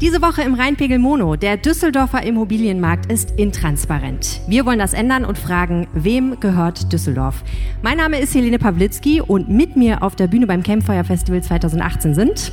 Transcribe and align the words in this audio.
Diese 0.00 0.22
Woche 0.22 0.42
im 0.42 0.54
Rheinpegel 0.54 1.00
Mono. 1.00 1.34
Der 1.34 1.56
Düsseldorfer 1.56 2.22
Immobilienmarkt 2.22 3.10
ist 3.10 3.32
intransparent. 3.32 4.40
Wir 4.46 4.64
wollen 4.64 4.78
das 4.78 4.92
ändern 4.92 5.24
und 5.24 5.36
fragen, 5.36 5.88
wem 5.92 6.38
gehört 6.38 6.92
Düsseldorf? 6.92 7.42
Mein 7.82 7.96
Name 7.96 8.20
ist 8.20 8.32
Helene 8.32 8.60
Pawlitzki 8.60 9.20
und 9.20 9.48
mit 9.48 9.74
mir 9.74 10.04
auf 10.04 10.14
der 10.14 10.28
Bühne 10.28 10.46
beim 10.46 10.62
Campfire 10.62 11.02
Festival 11.02 11.42
2018 11.42 12.14
sind 12.14 12.52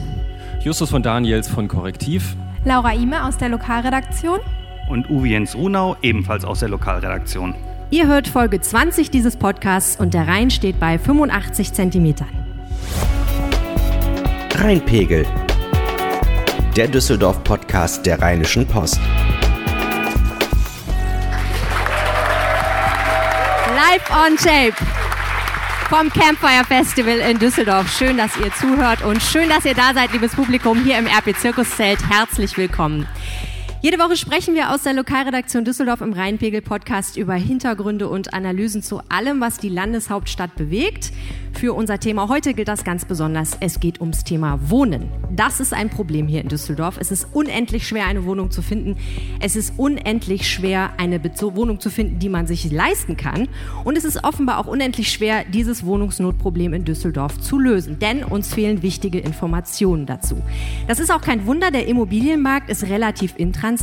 Justus 0.63 0.89
von 0.89 1.03
Daniels 1.03 1.47
von 1.47 1.67
Korrektiv, 1.67 2.35
Laura 2.63 2.95
Ime 2.95 3.23
aus 3.23 3.37
der 3.37 3.49
Lokalredaktion 3.49 4.39
und 4.89 5.07
Uwe 5.11 5.27
Jens 5.27 5.55
Runau 5.55 5.97
ebenfalls 6.01 6.45
aus 6.45 6.61
der 6.61 6.69
Lokalredaktion. 6.69 7.53
Ihr 7.91 8.07
hört 8.07 8.27
Folge 8.27 8.59
20 8.59 9.11
dieses 9.11 9.37
Podcasts 9.37 9.99
und 9.99 10.15
der 10.15 10.27
Rhein 10.27 10.49
steht 10.49 10.79
bei 10.79 10.97
85 10.97 11.73
Zentimetern. 11.73 12.27
Rheinpegel, 14.55 15.27
der 16.75 16.89
Düsseldorf-Podcast 16.89 18.05
der 18.05 18.21
Rheinischen 18.21 18.67
Post. 18.67 18.99
Live 23.73 24.09
on 24.11 24.35
Tape 24.35 24.75
vom 25.89 26.09
Campfire 26.09 26.65
Festival 26.67 27.19
in 27.19 27.39
Düsseldorf. 27.39 27.89
Schön, 27.97 28.17
dass 28.17 28.35
ihr 28.37 28.51
zuhört 28.53 29.03
und 29.03 29.21
schön, 29.21 29.47
dass 29.47 29.63
ihr 29.63 29.73
da 29.73 29.93
seid, 29.93 30.11
liebes 30.11 30.35
Publikum, 30.35 30.83
hier 30.83 30.97
im 30.97 31.07
RP 31.07 31.33
Zirkuszelt. 31.37 31.99
Herzlich 32.09 32.57
willkommen. 32.57 33.07
Jede 33.85 33.99
Woche 33.99 34.17
sprechen 34.17 34.55
wir 34.55 34.73
aus 34.73 34.81
der 34.81 34.93
Lokalredaktion 34.93 35.63
Düsseldorf 35.63 36.01
im 36.01 36.11
Rheinpegel 36.11 36.63
Podcast 36.63 37.17
über 37.17 37.35
Hintergründe 37.35 38.09
und 38.09 38.33
Analysen 38.33 38.81
zu 38.81 38.99
allem, 39.09 39.41
was 39.41 39.59
die 39.59 39.69
Landeshauptstadt 39.69 40.55
bewegt. 40.55 41.11
Für 41.53 41.73
unser 41.73 41.99
Thema 41.99 42.27
heute 42.27 42.55
gilt 42.55 42.67
das 42.67 42.83
ganz 42.83 43.05
besonders. 43.05 43.55
Es 43.59 43.79
geht 43.79 44.01
ums 44.01 44.23
Thema 44.23 44.59
Wohnen. 44.71 45.09
Das 45.31 45.59
ist 45.59 45.71
ein 45.71 45.91
Problem 45.91 46.27
hier 46.27 46.41
in 46.41 46.47
Düsseldorf. 46.47 46.97
Es 46.99 47.11
ist 47.11 47.27
unendlich 47.31 47.87
schwer, 47.87 48.07
eine 48.07 48.25
Wohnung 48.25 48.49
zu 48.49 48.63
finden. 48.63 48.97
Es 49.39 49.55
ist 49.55 49.75
unendlich 49.77 50.49
schwer, 50.49 50.93
eine 50.97 51.21
Wohnung 51.23 51.79
zu 51.79 51.91
finden, 51.91 52.17
die 52.17 52.27
man 52.27 52.47
sich 52.47 52.71
leisten 52.71 53.17
kann. 53.17 53.47
Und 53.83 53.99
es 53.99 54.03
ist 54.03 54.23
offenbar 54.23 54.57
auch 54.57 54.67
unendlich 54.67 55.11
schwer, 55.11 55.45
dieses 55.45 55.85
Wohnungsnotproblem 55.85 56.73
in 56.73 56.85
Düsseldorf 56.85 57.39
zu 57.39 57.59
lösen. 57.59 57.99
Denn 57.99 58.23
uns 58.23 58.51
fehlen 58.51 58.81
wichtige 58.81 59.19
Informationen 59.19 60.07
dazu. 60.07 60.41
Das 60.87 60.99
ist 60.99 61.11
auch 61.11 61.21
kein 61.21 61.45
Wunder. 61.45 61.69
Der 61.69 61.87
Immobilienmarkt 61.87 62.69
ist 62.71 62.85
relativ 62.85 63.35
intransparent. 63.37 63.74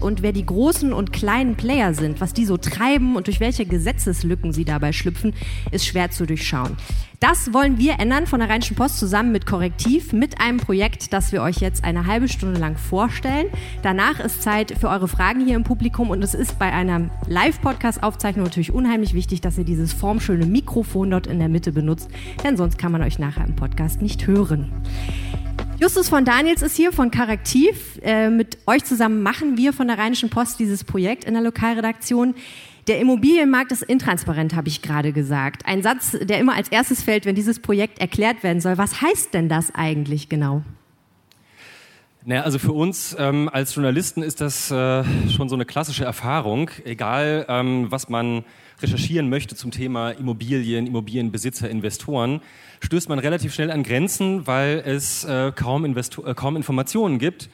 Und 0.00 0.22
wer 0.22 0.32
die 0.32 0.46
großen 0.46 0.92
und 0.92 1.12
kleinen 1.12 1.56
Player 1.56 1.94
sind, 1.94 2.20
was 2.20 2.32
die 2.32 2.44
so 2.44 2.56
treiben 2.56 3.16
und 3.16 3.26
durch 3.26 3.40
welche 3.40 3.66
Gesetzeslücken 3.66 4.52
sie 4.52 4.64
dabei 4.64 4.92
schlüpfen, 4.92 5.34
ist 5.70 5.86
schwer 5.86 6.10
zu 6.10 6.26
durchschauen. 6.26 6.76
Das 7.20 7.54
wollen 7.54 7.78
wir 7.78 8.00
ändern 8.00 8.26
von 8.26 8.40
der 8.40 8.50
Rheinischen 8.50 8.76
Post 8.76 8.98
zusammen 8.98 9.32
mit 9.32 9.46
Korrektiv, 9.46 10.12
mit 10.12 10.40
einem 10.40 10.58
Projekt, 10.58 11.12
das 11.12 11.32
wir 11.32 11.42
euch 11.42 11.56
jetzt 11.56 11.82
eine 11.82 12.06
halbe 12.06 12.28
Stunde 12.28 12.60
lang 12.60 12.76
vorstellen. 12.76 13.46
Danach 13.82 14.20
ist 14.20 14.42
Zeit 14.42 14.74
für 14.78 14.88
eure 14.88 15.08
Fragen 15.08 15.44
hier 15.44 15.56
im 15.56 15.64
Publikum 15.64 16.10
und 16.10 16.22
es 16.22 16.34
ist 16.34 16.58
bei 16.58 16.70
einer 16.70 17.10
Live-Podcast-Aufzeichnung 17.26 18.44
natürlich 18.44 18.72
unheimlich 18.72 19.14
wichtig, 19.14 19.40
dass 19.40 19.56
ihr 19.56 19.64
dieses 19.64 19.92
formschöne 19.92 20.44
Mikrofon 20.44 21.10
dort 21.10 21.26
in 21.26 21.38
der 21.38 21.48
Mitte 21.48 21.72
benutzt, 21.72 22.10
denn 22.42 22.56
sonst 22.56 22.76
kann 22.76 22.92
man 22.92 23.02
euch 23.02 23.18
nachher 23.18 23.46
im 23.46 23.56
Podcast 23.56 24.02
nicht 24.02 24.26
hören. 24.26 24.70
Justus 25.80 26.08
von 26.08 26.24
Daniels 26.24 26.62
ist 26.62 26.76
hier 26.76 26.92
von 26.92 27.10
Korrektiv. 27.10 27.98
Äh, 28.00 28.30
mit 28.30 28.58
euch 28.66 28.84
zusammen 28.84 29.22
machen 29.22 29.56
wir 29.56 29.72
von 29.72 29.88
der 29.88 29.98
Rheinischen 29.98 30.30
Post 30.30 30.60
dieses 30.60 30.84
Projekt 30.84 31.24
in 31.24 31.34
der 31.34 31.42
Lokalredaktion. 31.42 32.34
Der 32.86 33.00
Immobilienmarkt 33.00 33.72
ist 33.72 33.82
intransparent, 33.82 34.54
habe 34.54 34.68
ich 34.68 34.82
gerade 34.82 35.12
gesagt. 35.12 35.66
Ein 35.66 35.82
Satz, 35.82 36.16
der 36.20 36.38
immer 36.38 36.54
als 36.54 36.68
erstes 36.68 37.02
fällt, 37.02 37.26
wenn 37.26 37.34
dieses 37.34 37.58
Projekt 37.58 37.98
erklärt 37.98 38.44
werden 38.44 38.60
soll. 38.60 38.78
Was 38.78 39.00
heißt 39.00 39.34
denn 39.34 39.48
das 39.48 39.74
eigentlich 39.74 40.28
genau? 40.28 40.62
Naja, 42.24 42.42
also 42.42 42.58
für 42.58 42.72
uns 42.72 43.16
ähm, 43.18 43.50
als 43.52 43.74
Journalisten 43.74 44.22
ist 44.22 44.40
das 44.40 44.70
äh, 44.70 45.04
schon 45.28 45.48
so 45.48 45.56
eine 45.56 45.64
klassische 45.64 46.04
Erfahrung. 46.04 46.70
Egal, 46.84 47.46
ähm, 47.48 47.90
was 47.90 48.08
man 48.08 48.44
recherchieren 48.82 49.28
möchte 49.28 49.54
zum 49.56 49.70
Thema 49.70 50.10
Immobilien, 50.10 50.86
Immobilienbesitzer, 50.86 51.68
Investoren, 51.70 52.40
stößt 52.80 53.08
man 53.08 53.18
relativ 53.18 53.54
schnell 53.54 53.70
an 53.70 53.82
Grenzen, 53.82 54.46
weil 54.46 54.82
es 54.84 55.24
äh, 55.24 55.52
kaum, 55.54 55.84
Investor 55.84 56.26
äh, 56.26 56.34
kaum 56.34 56.56
Informationen 56.56 57.18
gibt. 57.18 57.48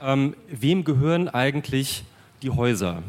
Ähm, 0.00 0.34
wem 0.48 0.84
gehören 0.84 1.28
eigentlich 1.28 2.04
die 2.42 2.50
Häuser? 2.50 3.02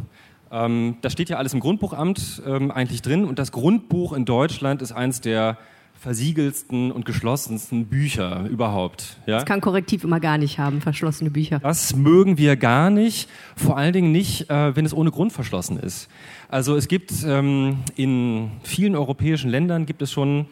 Ähm, 0.51 0.97
das 1.01 1.13
steht 1.13 1.29
ja 1.29 1.37
alles 1.37 1.53
im 1.53 1.59
Grundbuchamt 1.59 2.41
ähm, 2.45 2.71
eigentlich 2.71 3.01
drin 3.01 3.25
und 3.25 3.39
das 3.39 3.51
Grundbuch 3.51 4.13
in 4.13 4.25
Deutschland 4.25 4.81
ist 4.81 4.91
eins 4.91 5.21
der 5.21 5.57
versiegelsten 5.99 6.91
und 6.91 7.05
geschlossensten 7.05 7.87
Bücher 7.87 8.45
überhaupt. 8.49 9.17
Ja? 9.25 9.37
Das 9.37 9.45
kann 9.45 9.61
Korrektiv 9.61 10.03
immer 10.03 10.19
gar 10.19 10.37
nicht 10.37 10.59
haben, 10.59 10.81
verschlossene 10.81 11.31
Bücher. 11.31 11.59
Das 11.59 11.95
mögen 11.95 12.37
wir 12.37 12.55
gar 12.55 12.89
nicht, 12.89 13.27
vor 13.55 13.77
allen 13.77 13.93
Dingen 13.93 14.11
nicht, 14.11 14.49
äh, 14.49 14.75
wenn 14.75 14.85
es 14.85 14.93
ohne 14.93 15.11
Grund 15.11 15.33
verschlossen 15.33 15.79
ist. 15.79 16.07
Also 16.49 16.77
es 16.77 16.87
gibt 16.87 17.11
ähm, 17.25 17.83
in 17.95 18.51
vielen 18.63 18.95
europäischen 18.95 19.49
Ländern 19.49 19.85
gibt 19.85 20.01
es 20.01 20.11
schon 20.11 20.47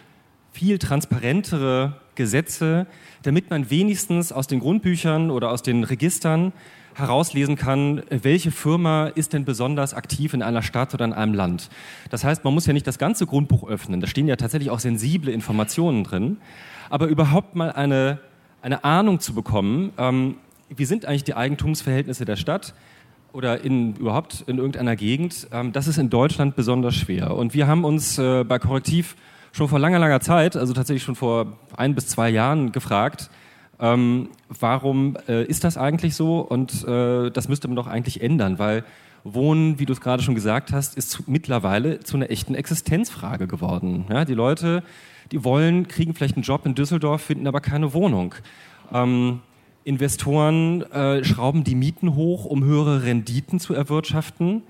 viel 0.52 0.78
transparentere 0.78 1.96
Gesetze, 2.16 2.88
damit 3.24 3.50
man 3.50 3.70
wenigstens 3.70 4.32
aus 4.32 4.48
den 4.48 4.60
Grundbüchern 4.60 5.32
oder 5.32 5.52
aus 5.52 5.64
den 5.64 5.84
Registern 5.86 6.52
herauslesen 6.96 7.56
kann, 7.56 8.04
welche 8.10 8.52
Firma 8.52 9.08
ist 9.08 9.34
denn 9.34 9.46
besonders 9.46 9.94
aktiv 9.94 10.34
in 10.34 10.42
einer 10.42 10.62
Stadt 10.62 10.94
oder 10.94 11.06
in 11.06 11.14
einem 11.14 11.34
Land. 11.34 11.70
Das 12.10 12.24
heißt, 12.24 12.44
man 12.44 12.54
muss 12.54 12.66
ja 12.66 12.74
nicht 12.74 12.88
das 12.88 12.98
ganze 12.98 13.26
Grundbuch 13.26 13.68
öffnen, 13.68 14.00
da 14.00 14.08
stehen 14.08 14.28
ja 14.28 14.38
tatsächlich 14.38 14.70
auch 14.70 14.80
sensible 14.80 15.32
Informationen 15.32 16.04
drin, 16.04 16.38
aber 16.90 17.08
überhaupt 17.08 17.56
mal 17.56 17.72
eine, 17.72 18.20
eine 18.62 18.84
Ahnung 18.84 19.20
zu 19.20 19.34
bekommen, 19.34 19.92
ähm, 19.98 20.38
wie 20.70 20.86
sind 20.86 21.06
eigentlich 21.06 21.26
die 21.26 21.36
Eigentumsverhältnisse 21.36 22.26
der 22.26 22.38
Stadt, 22.38 22.74
oder 23.36 23.64
in, 23.64 23.96
überhaupt 23.96 24.46
in 24.48 24.58
irgendeiner 24.58 24.96
Gegend, 24.96 25.48
ähm, 25.52 25.74
das 25.74 25.88
ist 25.88 25.98
in 25.98 26.10
Deutschland 26.10 26.56
besonders 26.56 26.96
schwer. 26.96 27.36
Und 27.36 27.54
wir 27.54 27.68
haben 27.68 27.84
uns 27.84 28.18
äh, 28.18 28.44
bei 28.46 28.60
Korrektiv 28.60 29.16
schon 29.52 29.68
vor 29.68 29.78
langer, 29.78 30.00
langer 30.00 30.22
Zeit, 30.22 30.56
also 30.56 30.74
tatsächlich 30.74 31.04
schon 31.04 31.16
vor 31.16 31.58
ein 31.76 31.96
bis 31.96 32.08
zwei 32.08 32.30
Jahren 32.30 32.72
gefragt, 32.72 33.30
ähm, 33.80 34.30
warum 34.48 35.18
äh, 35.28 35.44
ist 35.44 35.66
das 35.66 35.78
eigentlich 35.78 36.16
so? 36.16 36.40
Und 36.40 36.88
äh, 36.88 37.30
das 37.30 37.50
müsste 37.50 37.68
man 37.68 37.76
doch 37.76 37.88
eigentlich 37.88 38.22
ändern, 38.22 38.58
weil 38.58 38.86
Wohnen, 39.26 39.80
wie 39.80 39.86
du 39.86 39.92
es 39.92 40.02
gerade 40.02 40.24
schon 40.24 40.36
gesagt 40.36 40.72
hast, 40.72 40.98
ist 40.98 41.10
zu, 41.10 41.24
mittlerweile 41.28 42.00
zu 42.00 42.16
einer 42.16 42.30
echten 42.30 42.56
Existenzfrage 42.56 43.48
geworden. 43.48 44.06
Ja, 44.10 44.24
die 44.24 44.34
Leute, 44.34 44.82
die 45.32 45.44
wollen, 45.44 45.88
kriegen 45.90 46.14
vielleicht 46.14 46.36
einen 46.36 46.44
Job 46.44 46.66
in 46.66 46.76
Düsseldorf, 46.76 47.24
finden 47.24 47.48
aber 47.48 47.60
keine 47.60 47.94
Wohnung. 47.94 48.36
Ähm, 48.94 49.42
Investoren 49.86 50.82
äh, 50.92 51.24
schrauben 51.24 51.64
die 51.64 51.76
Mieten 51.76 52.16
hoch, 52.16 52.46
um 52.46 52.64
höhere 52.64 53.04
Renditen 53.04 53.60
zu 53.60 53.76
erwirtschaften. 53.76 54.64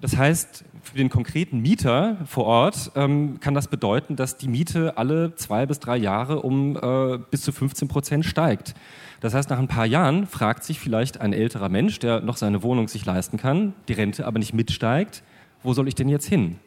Das 0.00 0.16
heißt, 0.16 0.64
für 0.82 0.96
den 0.96 1.10
konkreten 1.10 1.60
Mieter 1.60 2.16
vor 2.26 2.46
Ort 2.46 2.90
ähm, 2.96 3.38
kann 3.38 3.54
das 3.54 3.68
bedeuten, 3.68 4.16
dass 4.16 4.36
die 4.36 4.48
Miete 4.48 4.98
alle 4.98 5.36
zwei 5.36 5.64
bis 5.64 5.78
drei 5.78 5.96
Jahre 5.96 6.42
um 6.42 6.76
äh, 6.76 7.18
bis 7.30 7.42
zu 7.42 7.52
15 7.52 7.86
Prozent 7.86 8.24
steigt. 8.24 8.74
Das 9.20 9.32
heißt, 9.32 9.48
nach 9.48 9.60
ein 9.60 9.68
paar 9.68 9.86
Jahren 9.86 10.26
fragt 10.26 10.64
sich 10.64 10.80
vielleicht 10.80 11.20
ein 11.20 11.32
älterer 11.32 11.68
Mensch, 11.68 12.00
der 12.00 12.20
noch 12.20 12.36
seine 12.36 12.64
Wohnung 12.64 12.88
sich 12.88 13.06
leisten 13.06 13.36
kann, 13.36 13.74
die 13.86 13.92
Rente 13.92 14.26
aber 14.26 14.40
nicht 14.40 14.54
mitsteigt, 14.54 15.22
wo 15.62 15.72
soll 15.72 15.86
ich 15.86 15.94
denn 15.94 16.08
jetzt 16.08 16.26
hin? 16.26 16.58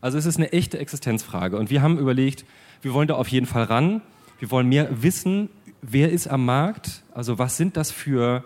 Also 0.00 0.18
es 0.18 0.26
ist 0.26 0.36
eine 0.36 0.52
echte 0.52 0.78
Existenzfrage. 0.78 1.56
Und 1.56 1.70
wir 1.70 1.82
haben 1.82 1.98
überlegt, 1.98 2.44
wir 2.82 2.94
wollen 2.94 3.08
da 3.08 3.14
auf 3.14 3.26
jeden 3.26 3.46
Fall 3.46 3.64
ran. 3.64 4.02
Wir 4.38 4.52
wollen 4.52 4.68
mehr 4.68 5.02
wissen, 5.02 5.48
wer 5.90 6.10
ist 6.10 6.26
am 6.26 6.44
Markt, 6.44 7.02
also 7.12 7.38
was 7.38 7.56
sind 7.56 7.76
das 7.76 7.90
für 7.90 8.44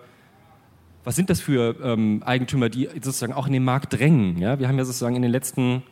was 1.04 1.16
sind 1.16 1.30
das 1.30 1.40
für 1.40 1.76
ähm, 1.82 2.22
Eigentümer, 2.26 2.68
die 2.68 2.86
sozusagen 3.00 3.32
auch 3.32 3.46
in 3.46 3.54
den 3.54 3.64
Markt 3.64 3.94
drängen? 3.94 4.36
Ja? 4.36 4.58
Wir 4.58 4.68
haben 4.68 4.76
ja 4.76 4.84
sozusagen 4.84 5.16
in 5.16 5.22
den 5.22 5.30
letzten 5.30 5.82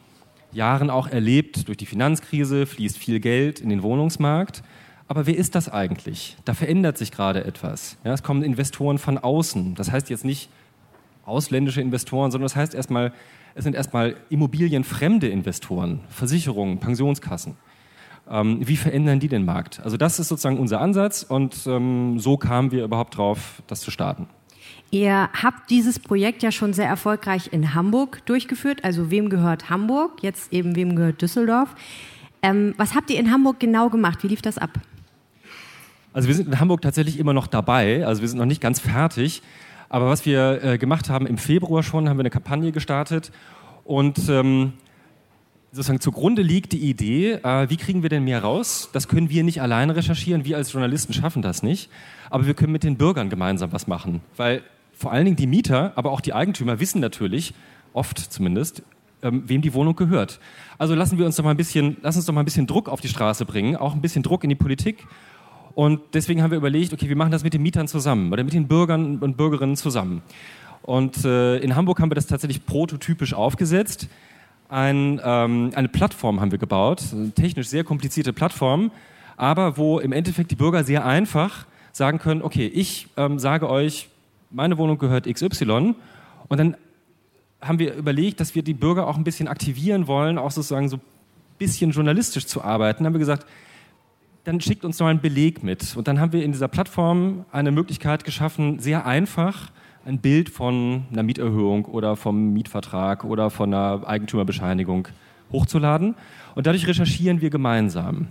Jahren 0.53 0.91
auch 0.91 1.09
erlebt, 1.09 1.69
durch 1.69 1.79
die 1.79 1.87
Finanzkrise 1.87 2.67
fließt 2.67 2.99
viel 2.99 3.19
Geld 3.21 3.61
in 3.61 3.71
den 3.71 3.83
Wohnungsmarkt. 3.83 4.63
Aber 5.09 5.27
wer 5.27 5.35
ist 5.37 5.55
das 5.55 5.71
eigentlich? 5.71 6.37
Da 6.45 6.53
verändert 6.53 6.99
sich 6.99 7.13
gerade 7.13 7.45
etwas. 7.45 7.97
Ja, 8.05 8.13
es 8.13 8.23
kommen 8.23 8.43
Investoren 8.43 8.99
von 8.99 9.17
außen. 9.17 9.75
Das 9.75 9.91
heißt 9.91 10.11
jetzt 10.11 10.25
nicht 10.25 10.51
ausländische 11.25 11.81
Investoren, 11.81 12.31
sondern 12.31 12.47
das 12.47 12.57
heißt 12.57 12.75
erstmal, 12.75 13.13
es 13.55 13.65
sind 13.65 13.75
erstmal 13.75 14.17
immobilienfremde 14.29 15.29
Investoren, 15.29 16.01
Versicherungen, 16.11 16.79
Pensionskassen. 16.79 17.57
Ähm, 18.29 18.59
wie 18.67 18.77
verändern 18.77 19.21
die 19.21 19.29
den 19.29 19.45
Markt? 19.45 19.81
Also 19.85 19.97
das 19.97 20.19
ist 20.19 20.29
sozusagen 20.29 20.59
unser 20.59 20.81
Ansatz 20.81 21.23
und 21.23 21.67
ähm, 21.67 22.19
so 22.19 22.37
kamen 22.37 22.73
wir 22.73 22.85
überhaupt 22.85 23.17
drauf, 23.17 23.63
das 23.69 23.81
zu 23.81 23.91
starten. 23.91 24.29
Ihr 24.91 25.29
habt 25.33 25.71
dieses 25.71 25.99
Projekt 25.99 26.43
ja 26.43 26.53
schon 26.53 26.73
sehr 26.73 26.89
erfolgreich 26.89 27.53
in 27.53 27.75
Hamburg 27.75 28.25
durchgeführt. 28.27 28.85
Also 28.85 29.11
wem 29.11 29.31
gehört 29.31 29.71
Hamburg? 29.71 30.23
Jetzt 30.23 30.53
eben 30.53 30.77
wem 30.77 30.97
gehört 30.97 31.23
Düsseldorf? 31.23 31.75
Ähm, 32.43 32.75
was 32.77 32.95
habt 32.95 33.11
ihr 33.11 33.19
in 33.19 33.31
Hamburg 33.31 33.61
genau 33.61 33.91
gemacht? 33.91 34.23
Wie 34.23 34.29
lief 34.29 34.43
das 34.43 34.59
ab? 34.59 34.71
Also 36.13 36.29
wir 36.29 36.35
sind 36.35 36.49
in 36.49 36.61
Hamburg 36.61 36.83
tatsächlich 36.83 37.19
immer 37.19 37.33
noch 37.33 37.47
dabei. 37.47 38.07
Also 38.07 38.23
wir 38.23 38.29
sind 38.29 38.39
noch 38.39 38.47
nicht 38.47 38.61
ganz 38.61 38.81
fertig. 38.81 39.43
Aber 39.89 40.09
was 40.09 40.27
wir 40.27 40.63
äh, 40.65 40.79
gemacht 40.79 41.11
haben 41.11 41.27
im 41.27 41.39
Februar 41.39 41.83
schon, 41.83 42.09
haben 42.09 42.17
wir 42.17 42.23
eine 42.23 42.31
Kampagne 42.31 42.73
gestartet 42.73 43.31
und 43.85 44.29
ähm, 44.29 44.73
sozusagen 45.73 46.01
zugrunde 46.01 46.43
liegt 46.43 46.73
die 46.73 46.89
Idee, 46.89 47.33
äh, 47.43 47.69
wie 47.69 47.77
kriegen 47.77 48.03
wir 48.03 48.09
denn 48.09 48.25
mehr 48.25 48.43
raus? 48.43 48.89
Das 48.93 49.09
können 49.09 49.31
wir 49.31 49.45
nicht 49.45 49.61
alleine 49.61 49.97
recherchieren, 49.97 50.45
wir 50.45 50.57
als 50.57 50.73
Journalisten 50.73 51.13
schaffen 51.13 51.43
das 51.43 51.63
nicht, 51.63 51.91
aber 52.31 52.47
wir 52.47 52.55
können 52.55 52.73
mit 52.73 52.85
den 52.85 52.97
Bürgern 52.97 53.31
gemeinsam 53.31 53.73
was 53.73 53.87
machen, 53.87 54.21
weil 54.37 54.63
vor 54.93 55.13
allen 55.13 55.27
Dingen 55.27 55.37
die 55.37 55.47
Mieter, 55.47 55.93
aber 55.97 56.11
auch 56.11 56.21
die 56.21 56.33
Eigentümer 56.33 56.81
wissen 56.81 57.01
natürlich, 57.01 57.53
oft 57.93 58.19
zumindest, 58.19 58.83
ähm, 59.23 59.45
wem 59.47 59.63
die 59.63 59.75
Wohnung 59.75 59.97
gehört. 59.97 60.41
Also 60.79 60.95
lassen 60.95 61.19
wir 61.19 61.27
uns 61.27 61.37
doch 61.37 61.45
mal 61.45 61.51
ein 61.51 61.57
bisschen, 61.57 61.97
lass 62.03 62.17
uns 62.17 62.27
doch 62.27 62.35
mal 62.35 62.41
ein 62.41 62.47
bisschen 62.47 62.67
Druck 62.67 62.89
auf 62.89 63.01
die 63.01 63.09
Straße 63.09 63.45
bringen, 63.45 63.77
auch 63.77 63.95
ein 63.95 64.01
bisschen 64.01 64.23
Druck 64.23 64.45
in 64.45 64.51
die 64.51 64.57
Politik. 64.57 65.07
Und 65.75 66.01
deswegen 66.15 66.43
haben 66.43 66.51
wir 66.51 66.59
überlegt, 66.59 66.93
okay, 66.93 67.09
wir 67.09 67.17
machen 67.17 67.33
das 67.33 67.45
mit 67.45 67.53
den 67.53 67.63
Mietern 67.63 67.89
zusammen 67.89 68.33
oder 68.33 68.43
mit 68.45 68.55
den 68.55 68.67
Bürgern 68.67 69.19
und 69.19 69.37
Bürgerinnen 69.37 69.77
zusammen. 69.77 70.23
Und 70.83 71.25
äh, 71.25 71.59
in 71.59 71.77
Hamburg 71.77 72.01
haben 72.01 72.11
wir 72.11 72.15
das 72.15 72.27
tatsächlich 72.27 72.65
prototypisch 72.65 73.35
aufgesetzt. 73.35 74.09
Ein, 74.69 75.21
ähm, 75.25 75.71
eine 75.75 75.89
Plattform 75.89 76.41
haben 76.41 76.51
wir 76.51 76.59
gebaut, 76.59 77.03
eine 77.13 77.31
technisch 77.31 77.69
sehr 77.69 77.85
komplizierte 77.85 78.33
Plattform, 78.33 78.91
aber 79.37 79.77
wo 79.77 80.01
im 80.01 80.13
Endeffekt 80.13 80.51
die 80.51 80.57
Bürger 80.57 80.83
sehr 80.83 81.05
einfach 81.05 81.67
sagen 81.93 82.19
können, 82.19 82.43
okay, 82.43 82.67
ich 82.67 83.09
ähm, 83.17 83.39
sage 83.39 83.71
euch, 83.71 84.09
meine 84.51 84.77
Wohnung 84.79 84.99
gehört 84.99 85.33
XY 85.33 85.95
und 86.49 86.59
dann 86.59 86.77
haben 87.61 87.79
wir 87.79 87.95
überlegt, 87.95 88.41
dass 88.41 88.55
wir 88.55 88.63
die 88.63 88.75
Bürger 88.75 89.07
auch 89.07 89.17
ein 89.17 89.25
bisschen 89.25 89.49
aktivieren 89.49 90.07
wollen, 90.07 90.39
auch 90.39 90.51
sozusagen 90.51 90.89
so 90.89 90.97
ein 90.97 91.03
bisschen 91.59 91.91
journalistisch 91.91 92.47
zu 92.47 92.63
arbeiten. 92.63 92.99
Dann 92.99 93.07
haben 93.07 93.15
wir 93.15 93.21
gesagt, 93.21 93.47
dann 94.45 94.61
schickt 94.61 94.85
uns 94.85 94.99
noch 94.99 95.07
einen 95.07 95.21
Beleg 95.21 95.63
mit. 95.63 95.97
Und 95.97 96.07
dann 96.07 96.21
haben 96.21 96.33
wir 96.33 96.45
in 96.45 96.53
dieser 96.53 96.69
Plattform 96.69 97.45
eine 97.51 97.73
Möglichkeit 97.73 98.25
geschaffen, 98.25 98.79
sehr 98.79 99.07
einfach 99.07 99.71
ein 100.07 100.19
Bild 100.19 100.49
von 100.49 101.05
einer 101.11 101.25
Mieterhöhung 101.25 101.85
oder 101.87 102.15
vom 102.15 102.53
Mietvertrag 102.53 103.25
oder 103.25 103.51
von 103.51 103.75
einer 103.75 104.07
Eigentümerbescheinigung 104.07 105.09
hochzuladen. 105.53 106.15
Und 106.55 106.67
dadurch 106.67 106.87
recherchieren 106.87 107.41
wir 107.41 107.51
gemeinsam. 107.51 108.29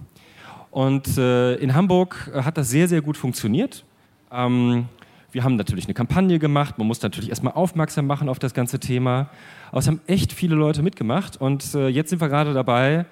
Und 0.72 1.18
äh, 1.18 1.56
in 1.56 1.76
Hamburg 1.76 2.32
hat 2.34 2.58
das 2.58 2.70
sehr, 2.70 2.88
sehr 2.88 3.02
gut 3.02 3.18
funktioniert. 3.18 3.84
Ähm, 4.32 4.86
wir 5.34 5.44
haben 5.44 5.58
natürlich 5.58 5.86
eine 5.86 5.94
Kampagne 5.94 6.40
gemacht, 6.40 6.78
man 6.78 6.88
muss 6.88 7.02
natürlich 7.02 7.30
erstmal 7.30 7.54
aufmerksam 7.54 8.08
machen 8.08 8.30
auf 8.30 8.40
das 8.40 8.54
ganze 8.54 8.80
Thema. 8.80 9.30
Aber 9.70 9.80
es 9.80 9.88
haben 9.88 10.00
echt 10.08 10.32
viele 10.32 10.56
Leute 10.56 10.82
mitgemacht 10.82 11.42
und 11.42 11.76
äh, 11.76 11.90
jetzt 11.90 12.10
sind 12.10 12.22
wir 12.22 12.30
gerade 12.30 12.54
dabei, 12.54 13.06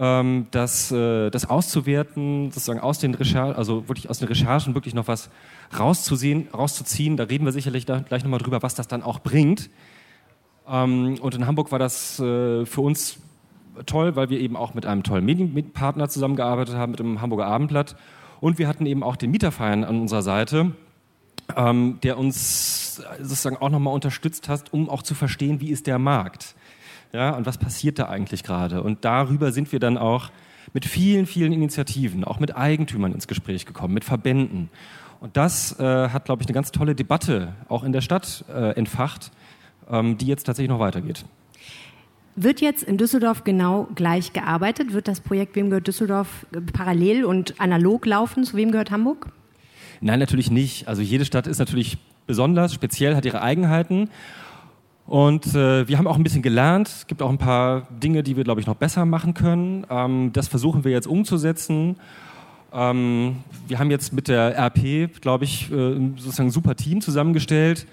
ähm, 0.00 0.46
das, 0.50 0.90
äh, 0.90 1.30
das 1.30 1.48
auszuwerten, 1.48 2.50
sozusagen 2.50 2.80
aus 2.80 2.98
den 2.98 3.14
Recherchen, 3.14 3.54
also 3.54 3.86
wirklich 3.86 4.08
aus 4.08 4.18
den 4.18 4.28
Recherchen 4.28 4.74
wirklich 4.74 4.94
noch 4.94 5.06
was 5.06 5.28
rauszusehen, 5.78 6.48
rauszuziehen. 6.54 7.18
Da 7.18 7.24
reden 7.24 7.44
wir 7.44 7.52
sicherlich 7.52 7.84
da 7.84 8.00
gleich 8.00 8.24
nochmal 8.24 8.40
drüber, 8.40 8.62
was 8.62 8.74
das 8.74 8.88
dann 8.88 9.02
auch 9.02 9.20
bringt. 9.20 9.68
Ähm, 10.66 11.18
und 11.20 11.34
in 11.34 11.46
Hamburg 11.46 11.70
war 11.70 11.78
das 11.78 12.18
äh, 12.18 12.64
für 12.64 12.80
uns 12.80 13.18
toll, 13.84 14.16
weil 14.16 14.30
wir 14.30 14.40
eben 14.40 14.56
auch 14.56 14.72
mit 14.72 14.86
einem 14.86 15.02
tollen 15.02 15.24
Medienpartner 15.24 16.08
zusammengearbeitet 16.08 16.76
haben, 16.76 16.92
mit 16.92 17.00
dem 17.00 17.20
Hamburger 17.20 17.46
Abendblatt. 17.46 17.94
Und 18.40 18.58
wir 18.58 18.68
hatten 18.68 18.86
eben 18.86 19.02
auch 19.02 19.16
den 19.16 19.30
Mieterverein 19.30 19.84
an 19.84 20.00
unserer 20.00 20.22
Seite, 20.22 20.72
ähm, 21.56 21.98
der 22.02 22.16
uns 22.16 23.02
sozusagen 23.20 23.58
auch 23.58 23.68
nochmal 23.68 23.92
unterstützt 23.92 24.48
hat, 24.48 24.72
um 24.72 24.88
auch 24.88 25.02
zu 25.02 25.14
verstehen, 25.14 25.60
wie 25.60 25.70
ist 25.70 25.86
der 25.86 25.98
Markt. 25.98 26.54
Ja, 27.12 27.30
und 27.30 27.46
was 27.46 27.58
passiert 27.58 27.98
da 27.98 28.08
eigentlich 28.08 28.42
gerade? 28.42 28.82
Und 28.82 29.04
darüber 29.04 29.52
sind 29.52 29.72
wir 29.72 29.80
dann 29.80 29.98
auch 29.98 30.30
mit 30.72 30.84
vielen, 30.84 31.26
vielen 31.26 31.52
Initiativen, 31.52 32.24
auch 32.24 32.38
mit 32.38 32.56
Eigentümern 32.56 33.12
ins 33.12 33.26
Gespräch 33.26 33.66
gekommen, 33.66 33.94
mit 33.94 34.04
Verbänden. 34.04 34.70
Und 35.20 35.36
das 35.36 35.78
äh, 35.80 36.08
hat, 36.08 36.24
glaube 36.24 36.42
ich, 36.42 36.48
eine 36.48 36.54
ganz 36.54 36.70
tolle 36.72 36.94
Debatte 36.94 37.54
auch 37.68 37.84
in 37.84 37.92
der 37.92 38.00
Stadt 38.00 38.44
äh, 38.48 38.76
entfacht, 38.76 39.32
ähm, 39.90 40.16
die 40.16 40.26
jetzt 40.26 40.44
tatsächlich 40.44 40.70
noch 40.70 40.78
weitergeht. 40.78 41.24
Wird 42.36 42.60
jetzt 42.60 42.84
in 42.84 42.96
Düsseldorf 42.96 43.44
genau 43.44 43.88
gleich 43.96 44.32
gearbeitet? 44.32 44.92
Wird 44.92 45.08
das 45.08 45.20
Projekt 45.20 45.56
Wem 45.56 45.68
gehört 45.68 45.88
Düsseldorf 45.88 46.46
parallel 46.72 47.24
und 47.24 47.60
analog 47.60 48.06
laufen 48.06 48.44
zu 48.44 48.56
Wem 48.56 48.70
gehört 48.70 48.90
Hamburg? 48.90 49.26
Nein, 50.00 50.20
natürlich 50.20 50.50
nicht. 50.50 50.88
Also 50.88 51.02
jede 51.02 51.24
Stadt 51.24 51.46
ist 51.46 51.58
natürlich 51.58 51.98
besonders, 52.26 52.72
speziell, 52.72 53.16
hat 53.16 53.26
ihre 53.26 53.42
Eigenheiten. 53.42 54.08
Und 55.10 55.56
äh, 55.56 55.88
wir 55.88 55.98
haben 55.98 56.06
auch 56.06 56.14
ein 56.14 56.22
bisschen 56.22 56.40
gelernt. 56.40 56.86
Es 56.86 57.06
gibt 57.08 57.20
auch 57.20 57.30
ein 57.30 57.36
paar 57.36 57.88
Dinge, 57.90 58.22
die 58.22 58.36
wir, 58.36 58.44
glaube 58.44 58.60
ich, 58.60 58.68
noch 58.68 58.76
besser 58.76 59.04
machen 59.04 59.34
können. 59.34 59.84
Ähm, 59.90 60.30
das 60.32 60.46
versuchen 60.46 60.84
wir 60.84 60.92
jetzt 60.92 61.08
umzusetzen. 61.08 61.96
Ähm, 62.72 63.38
wir 63.66 63.80
haben 63.80 63.90
jetzt 63.90 64.12
mit 64.12 64.28
der 64.28 64.56
RP, 64.56 65.20
glaube 65.20 65.42
ich, 65.42 65.68
äh, 65.72 65.96
sozusagen 66.16 66.50
ein 66.50 66.52
super 66.52 66.76
Team 66.76 67.00
zusammengestellt. 67.00 67.88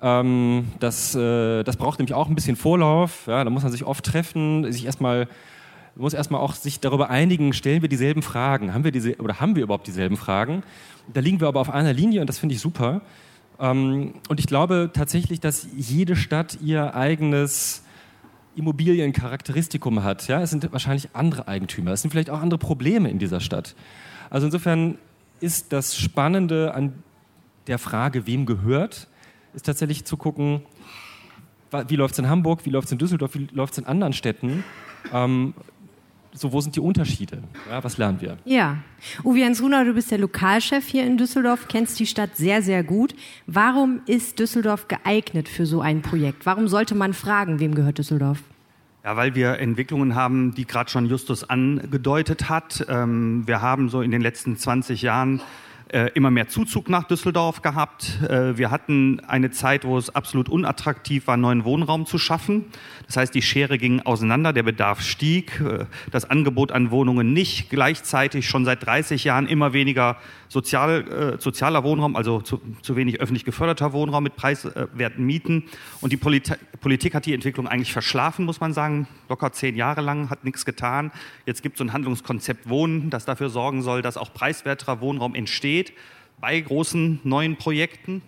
Ähm, 0.00 0.68
das, 0.80 1.14
äh, 1.14 1.64
das 1.64 1.76
braucht 1.76 1.98
nämlich 1.98 2.14
auch 2.14 2.30
ein 2.30 2.34
bisschen 2.34 2.56
Vorlauf. 2.56 3.26
Ja, 3.26 3.44
da 3.44 3.50
muss 3.50 3.62
man 3.62 3.70
sich 3.70 3.84
oft 3.84 4.02
treffen, 4.02 4.72
sich 4.72 4.86
erstmal 4.86 5.28
muss 5.96 6.14
erstmal 6.14 6.40
auch 6.40 6.54
sich 6.54 6.80
darüber 6.80 7.10
einigen, 7.10 7.52
stellen 7.52 7.82
wir 7.82 7.90
dieselben 7.90 8.22
Fragen, 8.22 8.72
haben 8.72 8.84
wir 8.84 8.90
diese 8.90 9.16
oder 9.18 9.38
haben 9.38 9.54
wir 9.54 9.62
überhaupt 9.62 9.86
dieselben 9.86 10.16
Fragen? 10.16 10.62
Da 11.12 11.20
liegen 11.20 11.40
wir 11.40 11.46
aber 11.46 11.60
auf 11.60 11.68
einer 11.68 11.92
Linie 11.92 12.22
und 12.22 12.26
das 12.26 12.38
finde 12.38 12.54
ich 12.54 12.60
super. 12.62 13.02
Ähm, 13.58 14.14
und 14.28 14.40
ich 14.40 14.46
glaube 14.46 14.90
tatsächlich, 14.92 15.40
dass 15.40 15.66
jede 15.76 16.16
Stadt 16.16 16.58
ihr 16.62 16.94
eigenes 16.94 17.82
Immobiliencharakteristikum 18.56 20.02
hat. 20.02 20.28
Ja? 20.28 20.40
Es 20.40 20.50
sind 20.50 20.70
wahrscheinlich 20.72 21.10
andere 21.12 21.48
Eigentümer, 21.48 21.92
es 21.92 22.02
sind 22.02 22.10
vielleicht 22.10 22.30
auch 22.30 22.40
andere 22.40 22.58
Probleme 22.58 23.10
in 23.10 23.18
dieser 23.18 23.40
Stadt. 23.40 23.74
Also 24.30 24.46
insofern 24.46 24.98
ist 25.40 25.72
das 25.72 25.96
Spannende 25.96 26.74
an 26.74 26.94
der 27.66 27.78
Frage, 27.78 28.26
wem 28.26 28.46
gehört, 28.46 29.08
ist 29.54 29.66
tatsächlich 29.66 30.04
zu 30.04 30.16
gucken, 30.16 30.62
wie 31.88 31.96
läuft 31.96 32.14
es 32.14 32.18
in 32.18 32.28
Hamburg, 32.28 32.64
wie 32.64 32.70
läuft 32.70 32.86
es 32.86 32.92
in 32.92 32.98
Düsseldorf, 32.98 33.34
wie 33.34 33.48
läuft 33.52 33.72
es 33.72 33.78
in 33.78 33.86
anderen 33.86 34.12
Städten. 34.12 34.64
Ähm, 35.12 35.54
so, 36.36 36.52
wo 36.52 36.60
sind 36.60 36.74
die 36.74 36.80
Unterschiede? 36.80 37.38
Ja, 37.70 37.82
was 37.84 37.96
lernen 37.96 38.20
wir? 38.20 38.36
Ja. 38.44 38.78
Uwe 39.22 39.38
Jens 39.38 39.62
Runer, 39.62 39.84
du 39.84 39.94
bist 39.94 40.10
der 40.10 40.18
Lokalchef 40.18 40.86
hier 40.88 41.06
in 41.06 41.16
Düsseldorf, 41.16 41.68
kennst 41.68 42.00
die 42.00 42.06
Stadt 42.06 42.36
sehr, 42.36 42.60
sehr 42.60 42.82
gut. 42.82 43.14
Warum 43.46 44.00
ist 44.06 44.40
Düsseldorf 44.40 44.88
geeignet 44.88 45.48
für 45.48 45.64
so 45.64 45.80
ein 45.80 46.02
Projekt? 46.02 46.44
Warum 46.44 46.66
sollte 46.66 46.96
man 46.96 47.14
fragen, 47.14 47.60
wem 47.60 47.76
gehört 47.76 47.98
Düsseldorf? 47.98 48.42
Ja, 49.04 49.16
weil 49.16 49.36
wir 49.36 49.60
Entwicklungen 49.60 50.16
haben, 50.16 50.54
die 50.54 50.66
gerade 50.66 50.90
schon 50.90 51.06
Justus 51.06 51.48
angedeutet 51.48 52.48
hat. 52.48 52.84
Ähm, 52.88 53.46
wir 53.46 53.62
haben 53.62 53.88
so 53.88 54.02
in 54.02 54.10
den 54.10 54.20
letzten 54.20 54.56
20 54.56 55.02
Jahren 55.02 55.40
äh, 55.94 56.10
immer 56.14 56.32
mehr 56.32 56.48
Zuzug 56.48 56.88
nach 56.88 57.04
Düsseldorf 57.04 57.62
gehabt. 57.62 58.20
Äh, 58.28 58.58
wir 58.58 58.72
hatten 58.72 59.20
eine 59.28 59.52
Zeit, 59.52 59.84
wo 59.84 59.96
es 59.96 60.12
absolut 60.12 60.48
unattraktiv 60.48 61.28
war, 61.28 61.36
neuen 61.36 61.64
Wohnraum 61.64 62.04
zu 62.04 62.18
schaffen. 62.18 62.64
Das 63.06 63.16
heißt, 63.16 63.32
die 63.32 63.42
Schere 63.42 63.78
ging 63.78 64.00
auseinander, 64.00 64.52
der 64.52 64.64
Bedarf 64.64 65.02
stieg, 65.02 65.60
äh, 65.60 65.84
das 66.10 66.28
Angebot 66.28 66.72
an 66.72 66.90
Wohnungen 66.90 67.32
nicht. 67.32 67.70
Gleichzeitig 67.70 68.48
schon 68.48 68.64
seit 68.64 68.84
30 68.84 69.22
Jahren 69.22 69.46
immer 69.46 69.72
weniger 69.72 70.16
sozial, 70.48 71.36
sozialer 71.40 71.82
Wohnraum, 71.82 72.14
also 72.14 72.40
zu, 72.40 72.60
zu, 72.82 72.94
wenig 72.94 73.20
öffentlich 73.20 73.44
geförderter 73.44 73.92
Wohnraum 73.92 74.22
mit 74.22 74.36
preiswerten 74.36 75.24
Mieten. 75.24 75.64
Und 76.00 76.12
die 76.12 76.16
Polit 76.16 76.56
Politik 76.80 77.14
hat 77.14 77.24
die 77.24 77.32
Entwicklung 77.32 77.66
eigentlich 77.66 77.92
verschlafen, 77.92 78.44
muss 78.44 78.60
man 78.60 78.74
sagen. 78.74 79.08
Locker 79.28 79.52
zehn 79.52 79.74
Jahre 79.74 80.02
lang 80.02 80.28
hat 80.28 80.44
nichts 80.44 80.66
getan. 80.66 81.10
Jetzt 81.46 81.62
gibt 81.62 81.76
es 81.76 81.78
so 81.78 81.84
ein 81.84 81.94
Handlungskonzept 81.94 82.68
Wohnen, 82.68 83.08
das 83.08 83.24
dafür 83.24 83.48
sorgen 83.48 83.80
soll, 83.82 84.02
dass 84.02 84.18
auch 84.18 84.34
preiswerterer 84.34 85.00
Wohnraum 85.00 85.34
entsteht 85.34 85.83
bei 86.40 86.60
großen 86.60 87.20
neuen 87.24 87.56
Projekten. 87.56 88.22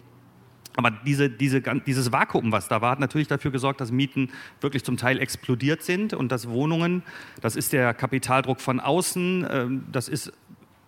Aber 0.76 0.90
diese, 0.90 1.30
diese, 1.30 1.62
dieses 1.62 2.12
Vakuum, 2.12 2.52
was 2.52 2.68
da 2.68 2.82
war, 2.82 2.90
hat 2.92 3.00
natürlich 3.00 3.28
dafür 3.28 3.50
gesorgt, 3.50 3.80
dass 3.80 3.90
Mieten 3.90 4.30
wirklich 4.60 4.84
zum 4.84 4.98
Teil 4.98 5.18
explodiert 5.18 5.82
sind 5.82 6.12
und 6.12 6.30
dass 6.30 6.48
Wohnungen, 6.48 7.02
das 7.40 7.56
ist 7.56 7.72
der 7.72 7.94
Kapitaldruck 7.94 8.60
von 8.60 8.78
außen, 8.78 9.46
ähm, 9.50 9.84
das 9.90 10.08
ist 10.08 10.32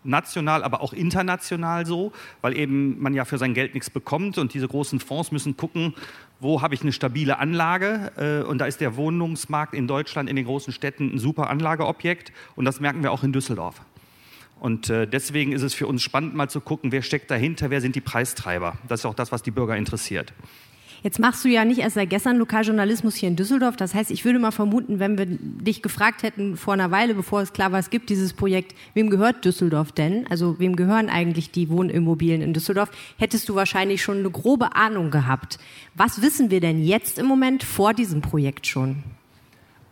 national, 0.05 0.63
aber 0.63 0.81
auch 0.81 0.93
international 0.93 1.87
so, 1.87 2.13
weil 2.41 2.57
eben 2.57 3.01
man 3.01 3.15
ja 3.15 3.25
für 3.25 3.39
sein 3.39 3.55
Geld 3.55 3.75
nichts 3.75 3.91
bekommt 3.91 4.39
und 4.39 4.55
diese 4.55 4.69
großen 4.69 5.01
Fonds 5.01 5.33
müssen 5.33 5.57
gucken, 5.57 5.95
wo 6.41 6.63
habe 6.63 6.75
ich 6.75 6.83
eine 6.83 6.93
stabile 6.93 7.39
Anlage 7.39 8.13
äh, 8.17 8.49
und 8.49 8.59
da 8.59 8.67
ist 8.67 8.81
der 8.81 8.97
Wohnungsmarkt 8.97 9.75
in 9.75 9.87
Deutschland 9.87 10.31
in 10.31 10.37
den 10.37 10.45
großen 10.45 10.73
Städten 10.73 11.15
ein 11.15 11.19
super 11.19 11.51
Anlageobjekt 11.51 12.33
und 12.57 12.65
das 12.65 12.81
merken 12.81 13.03
wir 13.03 13.13
auch 13.13 13.23
in 13.23 13.33
Düsseldorf. 13.33 13.81
Und 14.61 14.91
äh, 14.91 15.07
deswegen 15.07 15.53
ist 15.53 15.63
es 15.63 15.75
für 15.75 15.87
uns 15.87 16.03
spannend, 16.03 16.35
mal 16.35 16.49
zu 16.49 16.61
gucken, 16.61 16.93
wer 16.93 17.03
steckt 17.03 17.31
dahinter, 17.31 17.71
wer 17.71 17.81
sind 17.81 17.95
die 17.95 18.01
Preistreiber. 18.01 18.77
Das 18.89 19.01
ist 19.01 19.07
auch 19.07 19.15
das, 19.15 19.31
was 19.33 19.43
die 19.43 19.51
Bürger 19.51 19.77
interessiert. 19.77 20.33
Jetzt 21.03 21.21
machst 21.21 21.45
du 21.45 21.49
ja 21.49 21.65
nicht 21.65 21.79
erst 21.79 21.95
seit 21.95 22.11
gestern 22.11 22.39
Lokaljournalismus 22.39 23.15
hier 23.15 23.29
in 23.29 23.37
Düsseldorf. 23.37 23.77
Das 23.77 23.95
heißt, 23.95 24.11
ich 24.11 24.25
würde 24.25 24.41
mal 24.41 24.51
vermuten, 24.51 24.99
wenn 24.99 25.17
wir 25.17 25.27
dich 25.27 25.81
gefragt 25.81 26.25
hätten 26.25 26.57
vor 26.57 26.75
einer 26.75 26.91
Weile, 26.91 27.15
bevor 27.15 27.41
es 27.41 27.53
klar 27.53 27.71
war, 27.71 27.79
es 27.79 27.91
gibt 27.91 28.11
dieses 28.11 28.33
Projekt, 28.33 28.75
wem 28.95 29.09
gehört 29.09 29.45
Düsseldorf 29.45 29.93
denn? 29.93 30.27
Also 30.29 30.59
wem 30.59 30.75
gehören 30.75 31.09
eigentlich 31.09 31.53
die 31.53 31.69
Wohnimmobilien 31.69 32.43
in 32.43 32.53
Düsseldorf? 32.53 32.91
Hättest 33.17 33.49
du 33.49 33.55
wahrscheinlich 33.55 34.03
schon 34.03 34.19
eine 34.19 34.31
grobe 34.31 34.75
Ahnung 34.75 35.13
gehabt. 35.13 35.59
Was 35.95 36.21
wissen 36.21 36.51
wir 36.51 36.61
denn 36.61 36.83
jetzt 36.83 37.19
im 37.19 37.27
Moment 37.27 37.63
vor 37.63 37.95
diesem 37.95 38.21
Projekt 38.21 38.67
schon? 38.67 39.05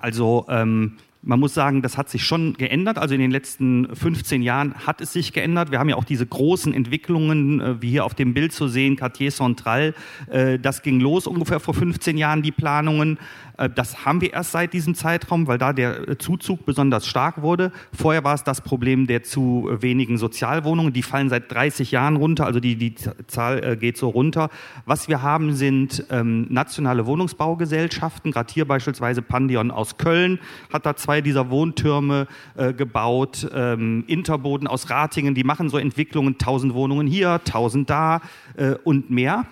Also 0.00 0.44
ähm, 0.48 0.96
Man 1.28 1.40
muss 1.40 1.54
sagen, 1.54 1.82
das 1.82 1.98
hat 1.98 2.08
sich 2.08 2.24
schon 2.24 2.54
geändert. 2.54 2.98
Also 2.98 3.14
in 3.14 3.20
den 3.20 3.32
letzten 3.32 3.92
15 3.96 4.42
Jahren 4.42 4.74
hat 4.86 5.00
es 5.00 5.12
sich 5.12 5.32
geändert. 5.32 5.72
Wir 5.72 5.80
haben 5.80 5.88
ja 5.88 5.96
auch 5.96 6.04
diese 6.04 6.24
großen 6.24 6.72
Entwicklungen, 6.72 7.60
äh, 7.60 7.82
wie 7.82 7.90
hier 7.90 8.04
auf 8.04 8.14
dem 8.14 8.32
Bild 8.32 8.52
zu 8.52 8.68
sehen, 8.68 8.94
Cartier 8.94 9.32
Central. 9.32 9.92
Äh, 10.30 10.60
das 10.60 10.82
ging 10.82 11.00
los 11.00 11.26
ungefähr 11.26 11.58
vor 11.58 11.74
15 11.74 12.16
Jahren, 12.16 12.42
die 12.42 12.52
Planungen. 12.52 13.18
Äh, 13.56 13.68
das 13.68 14.04
haben 14.04 14.20
wir 14.20 14.32
erst 14.32 14.52
seit 14.52 14.72
diesem 14.72 14.94
Zeitraum, 14.94 15.48
weil 15.48 15.58
da 15.58 15.72
der 15.72 16.18
Zuzug 16.18 16.64
besonders 16.64 17.06
stark 17.06 17.42
wurde. 17.42 17.72
Vorher 17.92 18.22
war 18.22 18.34
es 18.34 18.44
das 18.44 18.60
Problem 18.60 19.06
der 19.06 19.22
zu 19.24 19.68
wenigen 19.80 20.18
Sozialwohnungen. 20.18 20.92
Die 20.92 21.02
fallen 21.02 21.28
seit 21.28 21.50
30 21.52 21.90
Jahren 21.90 22.16
runter, 22.16 22.46
also 22.46 22.60
die, 22.60 22.76
die 22.76 22.94
Zahl 23.26 23.76
geht 23.76 23.96
so 23.96 24.08
runter. 24.08 24.48
Was 24.84 25.08
wir 25.08 25.22
haben, 25.22 25.54
sind 25.54 26.04
ähm, 26.10 26.46
nationale 26.50 27.06
Wohnungsbaugesellschaften. 27.06 28.30
Gerade 28.30 28.52
hier 28.52 28.66
beispielsweise 28.66 29.22
Pandion 29.22 29.70
aus 29.70 29.96
Köln 29.96 30.38
hat 30.72 30.86
da 30.86 30.94
zwei 30.94 31.16
zwei 31.16 31.20
dieser 31.20 31.50
Wohntürme 31.50 32.26
äh, 32.56 32.72
gebaut. 32.72 33.48
Ähm, 33.54 34.04
Interboden 34.06 34.66
aus 34.66 34.90
Ratingen, 34.90 35.34
die 35.34 35.44
machen 35.44 35.68
so 35.70 35.78
Entwicklungen, 35.78 36.34
1000 36.34 36.74
Wohnungen 36.74 37.06
hier, 37.06 37.34
1000 37.34 37.88
da 37.88 38.20
äh, 38.56 38.74
und 38.84 39.08
mehr. 39.10 39.44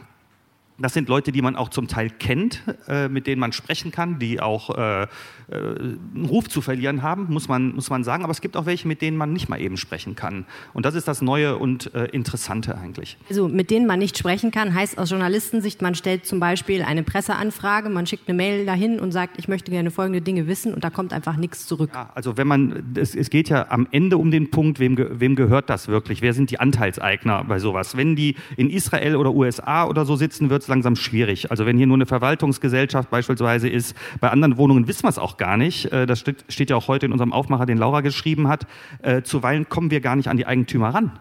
Das 0.77 0.93
sind 0.93 1.09
Leute, 1.09 1.31
die 1.31 1.41
man 1.41 1.55
auch 1.55 1.69
zum 1.69 1.87
Teil 1.87 2.11
kennt, 2.11 2.63
äh, 2.89 3.09
mit 3.09 3.29
denen 3.29 3.39
man 3.39 3.53
sprechen 3.53 3.93
kann, 3.93 4.19
die 4.19 4.41
auch 4.41 4.77
äh, 4.77 5.07
äh, 5.49 5.57
einen 5.57 6.27
Ruf 6.29 6.49
zu 6.49 6.61
verlieren 6.61 7.03
haben, 7.03 7.27
muss 7.29 7.49
man, 7.49 7.75
muss 7.75 7.91
man 7.91 8.05
sagen. 8.05 8.25
Aber 8.25 8.31
es 8.31 8.41
gibt 8.41 8.57
auch 8.57 8.67
welche, 8.67 8.89
mit 8.89 9.03
denen 9.03 9.17
man 9.17 9.33
nicht 9.33 9.49
mal 9.49 9.61
eben 9.61 9.77
sprechen 9.77 10.15
kann. 10.15 10.47
Und 10.73 10.87
das 10.87 10.95
ist 10.95 11.09
das 11.09 11.23
Neue 11.23 11.57
und 11.57 11.95
äh, 11.95 12.07
Interessante 12.07 12.77
eigentlich. 12.79 13.17
Also 13.29 13.49
mit 13.49 13.71
denen 13.71 13.87
man 13.87 13.99
nicht 13.99 14.17
sprechen 14.19 14.51
kann, 14.51 14.75
heißt 14.75 14.99
aus 14.99 15.11
Journalistensicht, 15.11 15.83
man 15.83 15.95
stellt 15.95 16.27
zum 16.27 16.41
Beispiel 16.41 16.83
eine 16.83 17.03
Presseanfrage, 17.03 17.89
man 17.89 18.07
schickt 18.07 18.29
eine 18.29 18.37
Mail 18.37 18.67
dahin 18.67 19.01
und 19.01 19.13
sagt, 19.13 19.39
ich 19.39 19.49
möchte 19.49 19.71
gerne 19.71 19.91
folgende 19.91 20.21
Dinge 20.21 20.47
wissen 20.47 20.75
und 20.75 20.85
da 20.85 20.91
kommt 20.91 21.13
einfach 21.13 21.37
nichts 21.37 21.67
zurück. 21.67 21.91
Ja, 21.93 22.11
also 22.15 22.37
wenn 22.37 22.47
man, 22.47 22.95
es, 22.97 23.15
es 23.15 23.31
geht 23.31 23.49
ja 23.49 23.67
am 23.71 23.87
Ende 23.91 24.19
um 24.19 24.31
den 24.31 24.51
Punkt, 24.51 24.79
wem, 24.79 24.97
wem 24.99 25.37
gehört 25.37 25.71
das 25.71 25.89
wirklich? 25.89 26.23
Wer 26.23 26.35
sind 26.35 26.51
die 26.51 26.61
Anteilseigner 26.61 27.45
bei 27.45 27.59
sowas? 27.59 27.97
Wenn 27.97 28.17
die 28.17 28.37
in 28.57 28.71
Israel 28.71 29.17
oder 29.17 29.33
USA 29.33 29.87
oder 29.87 30.05
so 30.05 30.17
sitzen, 30.17 30.51
wird 30.51 30.63
es 30.63 30.69
langsam 30.69 30.97
schwierig. 30.97 31.51
Also 31.51 31.67
wenn 31.67 31.77
hier 31.77 31.87
nur 31.87 31.97
eine 31.97 32.07
Verwaltungsgesellschaft 32.07 33.11
beispielsweise 33.11 33.69
ist, 33.69 33.97
bei 34.21 34.31
anderen 34.31 34.57
Wohnungen 34.57 34.89
wissen 34.89 35.05
wir 35.05 35.11
es 35.11 35.19
auch 35.19 35.34
auch 35.35 35.37
gar 35.37 35.57
nicht. 35.57 35.93
Äh, 35.93 36.07
das 36.07 36.25
steht 36.49 36.71
ja 36.71 36.77
auch 36.77 36.89
heute 36.89 37.07
in 37.07 37.13
unserem 37.13 37.33
Aufmacher, 37.33 37.67
den 37.67 37.79
Laura 37.79 38.01
geschrieben 38.01 38.49
hat. 38.49 38.67
Äh, 39.03 39.23
zuweilen 39.23 39.69
kommen 39.69 39.91
wir 39.91 40.01
gar 40.01 40.17
nicht 40.17 40.29
an 40.29 40.37
die 40.37 40.47
Eigentümer 40.47 40.91
ran 40.91 41.19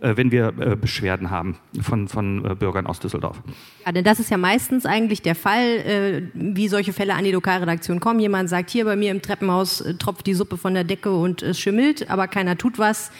äh, 0.00 0.16
wenn 0.16 0.32
wir 0.32 0.50
Beschwerden 0.52 1.30
haben 1.30 1.58
von, 1.80 2.08
von 2.08 2.56
Bürgern 2.58 2.86
aus 2.86 2.98
Düsseldorf. 2.98 3.40
Ja, 3.86 3.92
denn 3.92 4.04
das 4.04 4.18
ist 4.18 4.30
ja 4.30 4.36
meistens 4.36 4.84
eigentlich 4.84 5.22
der 5.22 5.36
Fall, 5.36 6.30
wie 6.34 6.66
solche 6.66 6.92
Fälle 6.92 7.14
an 7.14 7.22
die 7.22 7.30
Lokalredaktion 7.30 8.00
kommen. 8.00 8.18
Jemand 8.18 8.48
sagt, 8.48 8.70
hier 8.70 8.84
bei 8.84 8.96
mir 8.96 9.12
im 9.12 9.22
Treppenhaus 9.22 9.84
tropft 10.00 10.26
die 10.26 10.34
Suppe 10.34 10.56
von 10.56 10.74
der 10.74 10.82
Decke 10.82 11.12
und 11.12 11.42
es 11.42 11.60
schimmelt, 11.60 12.10
aber 12.10 12.26
keiner 12.26 12.58
tut 12.58 12.80
was 12.80 13.12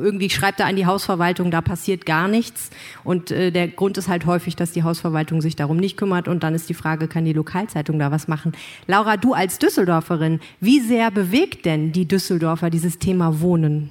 irgendwie 0.00 0.30
schreibt 0.30 0.60
er 0.60 0.66
an 0.66 0.76
die 0.76 0.86
Hausverwaltung, 0.86 1.50
da 1.50 1.60
passiert 1.60 2.06
gar 2.06 2.28
nichts. 2.28 2.70
Und 3.04 3.30
äh, 3.30 3.50
der 3.50 3.68
Grund 3.68 3.98
ist 3.98 4.08
halt 4.08 4.26
häufig, 4.26 4.56
dass 4.56 4.72
die 4.72 4.82
Hausverwaltung 4.82 5.40
sich 5.40 5.56
darum 5.56 5.76
nicht 5.76 5.96
kümmert. 5.96 6.28
Und 6.28 6.42
dann 6.42 6.54
ist 6.54 6.68
die 6.68 6.74
Frage, 6.74 7.08
kann 7.08 7.24
die 7.24 7.32
Lokalzeitung 7.32 7.98
da 7.98 8.10
was 8.10 8.28
machen? 8.28 8.52
Laura, 8.86 9.16
du 9.16 9.34
als 9.34 9.58
Düsseldorferin, 9.58 10.40
wie 10.60 10.80
sehr 10.80 11.10
bewegt 11.10 11.64
denn 11.66 11.92
die 11.92 12.06
Düsseldorfer 12.06 12.70
dieses 12.70 12.98
Thema 12.98 13.40
Wohnen? 13.40 13.90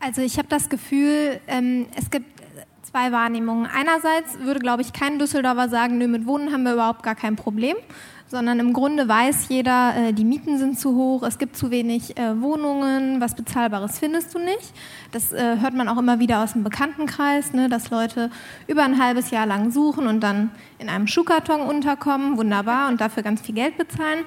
Also 0.00 0.22
ich 0.22 0.38
habe 0.38 0.48
das 0.48 0.68
Gefühl, 0.68 1.40
ähm, 1.48 1.86
es 1.96 2.10
gibt 2.10 2.26
zwei 2.82 3.12
Wahrnehmungen. 3.12 3.66
Einerseits 3.66 4.38
würde, 4.40 4.60
glaube 4.60 4.82
ich, 4.82 4.92
kein 4.92 5.18
Düsseldorfer 5.18 5.68
sagen, 5.68 5.98
nö, 5.98 6.08
mit 6.08 6.26
Wohnen 6.26 6.52
haben 6.52 6.62
wir 6.62 6.74
überhaupt 6.74 7.02
gar 7.02 7.14
kein 7.14 7.36
Problem 7.36 7.76
sondern 8.28 8.60
im 8.60 8.72
Grunde 8.72 9.08
weiß 9.08 9.48
jeder, 9.48 9.94
äh, 9.96 10.12
die 10.12 10.24
Mieten 10.24 10.58
sind 10.58 10.78
zu 10.78 10.94
hoch, 10.94 11.22
es 11.22 11.38
gibt 11.38 11.56
zu 11.56 11.70
wenig 11.70 12.16
äh, 12.18 12.40
Wohnungen, 12.40 13.20
was 13.20 13.34
Bezahlbares 13.34 13.98
findest 13.98 14.34
du 14.34 14.38
nicht. 14.38 14.72
Das 15.12 15.32
äh, 15.32 15.56
hört 15.60 15.74
man 15.74 15.88
auch 15.88 15.98
immer 15.98 16.18
wieder 16.20 16.42
aus 16.42 16.52
dem 16.52 16.62
Bekanntenkreis, 16.62 17.54
ne, 17.54 17.68
dass 17.68 17.90
Leute 17.90 18.30
über 18.66 18.84
ein 18.84 19.02
halbes 19.02 19.30
Jahr 19.30 19.46
lang 19.46 19.70
suchen 19.70 20.06
und 20.06 20.20
dann 20.20 20.50
in 20.78 20.88
einem 20.88 21.06
Schuhkarton 21.06 21.60
unterkommen, 21.60 22.36
wunderbar, 22.36 22.88
und 22.88 23.00
dafür 23.00 23.22
ganz 23.22 23.40
viel 23.40 23.54
Geld 23.54 23.76
bezahlen. 23.76 24.24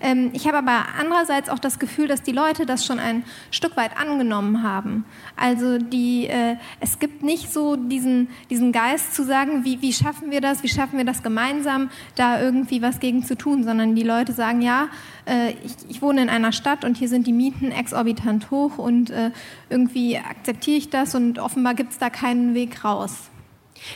Ähm, 0.00 0.30
ich 0.34 0.46
habe 0.46 0.58
aber 0.58 0.84
andererseits 0.98 1.48
auch 1.48 1.58
das 1.58 1.78
Gefühl, 1.78 2.08
dass 2.08 2.22
die 2.22 2.32
Leute 2.32 2.66
das 2.66 2.84
schon 2.84 2.98
ein 2.98 3.24
Stück 3.50 3.76
weit 3.76 3.96
angenommen 3.98 4.62
haben. 4.62 5.04
Also 5.36 5.78
die, 5.78 6.26
äh, 6.26 6.56
es 6.80 6.98
gibt 6.98 7.22
nicht 7.22 7.52
so 7.52 7.76
diesen, 7.76 8.28
diesen 8.50 8.72
Geist 8.72 9.14
zu 9.14 9.24
sagen, 9.24 9.64
wie, 9.64 9.80
wie 9.80 9.92
schaffen 9.92 10.30
wir 10.30 10.40
das, 10.40 10.62
wie 10.62 10.68
schaffen 10.68 10.98
wir 10.98 11.06
das 11.06 11.22
gemeinsam, 11.22 11.90
da 12.16 12.40
irgendwie 12.40 12.82
was 12.82 13.00
gegen 13.00 13.24
zu 13.24 13.36
tun, 13.36 13.64
sondern 13.64 13.94
die 13.94 14.02
Leute 14.02 14.32
sagen, 14.32 14.60
ja, 14.60 14.88
äh, 15.26 15.52
ich, 15.64 15.74
ich, 15.88 16.02
wohne 16.02 16.22
in 16.22 16.28
einer 16.28 16.52
Stadt 16.52 16.84
und 16.84 16.98
hier 16.98 17.08
sind 17.08 17.26
die 17.26 17.32
Mieten 17.32 17.72
exorbitant 17.72 18.50
hoch 18.50 18.76
und 18.76 19.10
äh, 19.10 19.30
irgendwie 19.70 20.18
akzeptiere 20.18 20.76
ich 20.76 20.90
das 20.90 21.14
und 21.14 21.38
offenbar 21.38 21.74
gibt 21.74 21.92
es 21.92 21.98
da 21.98 22.10
keinen 22.10 22.54
Weg 22.54 22.84
raus. 22.84 23.30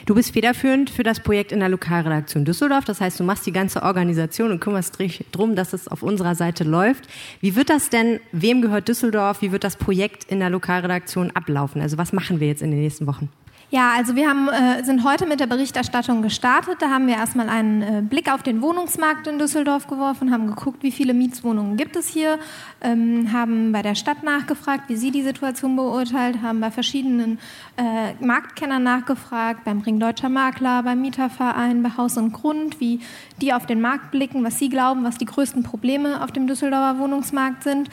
Du 0.07 0.15
bist 0.15 0.33
federführend 0.33 0.91
für 0.91 1.03
das 1.03 1.21
Projekt 1.21 1.53
in 1.53 1.61
der 1.61 1.69
Lokalredaktion 1.69 2.45
Düsseldorf. 2.45 2.85
Das 2.85 3.01
heißt, 3.01 3.19
du 3.21 3.25
machst 3.25 3.47
die 3.47 3.53
ganze 3.53 3.83
Organisation 3.83 4.51
und 4.51 4.61
kümmerst 4.61 4.99
dich 4.99 5.25
darum, 5.33 5.57
dass 5.57 5.73
es 5.73 5.89
auf 5.89 6.03
unserer 6.03 6.35
Seite 6.35 6.65
läuft. 6.65 7.09
Wie 7.41 7.57
wird 7.57 7.71
das 7.71 7.91
denn, 7.91 8.21
wem 8.33 8.63
gehört 8.63 8.89
Düsseldorf? 8.89 9.43
Wie 9.43 9.53
wird 9.53 9.65
das 9.65 9.77
Projekt 9.77 10.25
in 10.25 10.41
der 10.41 10.51
Lokalredaktion 10.51 11.31
ablaufen? 11.33 11.81
Also 11.81 11.99
was 11.99 12.13
machen 12.13 12.41
wir 12.41 12.49
jetzt 12.49 12.63
in 12.63 12.71
den 12.71 12.81
nächsten 12.81 13.07
Wochen? 13.07 13.29
Ja, 13.71 13.93
also 13.95 14.17
wir 14.17 14.27
haben, 14.27 14.49
äh, 14.49 14.83
sind 14.83 15.05
heute 15.05 15.27
mit 15.27 15.41
der 15.41 15.47
Berichterstattung 15.47 16.23
gestartet. 16.23 16.77
Da 16.81 16.89
haben 16.89 17.07
wir 17.07 17.17
erstmal 17.17 17.51
einen 17.51 17.83
äh, 17.83 18.01
Blick 18.01 18.33
auf 18.33 18.43
den 18.43 18.63
Wohnungsmarkt 18.63 19.27
in 19.27 19.39
Düsseldorf 19.39 19.87
geworfen, 19.89 20.33
haben 20.33 20.47
geguckt, 20.47 20.83
wie 20.83 20.91
viele 20.91 21.13
Mietswohnungen 21.13 21.77
gibt 21.77 21.95
es 21.95 22.09
hier, 22.09 22.39
ähm, 22.81 23.31
haben 23.31 23.73
bei 23.73 23.83
der 23.83 23.95
Stadt 23.95 24.23
nachgefragt, 24.23 24.85
wie 24.89 24.97
sie 24.97 25.11
die 25.11 25.21
Situation 25.21 25.77
beurteilt, 25.77 26.41
haben 26.41 26.61
bei 26.61 26.71
verschiedenen 26.71 27.39
äh, 27.77 28.15
Marktkennern 28.25 28.83
nachgefragt, 28.83 29.65
beim 29.65 29.81
Ring 29.81 30.01
Deutscher 30.01 30.31
Makler, 30.31 30.83
beim 30.83 31.03
Mieterverein, 31.03 31.83
bei 31.83 31.91
Haus 31.95 32.17
und 32.17 32.33
Grund, 32.33 32.81
wie 32.81 33.01
die 33.41 33.53
auf 33.53 33.67
den 33.67 33.81
Markt 33.81 34.11
blicken, 34.11 34.45
was 34.45 34.59
sie 34.59 34.69
glauben, 34.69 35.05
was 35.05 35.19
die 35.19 35.25
größten 35.25 35.63
Probleme 35.63 36.23
auf 36.23 36.33
dem 36.33 36.47
Düsseldorfer 36.47 36.99
Wohnungsmarkt 36.99 37.63
sind. 37.63 37.89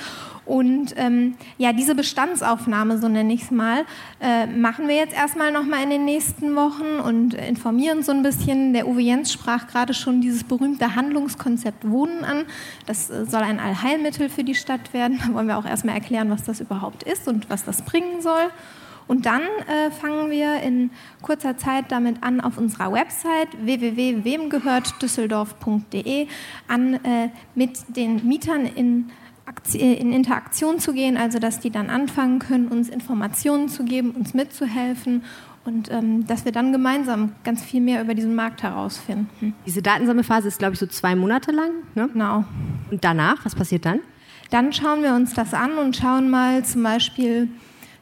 Und 0.46 0.94
ähm, 0.98 1.36
ja, 1.58 1.74
diese 1.74 1.96
Bestandsaufnahme, 1.96 3.00
so 3.00 3.08
nenne 3.08 3.34
ich 3.34 3.44
es 3.44 3.52
mal, 3.52 3.84
äh, 4.22 4.46
machen 4.46 4.88
wir 4.88 4.96
jetzt 4.96 5.16
erstmal 5.16 5.52
nochmal 5.52 5.84
in 5.84 5.90
den 5.90 6.06
nächsten 6.06 6.56
Wochen 6.56 7.00
und 7.04 7.34
informieren 7.34 8.04
so 8.04 8.12
ein 8.12 8.22
bisschen. 8.22 8.74
Der 8.74 8.88
Uwe 8.88 9.02
Jens 9.02 9.34
sprach 9.34 9.68
gerade 9.68 9.96
schon 9.96 10.22
dieses 10.22 10.44
berühmte 10.44 10.96
Handlungskonzept 10.96 11.90
Wohnen 11.90 12.24
an. 12.24 12.46
Das 12.86 13.10
äh, 13.10 13.26
soll 13.26 13.42
ein 13.42 13.60
Allheilmittel 13.60 14.30
für 14.30 14.44
die 14.44 14.56
Stadt 14.56 14.94
werden. 14.94 15.20
Da 15.26 15.34
wollen 15.34 15.48
wir 15.48 15.58
auch 15.58 15.66
erstmal 15.66 15.96
erklären, 15.96 16.30
was 16.30 16.44
das 16.44 16.60
überhaupt 16.60 17.02
ist 17.02 17.28
und 17.28 17.50
was 17.50 17.66
das 17.66 17.82
bringen 17.82 18.22
soll. 18.22 18.52
Und 19.08 19.26
dann 19.26 19.42
äh, 19.42 19.90
fangen 19.92 20.32
wir 20.32 20.62
in 20.62 20.92
kurzer 21.22 21.58
Zeit 21.58 21.92
damit 21.92 22.24
an, 22.24 22.40
auf 22.42 22.58
unserer 22.58 22.92
Website 22.92 23.50
www.wemgehörtdüsseldorf.de 23.60 26.28
an, 26.68 26.96
äh, 26.96 27.30
mit 27.54 27.96
den 27.96 28.28
Mietern 28.28 28.66
in 28.66 29.12
äh, 29.74 29.94
in 29.94 30.12
Interaktion 30.12 30.80
zu 30.80 30.94
gehen, 30.94 31.18
also 31.18 31.40
dass 31.40 31.60
die 31.60 31.70
dann 31.70 31.90
anfangen 31.90 32.40
können, 32.40 32.68
uns 32.68 32.90
Informationen 32.90 33.70
zu 33.70 33.84
geben, 33.84 34.12
uns 34.12 34.34
mitzuhelfen 34.34 35.24
und 35.66 35.92
ähm, 35.92 36.26
dass 36.28 36.46
wir 36.46 36.52
dann 36.52 36.72
gemeinsam 36.72 37.34
ganz 37.44 37.64
viel 37.64 37.82
mehr 37.82 38.02
über 38.02 38.14
diesen 38.14 38.36
Markt 38.36 38.64
herausfinden. 38.64 39.56
Diese 39.66 39.82
Datensammelphase 39.82 40.48
ist, 40.48 40.60
glaube 40.60 40.74
ich, 40.74 40.80
so 40.80 40.88
zwei 40.88 41.16
Monate 41.16 41.52
lang. 41.52 41.72
Ne? 41.96 42.10
Genau. 42.12 42.46
Und 42.92 43.04
danach, 43.04 43.44
was 43.46 43.56
passiert 43.56 43.86
dann? 43.86 44.00
Dann 44.52 44.74
schauen 44.74 45.02
wir 45.02 45.14
uns 45.14 45.34
das 45.34 45.54
an 45.54 45.78
und 45.78 45.96
schauen 45.96 46.30
mal 46.30 46.64
zum 46.64 46.84
Beispiel, 46.84 47.50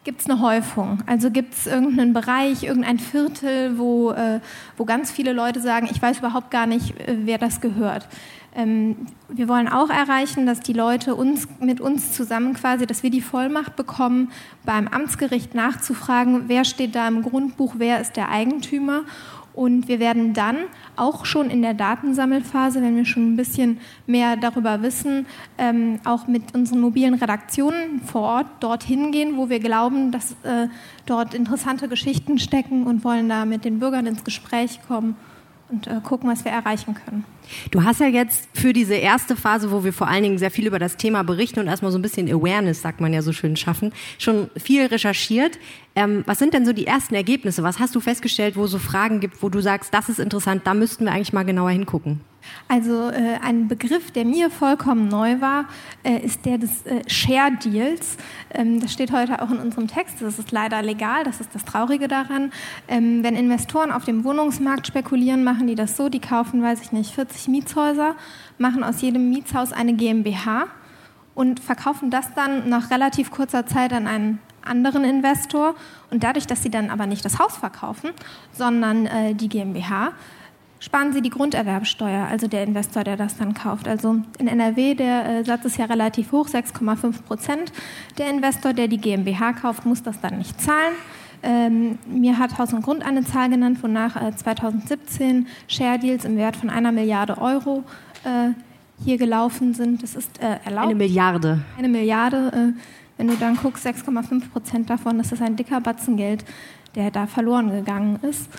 gibt 0.04 0.22
es 0.22 0.30
eine 0.30 0.42
Häufung? 0.42 1.00
Also 1.06 1.32
gibt 1.32 1.54
es 1.54 1.68
irgendeinen 1.68 2.14
Bereich, 2.14 2.64
irgendein 2.64 3.00
Viertel, 3.00 3.78
wo, 3.78 4.12
äh, 4.12 4.40
wo 4.78 4.86
ganz 4.86 5.12
viele 5.12 5.34
Leute 5.34 5.62
sagen, 5.62 5.88
ich 5.92 6.02
weiß 6.02 6.20
überhaupt 6.20 6.52
gar 6.52 6.66
nicht, 6.66 7.00
äh, 7.00 7.18
wer 7.24 7.38
das 7.38 7.62
gehört. 7.62 8.08
Ähm, 8.56 9.08
wir 9.30 9.48
wollen 9.48 9.68
auch 9.68 9.90
erreichen, 9.90 10.46
dass 10.46 10.60
die 10.60 10.74
Leute 10.74 11.16
uns 11.16 11.48
mit 11.60 11.82
uns 11.82 12.14
zusammen 12.14 12.54
quasi, 12.54 12.86
dass 12.86 13.02
wir 13.02 13.10
die 13.10 13.22
Vollmacht 13.22 13.76
bekommen, 13.76 14.32
beim 14.64 14.88
Amtsgericht 14.88 15.56
nachzufragen, 15.56 16.44
wer 16.48 16.64
steht 16.64 16.96
da 16.96 17.08
im 17.08 17.24
Grundbuch, 17.24 17.76
wer 17.78 18.00
ist 18.00 18.16
der 18.16 18.30
Eigentümer. 18.30 19.04
Und 19.54 19.88
wir 19.88 20.00
werden 20.00 20.34
dann 20.34 20.58
auch 20.96 21.26
schon 21.26 21.50
in 21.50 21.62
der 21.62 21.74
Datensammelphase, 21.74 22.82
wenn 22.82 22.96
wir 22.96 23.06
schon 23.06 23.34
ein 23.34 23.36
bisschen 23.36 23.80
mehr 24.08 24.36
darüber 24.36 24.82
wissen, 24.82 25.28
ähm, 25.58 26.00
auch 26.06 26.28
mit 26.28 26.56
unseren 26.56 26.82
mobilen 26.82 27.14
Redaktionen 27.14 28.02
vor 28.02 28.22
Ort 28.22 28.48
dorthin 28.60 29.12
gehen, 29.12 29.38
wo 29.38 29.50
wir 29.50 29.60
glauben, 29.60 30.12
dass 30.12 30.32
äh, 30.44 30.68
dort 31.06 31.34
interessante 31.34 31.88
Geschichten 31.88 32.40
stecken 32.40 32.86
und 32.86 33.04
wollen 33.04 33.30
da 33.30 33.46
mit 33.46 33.64
den 33.66 33.80
Bürgern 33.80 34.08
ins 34.08 34.24
Gespräch 34.24 34.80
kommen 34.88 35.16
und 35.74 35.88
äh, 35.88 36.00
gucken, 36.04 36.30
was 36.30 36.46
wir 36.46 36.52
erreichen 36.52 36.94
können. 36.94 37.26
Du 37.72 37.84
hast 37.84 38.00
ja 38.00 38.08
jetzt 38.08 38.48
für 38.54 38.72
diese 38.74 38.94
erste 38.94 39.36
Phase, 39.36 39.72
wo 39.72 39.84
wir 39.84 39.92
vor 39.92 40.08
allen 40.08 40.24
Dingen 40.24 40.38
sehr 40.38 40.52
viel 40.52 40.68
über 40.68 40.80
das 40.80 40.98
Thema 40.98 41.24
berichten 41.24 41.60
und 41.60 41.68
erstmal 41.68 41.92
so 41.92 41.98
ein 41.98 42.02
bisschen 42.02 42.30
Awareness, 42.30 42.82
sagt 42.82 43.02
man 43.02 43.14
ja 43.14 43.22
so 43.22 43.34
schön, 43.34 43.58
schaffen, 43.58 43.92
schon 44.18 44.50
viel 44.56 44.86
recherchiert. 44.86 45.60
Ähm, 45.96 46.24
was 46.26 46.40
sind 46.40 46.54
denn 46.54 46.66
so 46.66 46.74
die 46.74 46.88
ersten 46.88 47.16
Ergebnisse? 47.16 47.64
Was 47.64 47.80
hast 47.80 47.96
du 47.96 48.00
festgestellt, 48.00 48.56
wo 48.56 48.66
es 48.66 48.72
so 48.72 48.80
Fragen 48.80 49.20
gibt, 49.20 49.42
wo 49.42 49.50
du 49.50 49.60
sagst, 49.62 49.94
das 49.94 50.10
ist 50.10 50.20
interessant, 50.20 50.66
da 50.66 50.74
müssten 50.74 51.06
wir 51.06 51.12
eigentlich 51.12 51.34
mal 51.34 51.44
genauer 51.44 51.72
hingucken? 51.72 52.22
Also 52.68 53.10
äh, 53.10 53.40
ein 53.42 53.68
Begriff, 53.68 54.12
der 54.12 54.26
mir 54.26 54.50
vollkommen 54.50 55.08
neu 55.08 55.42
war, 55.42 55.66
äh, 56.04 56.18
ist 56.18 56.46
der 56.46 56.58
des 56.58 56.86
äh, 56.86 57.02
Share 57.08 57.52
Deals. 57.64 58.18
Ähm, 58.54 58.80
das 58.80 58.94
steht 58.94 59.12
heute 59.12 59.42
auch 59.42 59.52
in 59.52 59.58
unserem 59.58 59.88
Text. 59.88 60.22
Das 60.22 60.40
ist 60.40 60.52
leider 60.52 60.82
legal, 60.82 61.24
das 61.24 61.42
ist 61.42 61.54
das 61.54 61.66
Traurige 61.66 62.08
daran. 62.08 62.52
Ähm, 62.88 63.24
wenn 63.24 63.36
Investoren 63.36 63.92
auf 63.92 64.06
dem 64.06 64.24
Wohnungsmarkt 64.24 64.88
spekulieren, 64.88 65.44
machen 65.44 65.68
die 65.68 65.76
das 65.76 65.98
so, 65.98 66.10
die 66.10 66.20
kaufen, 66.20 66.62
weiß 66.62 66.82
ich 66.82 66.92
nicht, 66.92 67.14
40 67.14 67.48
Mietshäuser, 67.48 68.16
machen 68.58 68.84
aus 68.84 69.02
jedem 69.02 69.30
Mietshaus 69.30 69.72
eine 69.72 69.94
GmbH 69.94 70.68
und 71.36 71.60
verkaufen 71.60 72.10
das 72.10 72.34
dann 72.34 72.70
nach 72.70 72.92
relativ 72.92 73.32
kurzer 73.32 73.66
Zeit 73.66 73.94
an 73.94 74.08
einen 74.08 74.40
anderen 74.62 75.04
Investor. 75.04 75.76
Und 76.12 76.24
dadurch, 76.24 76.48
dass 76.48 76.64
sie 76.64 76.70
dann 76.70 76.90
aber 76.90 77.06
nicht 77.06 77.26
das 77.26 77.40
Haus 77.40 77.58
verkaufen, 77.58 78.12
sondern 78.52 79.06
äh, 79.06 79.34
die 79.34 79.50
GmbH, 79.50 80.14
sparen 80.84 81.14
Sie 81.14 81.22
die 81.22 81.30
Grunderwerbsteuer, 81.30 82.28
also 82.28 82.48
der 82.48 82.64
Investor, 82.64 83.06
der 83.06 83.16
das 83.16 83.38
dann 83.38 83.54
kauft. 83.54 83.88
Also 83.88 84.18
in 84.38 84.48
NRW, 84.48 84.96
der 84.96 85.26
äh, 85.26 85.44
Satz 85.46 85.64
ist 85.64 85.78
ja 85.78 85.86
relativ 85.86 86.34
hoch, 86.34 86.50
6,5 86.50 87.22
Prozent. 87.22 87.72
Der 88.18 88.30
Investor, 88.30 88.74
der 88.74 88.90
die 88.90 88.98
GmbH 88.98 89.54
kauft, 89.54 89.86
muss 89.86 90.04
das 90.04 90.20
dann 90.20 90.38
nicht 90.38 90.60
zahlen. 90.60 90.94
Ähm, 91.42 92.00
mir 92.06 92.38
hat 92.38 92.58
Haus 92.58 92.74
und 92.74 92.82
Grund 92.82 93.06
eine 93.06 93.24
Zahl 93.24 93.50
genannt, 93.50 93.82
wonach 93.82 94.22
äh, 94.22 94.36
2017 94.36 95.48
Share 95.68 96.00
Deals 96.00 96.26
im 96.26 96.36
Wert 96.36 96.58
von 96.58 96.70
einer 96.70 96.92
Milliarde 96.92 97.38
Euro 97.38 97.86
äh, 98.26 98.50
hier 99.06 99.18
gelaufen 99.18 99.74
sind. 99.74 100.04
Das 100.04 100.16
ist 100.16 100.42
äh, 100.42 100.58
erlaubt. 100.66 100.88
Eine 100.88 100.96
Milliarde. 100.96 101.60
Eine 101.78 101.88
Milliarde. 101.88 102.52
Äh, 102.54 102.80
wenn 103.18 103.28
du 103.28 103.36
dann 103.36 103.56
guckst, 103.56 103.88
6,5 103.88 104.50
Prozent 104.52 104.90
davon, 104.90 105.18
das 105.18 105.32
ist 105.32 105.42
ein 105.42 105.56
dicker 105.56 105.80
Batzen 105.80 106.18
Geld, 106.18 106.44
der 106.96 107.10
da 107.10 107.26
verloren 107.26 107.72
gegangen 107.72 108.20
ist. 108.22 108.50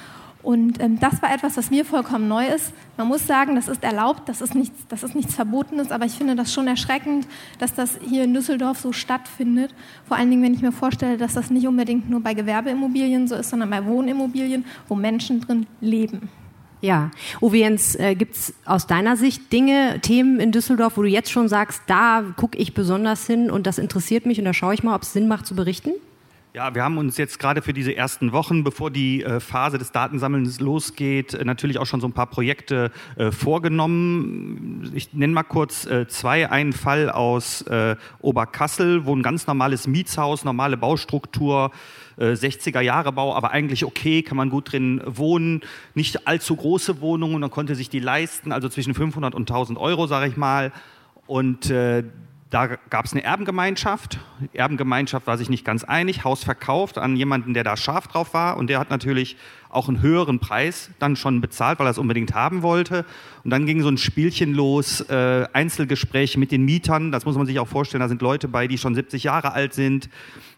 Und 0.44 0.80
ähm, 0.80 1.00
das 1.00 1.22
war 1.22 1.32
etwas, 1.32 1.56
was 1.56 1.70
mir 1.70 1.86
vollkommen 1.86 2.28
neu 2.28 2.46
ist. 2.46 2.74
Man 2.98 3.08
muss 3.08 3.26
sagen, 3.26 3.56
das 3.56 3.66
ist 3.66 3.82
erlaubt, 3.82 4.28
das 4.28 4.42
ist, 4.42 4.54
nichts, 4.54 4.86
das 4.88 5.02
ist 5.02 5.14
nichts 5.14 5.34
Verbotenes, 5.34 5.90
aber 5.90 6.04
ich 6.04 6.12
finde 6.12 6.36
das 6.36 6.52
schon 6.52 6.68
erschreckend, 6.68 7.26
dass 7.58 7.74
das 7.74 7.98
hier 8.06 8.24
in 8.24 8.34
Düsseldorf 8.34 8.78
so 8.78 8.92
stattfindet. 8.92 9.74
Vor 10.06 10.18
allen 10.18 10.28
Dingen, 10.28 10.42
wenn 10.42 10.52
ich 10.52 10.60
mir 10.60 10.70
vorstelle, 10.70 11.16
dass 11.16 11.32
das 11.32 11.50
nicht 11.50 11.66
unbedingt 11.66 12.10
nur 12.10 12.20
bei 12.20 12.34
Gewerbeimmobilien 12.34 13.26
so 13.26 13.36
ist, 13.36 13.48
sondern 13.48 13.70
bei 13.70 13.86
Wohnimmobilien, 13.86 14.66
wo 14.86 14.94
Menschen 14.94 15.40
drin 15.40 15.66
leben. 15.80 16.28
Ja, 16.82 17.10
Uwe 17.40 17.56
Jens, 17.56 17.94
äh, 17.94 18.14
gibt 18.14 18.36
es 18.36 18.54
aus 18.66 18.86
deiner 18.86 19.16
Sicht 19.16 19.50
Dinge, 19.50 20.00
Themen 20.02 20.38
in 20.40 20.52
Düsseldorf, 20.52 20.98
wo 20.98 21.02
du 21.02 21.08
jetzt 21.08 21.30
schon 21.30 21.48
sagst, 21.48 21.80
da 21.86 22.22
gucke 22.36 22.58
ich 22.58 22.74
besonders 22.74 23.26
hin 23.26 23.50
und 23.50 23.66
das 23.66 23.78
interessiert 23.78 24.26
mich 24.26 24.38
und 24.38 24.44
da 24.44 24.52
schaue 24.52 24.74
ich 24.74 24.82
mal, 24.82 24.94
ob 24.94 25.02
es 25.02 25.14
Sinn 25.14 25.26
macht 25.26 25.46
zu 25.46 25.54
berichten? 25.54 25.92
Ja, 26.56 26.72
wir 26.72 26.84
haben 26.84 26.98
uns 26.98 27.16
jetzt 27.16 27.40
gerade 27.40 27.62
für 27.62 27.72
diese 27.72 27.96
ersten 27.96 28.30
Wochen, 28.30 28.62
bevor 28.62 28.88
die 28.92 29.24
äh, 29.24 29.40
Phase 29.40 29.76
des 29.76 29.90
Datensammelns 29.90 30.60
losgeht, 30.60 31.34
äh, 31.34 31.44
natürlich 31.44 31.78
auch 31.78 31.86
schon 31.86 32.00
so 32.00 32.06
ein 32.06 32.12
paar 32.12 32.28
Projekte 32.28 32.92
äh, 33.16 33.32
vorgenommen. 33.32 34.92
Ich 34.94 35.12
nenne 35.12 35.32
mal 35.32 35.42
kurz 35.42 35.88
zwei. 36.06 36.48
Einen 36.48 36.72
Fall 36.72 37.10
aus 37.10 37.64
Oberkassel, 38.20 39.04
wo 39.04 39.16
ein 39.16 39.24
ganz 39.24 39.48
normales 39.48 39.88
Mietshaus, 39.88 40.44
normale 40.44 40.76
Baustruktur, 40.76 41.72
60er 42.18 42.80
äh, 42.80 42.84
Jahre 42.84 43.10
Bau, 43.10 43.34
aber 43.34 43.50
eigentlich 43.50 43.84
okay, 43.84 44.22
kann 44.22 44.36
man 44.36 44.48
gut 44.48 44.70
drin 44.70 45.02
wohnen. 45.04 45.62
Nicht 45.94 46.28
allzu 46.28 46.54
große 46.54 47.00
Wohnungen, 47.00 47.40
man 47.40 47.50
konnte 47.50 47.74
sich 47.74 47.90
die 47.90 47.98
leisten, 47.98 48.52
also 48.52 48.68
zwischen 48.68 48.94
500 48.94 49.34
und 49.34 49.50
1000 49.50 49.76
Euro, 49.76 50.06
sage 50.06 50.28
ich 50.28 50.36
mal. 50.36 50.70
Und 51.26 51.70
äh, 51.70 52.04
da 52.54 52.68
gab 52.88 53.04
es 53.04 53.12
eine 53.12 53.24
Erbengemeinschaft. 53.24 54.20
Die 54.52 54.58
Erbengemeinschaft 54.58 55.26
war 55.26 55.36
sich 55.36 55.48
nicht 55.48 55.64
ganz 55.64 55.82
einig, 55.82 56.22
Haus 56.22 56.44
verkauft 56.44 56.98
an 56.98 57.16
jemanden, 57.16 57.52
der 57.52 57.64
da 57.64 57.76
scharf 57.76 58.06
drauf 58.06 58.32
war. 58.32 58.56
Und 58.56 58.70
der 58.70 58.78
hat 58.78 58.90
natürlich 58.90 59.36
auch 59.70 59.88
einen 59.88 60.00
höheren 60.00 60.38
Preis 60.38 60.90
dann 61.00 61.16
schon 61.16 61.40
bezahlt, 61.40 61.80
weil 61.80 61.88
er 61.88 61.90
es 61.90 61.98
unbedingt 61.98 62.32
haben 62.32 62.62
wollte. 62.62 63.06
Und 63.42 63.50
dann 63.50 63.66
ging 63.66 63.82
so 63.82 63.88
ein 63.88 63.98
Spielchen 63.98 64.54
los, 64.54 65.00
äh, 65.00 65.48
Einzelgespräche 65.52 66.38
mit 66.38 66.52
den 66.52 66.64
Mietern. 66.64 67.10
Das 67.10 67.24
muss 67.24 67.36
man 67.36 67.46
sich 67.46 67.58
auch 67.58 67.66
vorstellen. 67.66 68.02
Da 68.02 68.08
sind 68.08 68.22
Leute 68.22 68.46
bei, 68.46 68.68
die 68.68 68.78
schon 68.78 68.94
70 68.94 69.24
Jahre 69.24 69.52
alt 69.52 69.74
sind, 69.74 70.08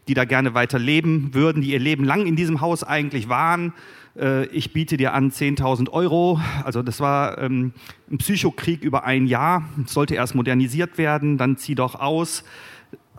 die 0.07 0.13
da 0.13 0.27
gerne 0.27 0.53
weiter 0.53 0.79
leben 0.79 1.33
würden, 1.33 1.63
die 1.63 1.71
ihr 1.71 1.81
Leben 1.81 2.05
lang 2.05 2.27
in 2.27 2.37
diesem 2.37 2.61
Haus 2.61 2.85
eigentlich 2.85 3.31
waren 3.31 3.73
äh, 4.19 4.47
ich 4.47 4.73
biete 4.73 4.97
dir 4.97 5.13
an 5.15 5.31
10.000 5.31 5.91
Euro. 5.91 6.41
Also 6.65 6.83
das 6.83 7.01
war 7.01 7.39
ähm, 7.39 7.73
ein 8.11 8.19
Psychokrieg 8.19 8.83
über 8.83 9.05
ein 9.05 9.27
Jahr, 9.27 9.69
sollte 9.87 10.15
erst 10.15 10.35
modernisiert 10.35 10.99
werden, 10.99 11.39
dann 11.39 11.57
zieh 11.57 11.75
doch 11.75 11.95
aus. 11.95 12.45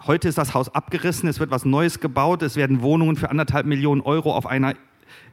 Heute 0.06 0.28
ist 0.28 0.38
das 0.38 0.54
Haus 0.54 0.74
abgerissen, 0.74 1.28
es 1.28 1.40
wird 1.40 1.50
was 1.50 1.66
Neues 1.66 2.00
gebaut, 2.00 2.42
es 2.44 2.56
werden 2.56 2.82
Wohnungen 2.82 3.16
für 3.16 3.30
anderthalb 3.30 3.66
Millionen 3.66 4.02
Euro 4.02 4.36
auf 4.36 4.46
einer 4.46 4.76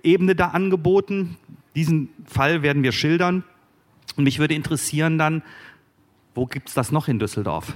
Ebene 0.02 0.34
da 0.34 0.48
angeboten. 0.48 1.36
Diesen 1.76 2.08
Fall 2.24 2.62
werden 2.62 2.82
wir 2.82 2.92
schildern. 2.92 3.44
Und 4.16 4.24
mich 4.24 4.38
würde 4.38 4.54
interessieren 4.54 5.18
dann, 5.18 5.42
wo 6.34 6.46
gibt 6.46 6.68
es 6.68 6.74
das 6.74 6.92
noch 6.92 7.08
in 7.08 7.18
Düsseldorf? 7.18 7.74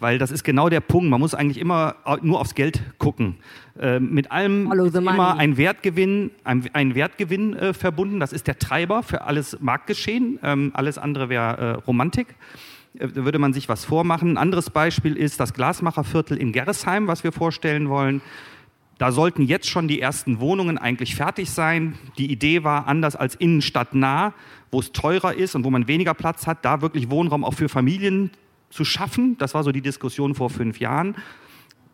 Weil 0.00 0.18
das 0.18 0.30
ist 0.30 0.44
genau 0.44 0.68
der 0.68 0.80
Punkt. 0.80 1.08
Man 1.08 1.20
muss 1.20 1.34
eigentlich 1.34 1.58
immer 1.58 1.96
nur 2.22 2.40
aufs 2.40 2.54
Geld 2.54 2.82
gucken. 2.98 3.36
Äh, 3.78 4.00
mit 4.00 4.30
allem 4.30 4.70
ist 4.72 4.94
immer 4.94 5.36
ein 5.36 5.56
Wertgewinn, 5.56 6.30
ein, 6.44 6.68
ein 6.72 6.94
Wertgewinn 6.94 7.54
äh, 7.54 7.74
verbunden. 7.74 8.20
Das 8.20 8.32
ist 8.32 8.46
der 8.46 8.58
Treiber 8.58 9.02
für 9.02 9.22
alles 9.22 9.58
Marktgeschehen. 9.60 10.38
Ähm, 10.42 10.70
alles 10.74 10.98
andere 10.98 11.28
wäre 11.28 11.56
äh, 11.56 11.70
Romantik. 11.86 12.34
Äh, 12.98 13.08
da 13.08 13.24
würde 13.24 13.38
man 13.38 13.52
sich 13.52 13.68
was 13.68 13.84
vormachen. 13.84 14.32
Ein 14.32 14.38
anderes 14.38 14.70
Beispiel 14.70 15.16
ist 15.16 15.40
das 15.40 15.54
Glasmacherviertel 15.54 16.36
in 16.36 16.52
Gerresheim, 16.52 17.06
was 17.06 17.24
wir 17.24 17.32
vorstellen 17.32 17.88
wollen. 17.88 18.20
Da 18.98 19.12
sollten 19.12 19.42
jetzt 19.42 19.68
schon 19.68 19.88
die 19.88 20.00
ersten 20.00 20.40
Wohnungen 20.40 20.78
eigentlich 20.78 21.16
fertig 21.16 21.50
sein. 21.50 21.98
Die 22.16 22.32
Idee 22.32 22.64
war, 22.64 22.86
anders 22.86 23.14
als 23.14 23.34
innenstadtnah, 23.34 24.32
wo 24.70 24.80
es 24.80 24.92
teurer 24.92 25.34
ist 25.34 25.54
und 25.54 25.64
wo 25.64 25.70
man 25.70 25.86
weniger 25.86 26.14
Platz 26.14 26.46
hat, 26.46 26.64
da 26.64 26.80
wirklich 26.80 27.10
Wohnraum 27.10 27.44
auch 27.44 27.52
für 27.52 27.68
Familien 27.68 28.30
zu 28.76 28.84
schaffen. 28.84 29.36
Das 29.38 29.54
war 29.54 29.64
so 29.64 29.72
die 29.72 29.80
Diskussion 29.80 30.34
vor 30.34 30.50
fünf 30.50 30.78
Jahren. 30.78 31.16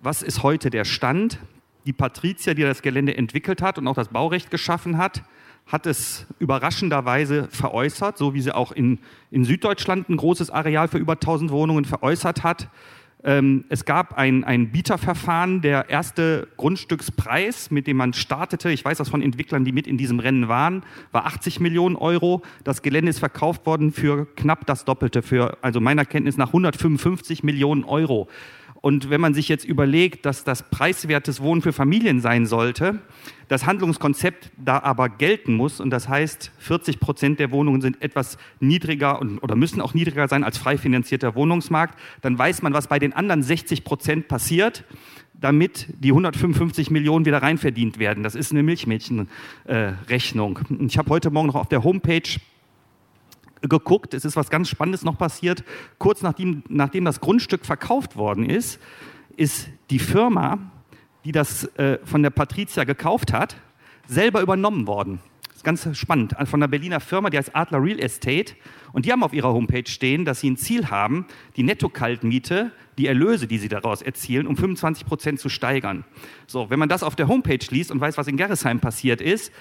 Was 0.00 0.22
ist 0.22 0.42
heute 0.42 0.68
der 0.68 0.84
Stand? 0.84 1.38
Die 1.86 1.92
Patrizier, 1.92 2.54
die 2.54 2.62
das 2.62 2.82
Gelände 2.82 3.16
entwickelt 3.16 3.62
hat 3.62 3.78
und 3.78 3.88
auch 3.88 3.94
das 3.94 4.08
Baurecht 4.08 4.50
geschaffen 4.50 4.98
hat, 4.98 5.22
hat 5.66 5.86
es 5.86 6.26
überraschenderweise 6.38 7.48
veräußert, 7.50 8.18
so 8.18 8.34
wie 8.34 8.40
sie 8.40 8.54
auch 8.54 8.72
in, 8.72 8.98
in 9.30 9.44
Süddeutschland 9.44 10.08
ein 10.08 10.16
großes 10.16 10.50
Areal 10.50 10.88
für 10.88 10.98
über 10.98 11.14
1000 11.14 11.50
Wohnungen 11.50 11.84
veräußert 11.84 12.42
hat. 12.42 12.68
Ähm, 13.24 13.64
es 13.68 13.84
gab 13.84 14.18
ein, 14.18 14.42
ein 14.42 14.72
Bieterverfahren, 14.72 15.60
der 15.60 15.88
erste 15.88 16.48
Grundstückspreis, 16.56 17.70
mit 17.70 17.86
dem 17.86 17.96
man 17.96 18.12
startete, 18.12 18.70
ich 18.70 18.84
weiß 18.84 18.98
das 18.98 19.08
von 19.08 19.22
Entwicklern, 19.22 19.64
die 19.64 19.72
mit 19.72 19.86
in 19.86 19.96
diesem 19.96 20.18
Rennen 20.18 20.48
waren, 20.48 20.82
war 21.12 21.26
80 21.26 21.60
Millionen 21.60 21.94
Euro. 21.96 22.42
Das 22.64 22.82
Gelände 22.82 23.10
ist 23.10 23.20
verkauft 23.20 23.64
worden 23.64 23.92
für 23.92 24.26
knapp 24.34 24.66
das 24.66 24.84
Doppelte, 24.84 25.22
für, 25.22 25.56
also 25.62 25.80
meiner 25.80 26.04
Kenntnis 26.04 26.36
nach 26.36 26.48
155 26.48 27.44
Millionen 27.44 27.84
Euro. 27.84 28.28
Und 28.82 29.10
wenn 29.10 29.20
man 29.20 29.32
sich 29.32 29.48
jetzt 29.48 29.64
überlegt, 29.64 30.26
dass 30.26 30.42
das 30.42 30.68
preiswertes 30.68 31.40
Wohnen 31.40 31.62
für 31.62 31.72
Familien 31.72 32.20
sein 32.20 32.46
sollte, 32.46 32.98
das 33.46 33.64
Handlungskonzept 33.64 34.50
da 34.56 34.80
aber 34.80 35.08
gelten 35.08 35.54
muss, 35.54 35.78
und 35.78 35.90
das 35.90 36.08
heißt, 36.08 36.50
40 36.58 36.98
Prozent 36.98 37.38
der 37.38 37.52
Wohnungen 37.52 37.80
sind 37.80 38.02
etwas 38.02 38.38
niedriger 38.58 39.20
und, 39.20 39.38
oder 39.38 39.54
müssen 39.54 39.80
auch 39.80 39.94
niedriger 39.94 40.26
sein 40.26 40.42
als 40.42 40.58
frei 40.58 40.76
finanzierter 40.78 41.36
Wohnungsmarkt, 41.36 41.96
dann 42.22 42.36
weiß 42.36 42.62
man, 42.62 42.72
was 42.72 42.88
bei 42.88 42.98
den 42.98 43.12
anderen 43.12 43.44
60 43.44 43.84
Prozent 43.84 44.26
passiert, 44.26 44.84
damit 45.32 45.86
die 46.00 46.10
155 46.10 46.90
Millionen 46.90 47.24
wieder 47.24 47.40
reinverdient 47.40 48.00
werden. 48.00 48.24
Das 48.24 48.34
ist 48.34 48.50
eine 48.50 48.64
Milchmädchenrechnung. 48.64 50.58
Äh, 50.58 50.84
ich 50.86 50.98
habe 50.98 51.10
heute 51.10 51.30
Morgen 51.30 51.46
noch 51.46 51.54
auf 51.54 51.68
der 51.68 51.84
Homepage 51.84 52.22
geguckt. 53.62 54.14
Es 54.14 54.24
ist 54.24 54.36
was 54.36 54.50
ganz 54.50 54.68
Spannendes 54.68 55.04
noch 55.04 55.18
passiert. 55.18 55.64
Kurz 55.98 56.22
nachdem, 56.22 56.62
nachdem 56.68 57.04
das 57.04 57.20
Grundstück 57.20 57.64
verkauft 57.64 58.16
worden 58.16 58.48
ist, 58.48 58.80
ist 59.36 59.68
die 59.90 59.98
Firma, 59.98 60.58
die 61.24 61.32
das 61.32 61.64
äh, 61.76 61.98
von 62.04 62.22
der 62.22 62.30
Patricia 62.30 62.84
gekauft 62.84 63.32
hat, 63.32 63.56
selber 64.06 64.40
übernommen 64.40 64.86
worden. 64.86 65.20
Das 65.48 65.56
ist 65.58 65.64
ganz 65.64 65.96
spannend. 65.96 66.34
Von 66.44 66.62
einer 66.62 66.68
Berliner 66.68 67.00
Firma, 67.00 67.30
die 67.30 67.38
heißt 67.38 67.54
Adler 67.54 67.82
Real 67.82 68.00
Estate. 68.00 68.54
Und 68.92 69.06
die 69.06 69.12
haben 69.12 69.22
auf 69.22 69.32
ihrer 69.32 69.52
Homepage 69.52 69.88
stehen, 69.88 70.24
dass 70.24 70.40
sie 70.40 70.50
ein 70.50 70.56
Ziel 70.56 70.90
haben, 70.90 71.26
die 71.56 71.62
Netto-Kaltmiete, 71.62 72.72
die 72.98 73.06
Erlöse, 73.06 73.46
die 73.46 73.58
sie 73.58 73.68
daraus 73.68 74.02
erzielen, 74.02 74.46
um 74.46 74.56
25 74.56 75.06
Prozent 75.06 75.40
zu 75.40 75.48
steigern. 75.48 76.04
So, 76.46 76.68
wenn 76.68 76.78
man 76.78 76.88
das 76.88 77.02
auf 77.02 77.16
der 77.16 77.28
Homepage 77.28 77.64
liest 77.70 77.90
und 77.90 78.00
weiß, 78.00 78.18
was 78.18 78.26
in 78.26 78.36
Gerresheim 78.36 78.80
passiert 78.80 79.20
ist, 79.20 79.52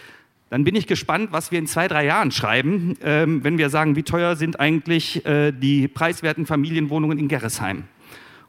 dann 0.51 0.65
bin 0.65 0.75
ich 0.75 0.85
gespannt, 0.85 1.31
was 1.31 1.51
wir 1.51 1.59
in 1.59 1.65
zwei, 1.65 1.87
drei 1.87 2.05
Jahren 2.05 2.29
schreiben, 2.29 2.95
ähm, 3.01 3.41
wenn 3.41 3.57
wir 3.57 3.69
sagen, 3.69 3.95
wie 3.95 4.03
teuer 4.03 4.35
sind 4.35 4.59
eigentlich 4.59 5.25
äh, 5.25 5.53
die 5.53 5.87
preiswerten 5.87 6.45
Familienwohnungen 6.45 7.17
in 7.17 7.29
Gerresheim. 7.29 7.85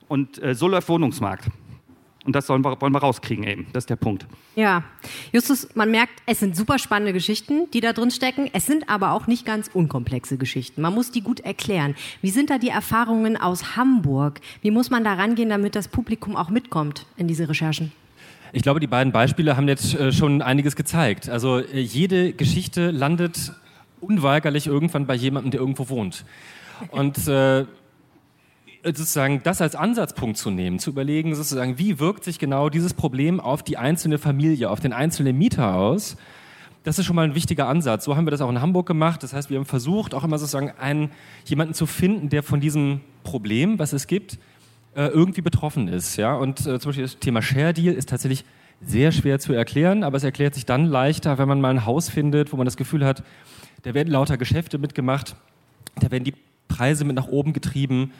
Und 0.09 0.43
äh, 0.43 0.57
so 0.57 0.67
läuft 0.67 0.89
Wohnungsmarkt. 0.89 1.47
Und 2.25 2.35
das 2.35 2.49
wir, 2.49 2.63
wollen 2.63 2.93
wir 2.93 2.99
rauskriegen 2.99 3.45
eben. 3.45 3.67
Das 3.73 3.83
ist 3.83 3.91
der 3.91 3.97
Punkt. 3.97 4.27
Ja, 4.57 4.83
Justus, 5.33 5.69
man 5.77 5.93
merkt, 5.93 6.15
es 6.27 6.41
sind 6.41 6.57
super 6.57 6.81
spannende 6.81 7.13
Geschichten, 7.13 7.71
die 7.73 7.81
da 7.81 7.93
drin 7.93 8.11
stecken. 8.11 8.51
Es 8.53 8.67
sind 8.67 8.89
aber 8.89 9.13
auch 9.13 9.29
nicht 9.29 9.47
ganz 9.47 9.71
unkomplexe 9.73 10.39
Geschichten. 10.39 10.83
Man 10.83 10.95
muss 10.95 11.13
die 11.13 11.23
gut 11.23 11.39
erklären. 11.39 11.95
Wie 12.21 12.31
sind 12.31 12.51
da 12.51 12.59
die 12.59 12.69
Erfahrungen 12.69 13.37
aus 13.37 13.77
Hamburg? 13.77 14.41
Wie 14.61 14.73
muss 14.73 14.91
man 14.91 15.05
da 15.05 15.15
rangehen, 15.15 15.51
damit 15.51 15.77
das 15.77 15.87
Publikum 15.87 16.35
auch 16.35 16.51
mitkommt 16.51 17.07
in 17.17 17.29
diese 17.29 17.49
Recherchen? 17.49 17.93
Ich 18.55 18.63
glaube, 18.63 18.81
die 18.81 18.87
beiden 18.87 19.13
Beispiele 19.13 19.57
haben 19.57 19.67
jetzt 19.67 19.95
äh, 19.95 20.13
schon 20.13 20.43
einiges 20.43 20.77
gezeigt. 20.77 21.31
Also 21.31 21.59
äh, 21.59 21.81
jede 21.81 22.35
Geschichte 22.35 22.91
landet 22.91 23.53
unweigerlich 24.01 24.67
irgendwann 24.67 25.07
bei 25.07 25.15
jemandem, 25.15 25.53
der 25.53 25.61
irgendwo 25.61 25.89
wohnt. 25.89 26.27
Und 26.91 27.17
äh, 27.29 27.65
sozusagen 28.85 29.43
das 29.43 29.63
als 29.63 29.75
Ansatzpunkt 29.75 30.37
zu 30.37 30.51
nehmen, 30.51 30.79
zu 30.79 30.91
überlegen, 30.91 31.35
sozusagen, 31.35 31.79
wie 31.79 31.99
wirkt 31.99 32.25
sich 32.25 32.39
genau 32.39 32.69
dieses 32.69 32.93
Problem 32.93 33.41
auf 33.41 33.63
die 33.63 33.79
einzelne 33.79 34.19
Familie, 34.19 34.69
auf 34.69 34.81
den 34.81 34.93
einzelnen 34.93 35.39
Mieter 35.39 35.75
aus, 35.75 36.19
das 36.85 36.99
ist 36.99 37.07
schon 37.07 37.17
mal 37.17 37.25
ein 37.25 37.35
wichtiger 37.35 37.69
Ansatz. 37.69 38.05
So 38.05 38.17
haben 38.17 38.27
wir 38.27 38.33
das 38.33 38.41
auch 38.41 38.51
in 38.51 38.61
Hamburg 38.61 38.87
gemacht. 38.87 39.23
Das 39.23 39.33
heißt, 39.33 39.51
wir 39.51 39.59
haben 39.59 39.67
versucht, 39.67 40.15
auch 40.15 40.25
immer 40.25 40.39
sozusagen 40.39 40.73
einen, 40.79 41.11
jemanden 41.45 41.75
zu 41.75 41.87
finden, 41.87 42.29
der 42.29 42.43
von 42.43 42.61
diesem 42.61 43.01
Problem, 43.23 43.79
was 43.79 43.93
es 43.93 44.09
gibt, 44.09 44.39
äh, 44.95 45.07
irgendwie 45.07 45.43
betroffen 45.43 45.89
ist. 45.89 46.17
Ja? 46.17 46.35
Und 46.35 46.61
äh, 46.61 46.79
zum 46.79 46.91
Beispiel 46.91 47.05
das 47.05 47.19
Thema 47.19 47.43
Share 47.43 47.73
Deal 47.73 47.95
ist 47.95 48.09
tatsächlich 48.09 48.45
sehr 48.85 49.13
schwer 49.13 49.39
zu 49.39 49.53
erklären, 49.53 50.03
aber 50.03 50.17
es 50.17 50.25
erklärt 50.25 50.55
sich 50.55 50.67
dann 50.67 50.87
leichter, 50.87 51.39
wenn 51.39 51.49
man 51.49 51.61
mal 51.61 51.71
ein 51.71 51.87
Haus 51.87 52.09
findet, 52.09 52.53
wo 52.53 52.57
man 52.57 52.65
das 52.65 52.77
Gefühl 52.77 53.05
hat, 53.05 53.23
da 53.83 53.95
werden 53.95 54.11
lauter 54.11 54.37
Geschäfte 54.37 54.79
mitgemacht, 54.79 55.37
da 56.01 56.11
werden 56.11 56.25
die 56.25 56.35
Preise 56.69 57.05
mit 57.05 57.15
nach 57.15 57.29
oben 57.29 57.53
getrieben 57.53 58.13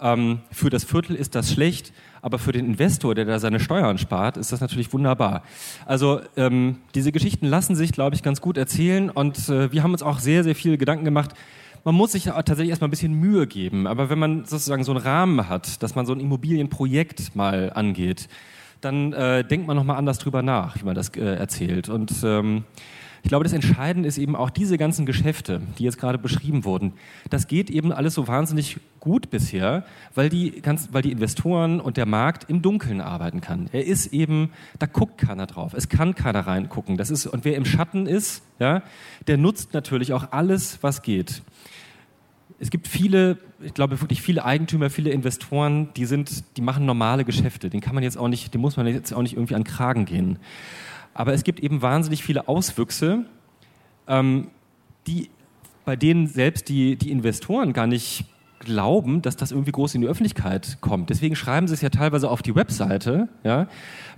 ähm, 0.00 0.40
für 0.50 0.70
das 0.70 0.84
Viertel 0.84 1.16
ist 1.16 1.34
das 1.34 1.50
schlecht, 1.50 1.92
aber 2.22 2.38
für 2.38 2.52
den 2.52 2.66
Investor, 2.66 3.14
der 3.14 3.24
da 3.24 3.38
seine 3.38 3.60
Steuern 3.60 3.98
spart, 3.98 4.36
ist 4.36 4.52
das 4.52 4.60
natürlich 4.60 4.92
wunderbar. 4.92 5.42
Also 5.86 6.20
ähm, 6.36 6.78
diese 6.94 7.12
Geschichten 7.12 7.46
lassen 7.46 7.76
sich, 7.76 7.92
glaube 7.92 8.14
ich, 8.14 8.22
ganz 8.22 8.40
gut 8.40 8.56
erzählen 8.56 9.10
und 9.10 9.48
äh, 9.48 9.72
wir 9.72 9.82
haben 9.82 9.92
uns 9.92 10.02
auch 10.02 10.18
sehr, 10.18 10.44
sehr 10.44 10.54
viele 10.54 10.78
Gedanken 10.78 11.04
gemacht. 11.04 11.32
Man 11.86 11.94
muss 11.94 12.10
sich 12.10 12.24
tatsächlich 12.24 12.70
erstmal 12.70 12.88
ein 12.88 12.90
bisschen 12.90 13.14
Mühe 13.14 13.46
geben, 13.46 13.86
aber 13.86 14.10
wenn 14.10 14.18
man 14.18 14.44
sozusagen 14.44 14.82
so 14.82 14.90
einen 14.90 15.00
Rahmen 15.00 15.48
hat, 15.48 15.84
dass 15.84 15.94
man 15.94 16.04
so 16.04 16.12
ein 16.12 16.18
Immobilienprojekt 16.18 17.36
mal 17.36 17.70
angeht, 17.72 18.26
dann 18.80 19.12
äh, 19.12 19.44
denkt 19.44 19.68
man 19.68 19.76
nochmal 19.76 19.96
anders 19.96 20.18
drüber 20.18 20.42
nach, 20.42 20.80
wie 20.80 20.84
man 20.84 20.96
das 20.96 21.10
äh, 21.10 21.20
erzählt. 21.20 21.88
Und 21.88 22.12
ähm, 22.24 22.64
ich 23.22 23.28
glaube, 23.28 23.44
das 23.44 23.52
Entscheidende 23.52 24.08
ist 24.08 24.18
eben 24.18 24.34
auch 24.34 24.50
diese 24.50 24.78
ganzen 24.78 25.06
Geschäfte, 25.06 25.62
die 25.78 25.84
jetzt 25.84 25.98
gerade 25.98 26.18
beschrieben 26.18 26.64
wurden. 26.64 26.92
Das 27.30 27.46
geht 27.46 27.70
eben 27.70 27.92
alles 27.92 28.14
so 28.14 28.26
wahnsinnig 28.26 28.78
gut 28.98 29.30
bisher, 29.30 29.84
weil 30.16 30.28
die, 30.28 30.60
ganz, 30.62 30.88
weil 30.90 31.02
die 31.02 31.12
Investoren 31.12 31.80
und 31.80 31.96
der 31.96 32.06
Markt 32.06 32.50
im 32.50 32.62
Dunkeln 32.62 33.00
arbeiten 33.00 33.40
kann. 33.40 33.68
Er 33.70 33.86
ist 33.86 34.12
eben, 34.12 34.50
da 34.80 34.86
guckt 34.86 35.18
keiner 35.18 35.46
drauf. 35.46 35.72
Es 35.72 35.88
kann 35.88 36.16
keiner 36.16 36.48
reingucken. 36.48 36.96
Das 36.96 37.10
ist, 37.10 37.26
und 37.26 37.44
wer 37.44 37.54
im 37.54 37.64
Schatten 37.64 38.06
ist, 38.06 38.42
ja, 38.58 38.82
der 39.28 39.38
nutzt 39.38 39.72
natürlich 39.72 40.12
auch 40.12 40.32
alles, 40.32 40.78
was 40.82 41.02
geht. 41.02 41.42
Es 42.58 42.70
gibt 42.70 42.88
viele, 42.88 43.38
ich 43.60 43.74
glaube 43.74 44.00
wirklich 44.00 44.22
viele 44.22 44.44
Eigentümer, 44.44 44.88
viele 44.88 45.10
Investoren, 45.10 45.92
die 45.94 46.06
sind, 46.06 46.44
die 46.56 46.62
machen 46.62 46.86
normale 46.86 47.24
Geschäfte. 47.24 47.68
Den 47.68 47.80
kann 47.80 47.94
man 47.94 48.02
jetzt 48.02 48.16
auch 48.16 48.28
nicht, 48.28 48.54
den 48.54 48.60
muss 48.60 48.76
man 48.76 48.86
jetzt 48.86 49.12
auch 49.12 49.22
nicht 49.22 49.34
irgendwie 49.34 49.54
an 49.54 49.64
Kragen 49.64 50.06
gehen. 50.06 50.38
Aber 51.12 51.32
es 51.34 51.44
gibt 51.44 51.60
eben 51.60 51.82
wahnsinnig 51.82 52.22
viele 52.22 52.48
Auswüchse, 52.48 53.24
ähm, 54.08 54.48
die, 55.06 55.30
bei 55.84 55.96
denen 55.96 56.26
selbst 56.26 56.68
die, 56.68 56.96
die 56.96 57.10
Investoren 57.10 57.72
gar 57.72 57.86
nicht 57.86 58.24
glauben, 58.60 59.22
dass 59.22 59.36
das 59.36 59.52
irgendwie 59.52 59.72
groß 59.72 59.94
in 59.94 60.00
die 60.00 60.06
Öffentlichkeit 60.06 60.78
kommt. 60.80 61.10
Deswegen 61.10 61.36
schreiben 61.36 61.68
sie 61.68 61.74
es 61.74 61.82
ja 61.82 61.90
teilweise 61.90 62.30
auf 62.30 62.42
die 62.42 62.54
Webseite, 62.54 63.28
ja, 63.44 63.68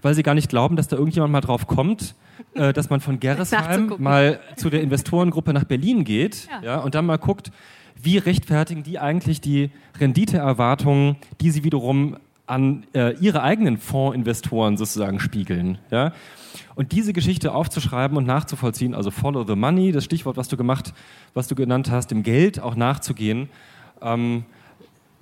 weil 0.03 0.15
sie 0.15 0.23
gar 0.23 0.35
nicht 0.35 0.49
glauben, 0.49 0.77
dass 0.77 0.89
da 0.89 0.97
irgendjemand 0.97 1.33
mal 1.33 1.41
drauf 1.41 1.67
kommt, 1.67 2.15
äh, 2.55 2.73
dass 2.73 2.91
man 2.91 3.01
von 3.01 3.21
Gerresheim 3.21 3.95
mal 3.99 4.41
zu 4.57 4.71
der 4.71 4.83
Investorengruppe 4.83 5.53
nach 5.53 5.65
Berlin 5.65 6.05
geht 6.05 6.49
ja. 6.51 6.63
ja. 6.63 6.79
und 6.79 6.95
dann 6.95 7.07
mal 7.07 7.19
guckt, 7.19 7.51
wie 8.03 8.19
rechtfertigen 8.19 8.83
die 8.83 8.99
eigentlich 8.99 9.41
die 9.41 9.71
Renditeerwartungen, 9.99 11.17
die 11.41 11.51
sie 11.51 11.65
wiederum 11.65 12.17
an 12.47 12.85
äh, 12.95 13.15
ihre 13.19 13.43
eigenen 13.43 13.77
Fondsinvestoren 13.77 14.77
sozusagen 14.77 15.21
spiegeln. 15.21 15.79
Ja? 15.91 16.13
Und 16.75 16.93
diese 16.93 17.13
Geschichte 17.13 17.53
aufzuschreiben 17.53 18.17
und 18.17 18.27
nachzuvollziehen, 18.27 18.95
also 18.95 19.11
Follow 19.11 19.45
the 19.45 19.55
Money, 19.55 19.93
das 19.93 20.05
Stichwort, 20.05 20.37
was 20.37 20.49
du 20.49 20.57
gemacht, 20.57 20.95
was 21.35 21.49
du 21.49 21.55
genannt 21.55 21.91
hast, 21.91 22.11
dem 22.11 22.23
Geld 22.23 22.61
auch 22.61 22.75
nachzugehen, 22.75 23.49
ähm, 24.01 24.45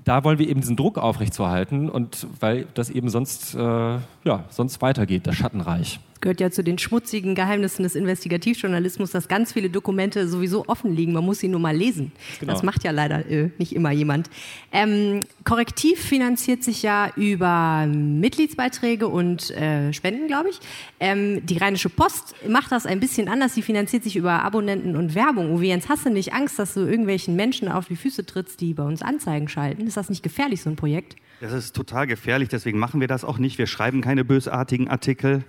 da 0.05 0.23
wollen 0.23 0.39
wir 0.39 0.49
eben 0.49 0.61
diesen 0.61 0.77
Druck 0.77 0.99
aufrechtzuerhalten 0.99 1.89
und 1.89 2.29
weil 2.39 2.67
das 2.75 2.91
eben 2.91 3.09
sonst, 3.09 3.57
äh, 3.57 3.59
ja, 3.59 4.45
sonst 4.51 4.81
weitergeht, 4.81 5.27
das 5.27 5.35
Schattenreich 5.35 5.99
gehört 6.27 6.41
ja 6.41 6.51
zu 6.51 6.65
den 6.65 6.77
schmutzigen 6.77 7.37
Geheimnissen 7.37 7.85
des 7.85 7.95
Investigativjournalismus, 7.95 9.13
dass 9.13 9.29
ganz 9.29 9.53
viele 9.53 9.71
Dokumente 9.71 10.27
sowieso 10.27 10.67
offen 10.67 10.93
liegen. 10.93 11.13
Man 11.13 11.25
muss 11.25 11.39
sie 11.39 11.47
nur 11.47 11.61
mal 11.61 11.77
lesen. 11.77 12.11
Genau. 12.41 12.53
Das 12.53 12.65
macht 12.65 12.83
ja 12.83 12.91
leider 12.91 13.31
äh, 13.31 13.51
nicht 13.59 13.73
immer 13.77 13.93
jemand. 13.93 14.29
Ähm, 14.73 15.21
Korrektiv 15.45 16.01
finanziert 16.01 16.65
sich 16.65 16.83
ja 16.83 17.13
über 17.15 17.87
Mitgliedsbeiträge 17.87 19.07
und 19.07 19.53
äh, 19.53 19.93
Spenden, 19.93 20.27
glaube 20.27 20.49
ich. 20.49 20.59
Ähm, 20.99 21.47
die 21.47 21.59
Rheinische 21.59 21.91
Post 21.91 22.35
macht 22.49 22.73
das 22.73 22.87
ein 22.87 22.99
bisschen 22.99 23.29
anders. 23.29 23.55
Sie 23.55 23.63
finanziert 23.63 24.03
sich 24.03 24.17
über 24.17 24.43
Abonnenten 24.43 24.97
und 24.97 25.15
Werbung. 25.15 25.53
Uwe 25.53 25.67
Jens, 25.67 25.89
hast 25.89 26.07
du 26.07 26.11
nicht 26.11 26.33
Angst, 26.33 26.59
dass 26.59 26.75
du 26.75 26.81
irgendwelchen 26.81 27.37
Menschen 27.37 27.69
auf 27.69 27.87
die 27.87 27.95
Füße 27.95 28.27
trittst, 28.27 28.61
die 28.61 28.75
bei 28.75 28.83
uns 28.83 29.01
Anzeigen 29.01 29.47
schalten? 29.47 29.87
Ist 29.87 29.97
das 29.97 30.11
nicht 30.11 30.25
gefährlich, 30.25 30.61
so 30.61 30.71
ein 30.71 30.77
Projekt? 30.77 31.15
Das 31.41 31.53
ist 31.53 31.77
total 31.77 32.07
gefährlich, 32.07 32.49
deswegen 32.49 32.79
machen 32.79 33.01
wir 33.01 33.09
das 33.09 33.23
auch 33.23 33.37
nicht. 33.37 33.59
Wir 33.59 33.67
schreiben 33.67 34.01
keine 34.01 34.25
bösartigen 34.25 34.89
Artikel. 34.89 35.45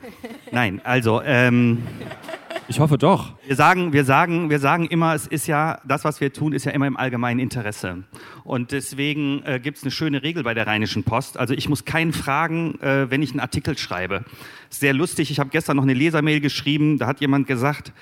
Nein, 0.51 0.81
also. 0.83 1.21
Ähm, 1.21 1.83
ich 2.69 2.81
hoffe 2.81 2.97
doch. 2.97 3.31
Wir 3.47 3.55
sagen, 3.55 3.93
wir, 3.93 4.03
sagen, 4.03 4.49
wir 4.49 4.59
sagen 4.59 4.87
immer, 4.87 5.15
es 5.15 5.25
ist 5.25 5.47
ja, 5.47 5.79
das, 5.87 6.03
was 6.03 6.19
wir 6.19 6.33
tun, 6.33 6.51
ist 6.51 6.65
ja 6.65 6.73
immer 6.73 6.85
im 6.85 6.97
allgemeinen 6.97 7.39
Interesse. 7.39 8.03
Und 8.43 8.73
deswegen 8.73 9.41
äh, 9.45 9.61
gibt 9.61 9.77
es 9.77 9.83
eine 9.83 9.91
schöne 9.91 10.21
Regel 10.21 10.43
bei 10.43 10.53
der 10.53 10.67
Rheinischen 10.67 11.05
Post. 11.05 11.37
Also 11.37 11.53
ich 11.53 11.69
muss 11.69 11.85
keinen 11.85 12.11
fragen, 12.11 12.77
äh, 12.81 13.09
wenn 13.09 13.21
ich 13.21 13.31
einen 13.31 13.39
Artikel 13.39 13.77
schreibe. 13.77 14.25
Sehr 14.69 14.93
lustig, 14.93 15.31
ich 15.31 15.39
habe 15.39 15.49
gestern 15.49 15.77
noch 15.77 15.83
eine 15.83 15.93
Lesermail 15.93 16.41
geschrieben, 16.41 16.97
da 16.97 17.07
hat 17.07 17.21
jemand 17.21 17.47
gesagt, 17.47 17.93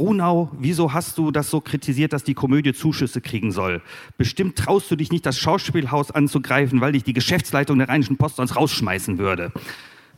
Runau, 0.00 0.50
wieso 0.58 0.94
hast 0.94 1.18
du 1.18 1.30
das 1.30 1.50
so 1.50 1.60
kritisiert, 1.60 2.14
dass 2.14 2.24
die 2.24 2.32
Komödie 2.32 2.72
Zuschüsse 2.72 3.20
kriegen 3.20 3.52
soll? 3.52 3.82
Bestimmt 4.16 4.56
traust 4.56 4.90
du 4.90 4.96
dich 4.96 5.12
nicht, 5.12 5.26
das 5.26 5.38
Schauspielhaus 5.38 6.10
anzugreifen, 6.10 6.80
weil 6.80 6.92
dich 6.92 7.04
die 7.04 7.12
Geschäftsleitung 7.12 7.78
der 7.78 7.90
Rheinischen 7.90 8.16
Post 8.16 8.36
sonst 8.36 8.56
rausschmeißen 8.56 9.18
würde. 9.18 9.52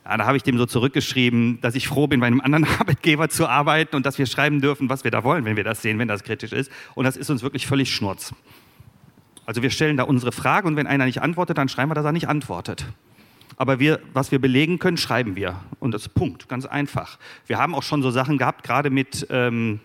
Ja, 0.05 0.17
da 0.17 0.25
habe 0.25 0.37
ich 0.37 0.45
dem 0.45 0.57
so 0.57 0.67
zurückgeschrieben, 0.67 1.61
dass 1.61 1.75
ich 1.75 1.89
froh 1.89 2.07
bin, 2.07 2.21
bei 2.21 2.29
einem 2.29 2.41
anderen 2.41 2.65
Arbeitgeber 2.79 3.29
zu 3.29 3.49
arbeiten 3.49 3.97
und 3.97 4.07
dass 4.07 4.19
wir 4.19 4.27
schreiben 4.27 4.61
dürfen, 4.61 4.89
was 4.89 5.03
wir 5.03 5.11
da 5.11 5.25
wollen, 5.25 5.45
wenn 5.45 5.57
wir 5.57 5.65
das 5.65 5.83
sehen, 5.83 5.99
wenn 5.99 6.09
das 6.09 6.23
kritisch 6.23 6.53
ist. 6.53 6.71
Und 6.95 7.05
das 7.05 7.17
ist 7.17 7.29
uns 7.29 7.43
wirklich 7.43 7.67
völlig 7.67 7.93
schnurz. 7.93 8.33
Also 9.47 9.63
wir 9.63 9.71
stellen 9.71 9.97
da 9.97 10.05
unsere 10.05 10.31
Frage 10.31 10.69
und 10.69 10.77
wenn 10.77 10.87
einer 10.87 11.07
nicht 11.07 11.23
antwortet, 11.23 11.59
dann 11.59 11.69
schreiben 11.69 11.91
wir, 11.91 11.97
dass 11.97 12.05
er 12.05 12.13
nicht 12.13 12.29
antwortet. 12.29 12.87
Aber 13.57 13.79
wir, 13.79 14.01
was 14.13 14.33
wir 14.33 14.41
belegen 14.41 14.79
können, 14.79 14.97
schreiben 14.97 15.37
wir. 15.37 15.61
Und 15.79 15.93
das 15.93 16.03
ist 16.03 16.15
Punkt, 16.15 16.49
ganz 16.49 16.67
einfach. 16.67 17.19
Wir 17.47 17.59
haben 17.59 17.75
auch 17.75 17.83
schon 17.83 18.03
so 18.03 18.11
Sachen 18.11 18.39
gehabt, 18.39 18.65
gerade 18.65 18.91
mit 18.91 19.27
ähm, 19.31 19.81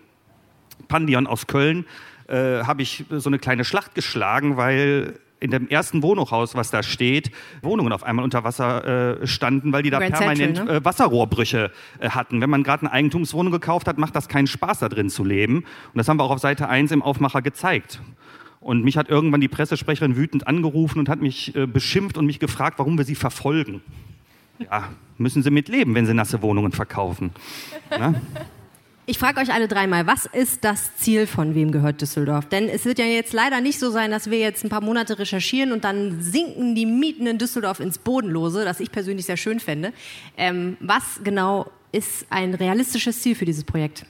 Pandion 0.88 1.26
aus 1.26 1.46
Köln, 1.46 1.86
äh, 2.28 2.62
habe 2.64 2.82
ich 2.82 3.04
so 3.10 3.28
eine 3.28 3.38
kleine 3.38 3.64
Schlacht 3.64 3.94
geschlagen, 3.94 4.56
weil 4.56 5.18
in 5.40 5.50
dem 5.50 5.68
ersten 5.68 6.02
Wohnungshaus, 6.02 6.54
was 6.54 6.70
da 6.70 6.82
steht, 6.82 7.30
Wohnungen 7.62 7.92
auf 7.92 8.02
einmal 8.02 8.24
unter 8.24 8.44
Wasser 8.44 9.20
äh, 9.20 9.26
standen, 9.26 9.72
weil 9.72 9.82
die 9.82 9.90
da 9.90 9.98
Grand 9.98 10.14
permanent 10.14 10.56
Central, 10.56 10.66
ne? 10.66 10.80
äh, 10.80 10.84
Wasserrohrbrüche 10.84 11.70
äh, 12.00 12.10
hatten. 12.10 12.40
Wenn 12.40 12.50
man 12.50 12.62
gerade 12.62 12.82
eine 12.82 12.92
Eigentumswohnung 12.92 13.52
gekauft 13.52 13.86
hat, 13.86 13.98
macht 13.98 14.16
das 14.16 14.28
keinen 14.28 14.46
Spaß, 14.46 14.80
da 14.80 14.88
drin 14.88 15.10
zu 15.10 15.24
leben. 15.24 15.58
Und 15.58 15.94
das 15.94 16.08
haben 16.08 16.18
wir 16.18 16.24
auch 16.24 16.30
auf 16.30 16.40
Seite 16.40 16.68
1 16.68 16.90
im 16.90 17.02
Aufmacher 17.02 17.42
gezeigt. 17.42 18.00
Und 18.60 18.82
mich 18.84 18.96
hat 18.96 19.08
irgendwann 19.08 19.40
die 19.40 19.48
Pressesprecherin 19.48 20.16
wütend 20.16 20.46
angerufen 20.46 20.98
und 20.98 21.08
hat 21.08 21.20
mich 21.20 21.54
äh, 21.54 21.66
beschimpft 21.66 22.18
und 22.18 22.26
mich 22.26 22.40
gefragt, 22.40 22.78
warum 22.78 22.98
wir 22.98 23.04
sie 23.04 23.14
verfolgen. 23.14 23.82
Ja, 24.58 24.88
müssen 25.16 25.42
sie 25.42 25.50
mitleben, 25.50 25.94
wenn 25.94 26.06
sie 26.06 26.14
nasse 26.14 26.42
Wohnungen 26.42 26.72
verkaufen. 26.72 27.30
Na? 27.90 28.14
Ich 29.10 29.18
frage 29.18 29.40
euch 29.40 29.54
alle 29.54 29.68
dreimal, 29.68 30.06
was 30.06 30.26
ist 30.26 30.64
das 30.64 30.94
Ziel 30.96 31.26
von 31.26 31.54
wem 31.54 31.72
gehört 31.72 32.02
Düsseldorf? 32.02 32.46
Denn 32.46 32.68
es 32.68 32.84
wird 32.84 32.98
ja 32.98 33.06
jetzt 33.06 33.32
leider 33.32 33.62
nicht 33.62 33.78
so 33.78 33.90
sein, 33.90 34.10
dass 34.10 34.30
wir 34.30 34.38
jetzt 34.38 34.64
ein 34.64 34.68
paar 34.68 34.82
Monate 34.82 35.18
recherchieren 35.18 35.72
und 35.72 35.84
dann 35.84 36.20
sinken 36.20 36.74
die 36.74 36.84
Mieten 36.84 37.26
in 37.26 37.38
Düsseldorf 37.38 37.80
ins 37.80 37.96
Bodenlose, 37.96 38.66
das 38.66 38.80
ich 38.80 38.92
persönlich 38.92 39.24
sehr 39.24 39.38
schön 39.38 39.60
fände. 39.60 39.94
Ähm, 40.36 40.76
was 40.80 41.20
genau 41.24 41.70
ist 41.90 42.26
ein 42.28 42.52
realistisches 42.52 43.22
Ziel 43.22 43.34
für 43.34 43.46
dieses 43.46 43.64
Projekt? 43.64 44.04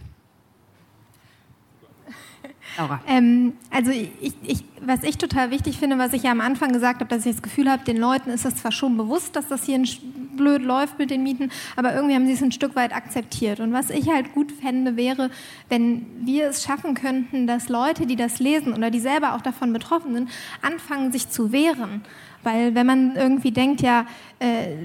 Laura. 2.78 3.00
Ähm, 3.08 3.54
also 3.70 3.90
ich, 3.90 4.10
ich, 4.42 4.64
was 4.80 5.02
ich 5.02 5.18
total 5.18 5.50
wichtig 5.50 5.78
finde, 5.78 5.98
was 5.98 6.12
ich 6.12 6.22
ja 6.22 6.30
am 6.30 6.40
Anfang 6.40 6.72
gesagt 6.72 7.00
habe, 7.00 7.10
dass 7.10 7.26
ich 7.26 7.32
das 7.32 7.42
Gefühl 7.42 7.70
habe, 7.70 7.84
den 7.84 7.96
Leuten 7.96 8.30
ist 8.30 8.44
das 8.44 8.56
zwar 8.56 8.72
schon 8.72 8.96
bewusst, 8.96 9.34
dass 9.36 9.48
das 9.48 9.64
hier 9.64 9.82
blöd 10.36 10.62
läuft 10.62 10.98
mit 10.98 11.10
den 11.10 11.22
Mieten, 11.22 11.50
aber 11.76 11.94
irgendwie 11.94 12.14
haben 12.14 12.26
sie 12.26 12.32
es 12.32 12.42
ein 12.42 12.52
Stück 12.52 12.76
weit 12.76 12.94
akzeptiert. 12.94 13.60
Und 13.60 13.72
was 13.72 13.90
ich 13.90 14.08
halt 14.08 14.32
gut 14.32 14.52
fände, 14.52 14.96
wäre, 14.96 15.30
wenn 15.68 16.06
wir 16.24 16.48
es 16.48 16.62
schaffen 16.62 16.94
könnten, 16.94 17.46
dass 17.46 17.68
Leute, 17.68 18.06
die 18.06 18.16
das 18.16 18.38
lesen 18.38 18.72
oder 18.72 18.90
die 18.90 19.00
selber 19.00 19.34
auch 19.34 19.42
davon 19.42 19.72
betroffen 19.72 20.14
sind, 20.14 20.30
anfangen, 20.62 21.12
sich 21.12 21.28
zu 21.28 21.52
wehren. 21.52 22.02
Weil 22.42 22.74
wenn 22.74 22.86
man 22.86 23.16
irgendwie 23.16 23.50
denkt, 23.50 23.80
ja, 23.80 24.06
äh, 24.38 24.76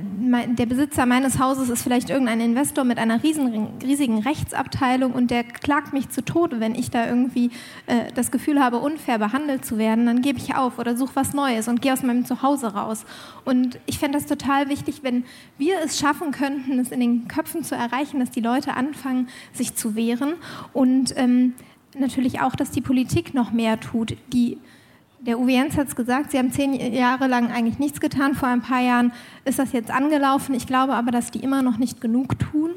der 0.47 0.65
Besitzer 0.65 1.05
meines 1.05 1.39
Hauses 1.39 1.69
ist 1.69 1.83
vielleicht 1.83 2.09
irgendein 2.09 2.41
Investor 2.41 2.83
mit 2.83 2.97
einer 2.97 3.21
riesen, 3.21 3.67
riesigen 3.83 4.19
Rechtsabteilung 4.19 5.13
und 5.13 5.29
der 5.29 5.43
klagt 5.43 5.93
mich 5.93 6.09
zu 6.09 6.23
Tode, 6.25 6.59
wenn 6.59 6.73
ich 6.73 6.89
da 6.89 7.07
irgendwie 7.07 7.51
äh, 7.85 8.11
das 8.15 8.31
Gefühl 8.31 8.59
habe, 8.59 8.79
unfair 8.79 9.19
behandelt 9.19 9.63
zu 9.63 9.77
werden, 9.77 10.05
dann 10.07 10.21
gebe 10.21 10.39
ich 10.39 10.55
auf 10.55 10.79
oder 10.79 10.97
suche 10.97 11.15
was 11.15 11.33
Neues 11.33 11.67
und 11.67 11.81
gehe 11.81 11.93
aus 11.93 12.01
meinem 12.01 12.25
Zuhause 12.25 12.73
raus. 12.73 13.05
Und 13.45 13.79
ich 13.85 13.99
fände 13.99 14.17
das 14.17 14.27
total 14.27 14.69
wichtig, 14.69 15.01
wenn 15.03 15.23
wir 15.57 15.75
es 15.85 15.99
schaffen 15.99 16.31
könnten, 16.31 16.79
es 16.79 16.91
in 16.91 16.99
den 16.99 17.27
Köpfen 17.27 17.63
zu 17.63 17.75
erreichen, 17.75 18.19
dass 18.19 18.31
die 18.31 18.41
Leute 18.41 18.73
anfangen, 18.73 19.27
sich 19.51 19.75
zu 19.75 19.95
wehren 19.95 20.33
und 20.73 21.13
ähm, 21.17 21.53
natürlich 21.97 22.41
auch, 22.41 22.55
dass 22.55 22.71
die 22.71 22.81
Politik 22.81 23.33
noch 23.33 23.51
mehr 23.51 23.79
tut. 23.79 24.17
Die, 24.31 24.57
der 25.25 25.39
Uwe 25.39 25.51
Jens 25.51 25.77
hat 25.77 25.87
es 25.87 25.95
gesagt, 25.95 26.31
sie 26.31 26.37
haben 26.37 26.51
zehn 26.51 26.73
Jahre 26.93 27.27
lang 27.27 27.51
eigentlich 27.51 27.79
nichts 27.79 27.99
getan. 28.01 28.35
Vor 28.35 28.49
ein 28.49 28.61
paar 28.61 28.81
Jahren 28.81 29.13
ist 29.45 29.57
das 29.57 29.71
jetzt 29.71 29.89
angelaufen. 29.89 30.53
Ich 30.53 30.67
glaube 30.67 30.93
aber, 30.93 31.11
dass 31.11 31.31
die 31.31 31.39
immer 31.39 31.61
noch 31.61 31.77
nicht 31.77 32.01
genug 32.01 32.37
tun 32.39 32.71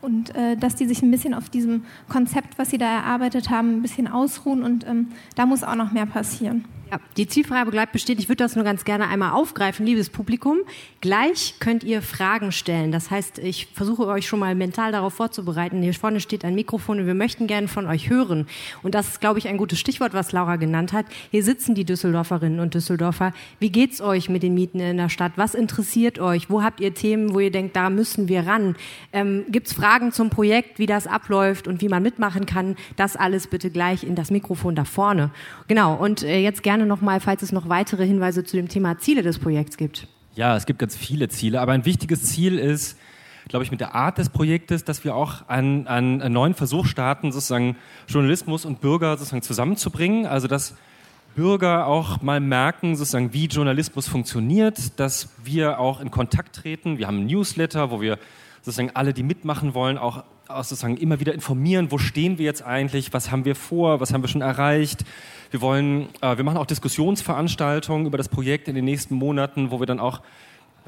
und 0.00 0.34
äh, 0.36 0.56
dass 0.56 0.76
die 0.76 0.86
sich 0.86 1.02
ein 1.02 1.10
bisschen 1.10 1.34
auf 1.34 1.50
diesem 1.50 1.84
Konzept, 2.08 2.58
was 2.58 2.70
sie 2.70 2.78
da 2.78 2.86
erarbeitet 2.86 3.50
haben, 3.50 3.78
ein 3.78 3.82
bisschen 3.82 4.06
ausruhen 4.06 4.62
und 4.62 4.86
ähm, 4.86 5.08
da 5.34 5.44
muss 5.44 5.64
auch 5.64 5.74
noch 5.74 5.90
mehr 5.92 6.06
passieren. 6.06 6.64
Ja, 6.90 7.00
die 7.18 7.26
Zielfrage 7.26 7.70
bleibt 7.70 7.92
bestehen. 7.92 8.18
Ich 8.18 8.30
würde 8.30 8.42
das 8.42 8.56
nur 8.56 8.64
ganz 8.64 8.84
gerne 8.84 9.08
einmal 9.08 9.32
aufgreifen, 9.32 9.84
liebes 9.84 10.08
Publikum. 10.08 10.60
Gleich 11.02 11.56
könnt 11.60 11.84
ihr 11.84 12.00
Fragen 12.00 12.50
stellen. 12.50 12.92
Das 12.92 13.10
heißt, 13.10 13.38
ich 13.40 13.66
versuche 13.74 14.06
euch 14.06 14.26
schon 14.26 14.38
mal 14.38 14.54
mental 14.54 14.90
darauf 14.90 15.12
vorzubereiten. 15.12 15.82
Hier 15.82 15.92
vorne 15.92 16.20
steht 16.20 16.46
ein 16.46 16.54
Mikrofon 16.54 17.00
und 17.00 17.06
wir 17.06 17.12
möchten 17.12 17.46
gerne 17.46 17.68
von 17.68 17.86
euch 17.86 18.08
hören. 18.08 18.46
Und 18.82 18.94
das 18.94 19.08
ist, 19.08 19.20
glaube 19.20 19.38
ich, 19.38 19.48
ein 19.48 19.58
gutes 19.58 19.78
Stichwort, 19.78 20.14
was 20.14 20.32
Laura 20.32 20.56
genannt 20.56 20.94
hat. 20.94 21.04
Hier 21.30 21.44
sitzen 21.44 21.74
die 21.74 21.84
Düsseldorferinnen 21.84 22.58
und 22.58 22.72
Düsseldorfer. 22.72 23.34
Wie 23.60 23.70
geht's 23.70 24.00
euch 24.00 24.30
mit 24.30 24.42
den 24.42 24.54
Mieten 24.54 24.80
in 24.80 24.96
der 24.96 25.10
Stadt? 25.10 25.32
Was 25.36 25.54
interessiert 25.54 26.18
euch? 26.18 26.48
Wo 26.48 26.62
habt 26.62 26.80
ihr 26.80 26.94
Themen, 26.94 27.34
wo 27.34 27.40
ihr 27.40 27.52
denkt, 27.52 27.76
da 27.76 27.90
müssen 27.90 28.28
wir 28.28 28.46
ran? 28.46 28.76
Ähm, 29.12 29.44
Gibt 29.50 29.66
es 29.66 29.74
Fragen 29.74 30.10
zum 30.10 30.30
Projekt, 30.30 30.78
wie 30.78 30.86
das 30.86 31.06
abläuft 31.06 31.68
und 31.68 31.82
wie 31.82 31.88
man 31.90 32.02
mitmachen 32.02 32.46
kann? 32.46 32.76
Das 32.96 33.14
alles 33.14 33.46
bitte 33.46 33.68
gleich 33.68 34.04
in 34.04 34.14
das 34.14 34.30
Mikrofon 34.30 34.74
da 34.74 34.84
vorne. 34.84 35.30
Genau. 35.66 35.94
Und 35.94 36.22
äh, 36.22 36.38
jetzt 36.38 36.62
gerne 36.62 36.77
gerne 36.78 36.88
nochmal, 36.88 37.20
falls 37.20 37.42
es 37.42 37.52
noch 37.52 37.68
weitere 37.68 38.06
Hinweise 38.06 38.44
zu 38.44 38.56
dem 38.56 38.68
Thema 38.68 38.98
Ziele 38.98 39.22
des 39.22 39.38
Projekts 39.38 39.76
gibt. 39.76 40.06
Ja, 40.34 40.56
es 40.56 40.64
gibt 40.64 40.78
ganz 40.78 40.96
viele 40.96 41.28
Ziele, 41.28 41.60
aber 41.60 41.72
ein 41.72 41.84
wichtiges 41.84 42.22
Ziel 42.22 42.58
ist, 42.58 42.96
glaube 43.48 43.64
ich, 43.64 43.72
mit 43.72 43.80
der 43.80 43.94
Art 43.96 44.18
des 44.18 44.28
Projektes, 44.28 44.84
dass 44.84 45.02
wir 45.02 45.16
auch 45.16 45.48
einen, 45.48 45.88
einen 45.88 46.32
neuen 46.32 46.54
Versuch 46.54 46.86
starten, 46.86 47.32
sozusagen 47.32 47.76
Journalismus 48.06 48.64
und 48.64 48.80
Bürger 48.80 49.16
sozusagen 49.16 49.42
zusammenzubringen. 49.42 50.26
Also 50.26 50.46
dass 50.46 50.76
Bürger 51.34 51.86
auch 51.86 52.22
mal 52.22 52.40
merken, 52.40 52.94
sozusagen, 52.94 53.32
wie 53.32 53.46
Journalismus 53.46 54.06
funktioniert, 54.06 55.00
dass 55.00 55.30
wir 55.42 55.80
auch 55.80 56.00
in 56.00 56.12
Kontakt 56.12 56.54
treten. 56.54 56.98
Wir 56.98 57.08
haben 57.08 57.22
ein 57.22 57.26
Newsletter, 57.26 57.90
wo 57.90 58.00
wir 58.00 58.18
sozusagen 58.62 58.90
alle, 58.94 59.12
die 59.12 59.24
mitmachen 59.24 59.74
wollen, 59.74 59.98
auch 59.98 60.22
sozusagen 60.48 60.96
immer 60.96 61.20
wieder 61.20 61.34
informieren, 61.34 61.90
wo 61.90 61.98
stehen 61.98 62.38
wir 62.38 62.44
jetzt 62.44 62.62
eigentlich, 62.62 63.12
was 63.12 63.30
haben 63.30 63.44
wir 63.44 63.54
vor, 63.54 64.00
was 64.00 64.12
haben 64.12 64.22
wir 64.22 64.28
schon 64.28 64.40
erreicht. 64.40 65.04
Wir 65.50 65.60
wollen, 65.60 66.08
äh, 66.20 66.36
wir 66.36 66.44
machen 66.44 66.56
auch 66.56 66.66
Diskussionsveranstaltungen 66.66 68.06
über 68.06 68.18
das 68.18 68.28
Projekt 68.28 68.68
in 68.68 68.74
den 68.74 68.84
nächsten 68.84 69.14
Monaten, 69.14 69.70
wo 69.70 69.80
wir 69.80 69.86
dann 69.86 70.00
auch 70.00 70.22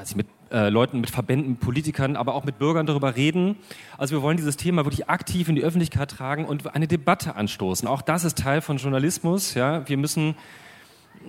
weiß 0.01 0.11
ich, 0.11 0.17
mit 0.17 0.29
äh, 0.51 0.71
Leuten, 0.71 1.01
mit 1.01 1.11
Verbänden, 1.11 1.57
Politikern, 1.57 2.17
aber 2.17 2.35
auch 2.35 2.45
mit 2.45 2.59
Bürgern 2.59 2.87
darüber 2.87 3.17
reden. 3.17 3.57
Also 3.99 4.17
wir 4.17 4.23
wollen 4.23 4.39
dieses 4.39 4.57
Thema 4.57 4.87
wirklich 4.87 5.11
aktiv 5.11 5.49
in 5.49 5.57
die 5.57 5.63
Öffentlichkeit 5.63 6.11
tragen 6.11 6.47
und 6.47 6.75
eine 6.75 6.89
Debatte 6.89 7.37
anstoßen. 7.37 7.87
Auch 7.87 8.01
das 8.01 8.25
ist 8.25 8.39
Teil 8.39 8.63
von 8.63 8.79
Journalismus. 8.79 9.53
Ja? 9.53 9.87
Wir 9.87 9.99
müssen 9.99 10.37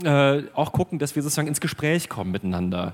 äh, 0.03 0.43
auch 0.53 0.71
gucken, 0.71 0.99
dass 0.99 1.17
wir 1.17 1.21
sozusagen 1.21 1.49
ins 1.49 1.59
Gespräch 1.59 2.07
kommen 2.07 2.31
miteinander. 2.31 2.93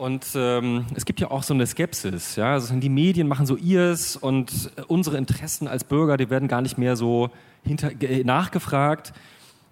Und 0.00 0.28
ähm, 0.34 0.86
es 0.94 1.04
gibt 1.04 1.20
ja 1.20 1.30
auch 1.30 1.42
so 1.42 1.52
eine 1.52 1.66
Skepsis. 1.66 2.36
Ja? 2.36 2.54
Also 2.54 2.74
die 2.74 2.88
Medien 2.88 3.28
machen 3.28 3.44
so 3.44 3.54
ihrs 3.54 4.16
und 4.16 4.70
unsere 4.86 5.18
Interessen 5.18 5.68
als 5.68 5.84
Bürger, 5.84 6.16
die 6.16 6.30
werden 6.30 6.48
gar 6.48 6.62
nicht 6.62 6.78
mehr 6.78 6.96
so 6.96 7.28
hinter, 7.64 7.90
nachgefragt. 8.24 9.12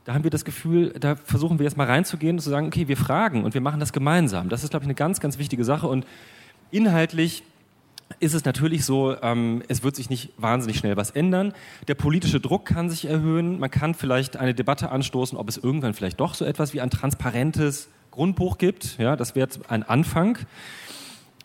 Da 0.04 0.12
haben 0.12 0.24
wir 0.24 0.30
das 0.30 0.44
Gefühl, 0.44 0.90
da 1.00 1.16
versuchen 1.16 1.58
wir 1.58 1.64
jetzt 1.64 1.78
mal 1.78 1.86
reinzugehen 1.86 2.36
und 2.36 2.42
zu 2.42 2.50
sagen, 2.50 2.66
okay, 2.66 2.88
wir 2.88 2.98
fragen 2.98 3.42
und 3.42 3.54
wir 3.54 3.62
machen 3.62 3.80
das 3.80 3.94
gemeinsam. 3.94 4.50
Das 4.50 4.64
ist, 4.64 4.68
glaube 4.68 4.84
ich, 4.84 4.88
eine 4.88 4.94
ganz, 4.94 5.18
ganz 5.18 5.38
wichtige 5.38 5.64
Sache. 5.64 5.88
Und 5.88 6.06
inhaltlich 6.70 7.42
ist 8.20 8.34
es 8.34 8.44
natürlich 8.44 8.84
so, 8.84 9.16
ähm, 9.22 9.62
es 9.68 9.82
wird 9.82 9.96
sich 9.96 10.10
nicht 10.10 10.34
wahnsinnig 10.36 10.76
schnell 10.76 10.98
was 10.98 11.10
ändern. 11.10 11.54
Der 11.88 11.94
politische 11.94 12.38
Druck 12.38 12.66
kann 12.66 12.90
sich 12.90 13.06
erhöhen. 13.06 13.58
Man 13.58 13.70
kann 13.70 13.94
vielleicht 13.94 14.36
eine 14.36 14.52
Debatte 14.52 14.90
anstoßen, 14.90 15.38
ob 15.38 15.48
es 15.48 15.56
irgendwann 15.56 15.94
vielleicht 15.94 16.20
doch 16.20 16.34
so 16.34 16.44
etwas 16.44 16.74
wie 16.74 16.82
ein 16.82 16.90
transparentes 16.90 17.88
Grundbuch 18.18 18.58
gibt. 18.58 18.98
Ja, 18.98 19.14
das 19.14 19.36
wäre 19.36 19.48
ein 19.68 19.84
Anfang. 19.84 20.38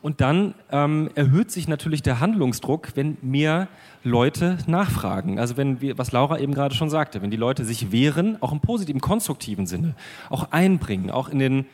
Und 0.02 0.22
dann 0.22 0.56
ähm, 0.72 1.12
erhöht 1.14 1.52
sich 1.52 1.68
natürlich 1.68 2.02
der 2.02 2.20
Handlungsdruck, 2.20 2.94
wenn 2.96 3.16
mehr 3.22 3.68
Leute 4.04 4.58
nachfragen. 4.66 5.38
Also 5.38 5.56
wenn 5.56 5.82
wir, 5.82 6.00
was 6.00 6.12
Laura 6.12 6.40
eben 6.40 6.56
gerade 6.56 6.74
schon 6.74 6.90
sagte, 6.90 7.22
wenn 7.22 7.30
die 7.30 7.38
Leute 7.38 7.64
sich 7.64 7.92
wehren, 7.92 8.42
auch 8.42 8.52
im 8.52 8.60
positiven, 8.60 9.02
konstruktiven 9.02 9.68
Sinne, 9.68 9.94
auch 10.32 10.52
einbringen, 10.52 11.12
auch 11.12 11.30
in 11.30 11.38
den, 11.38 11.66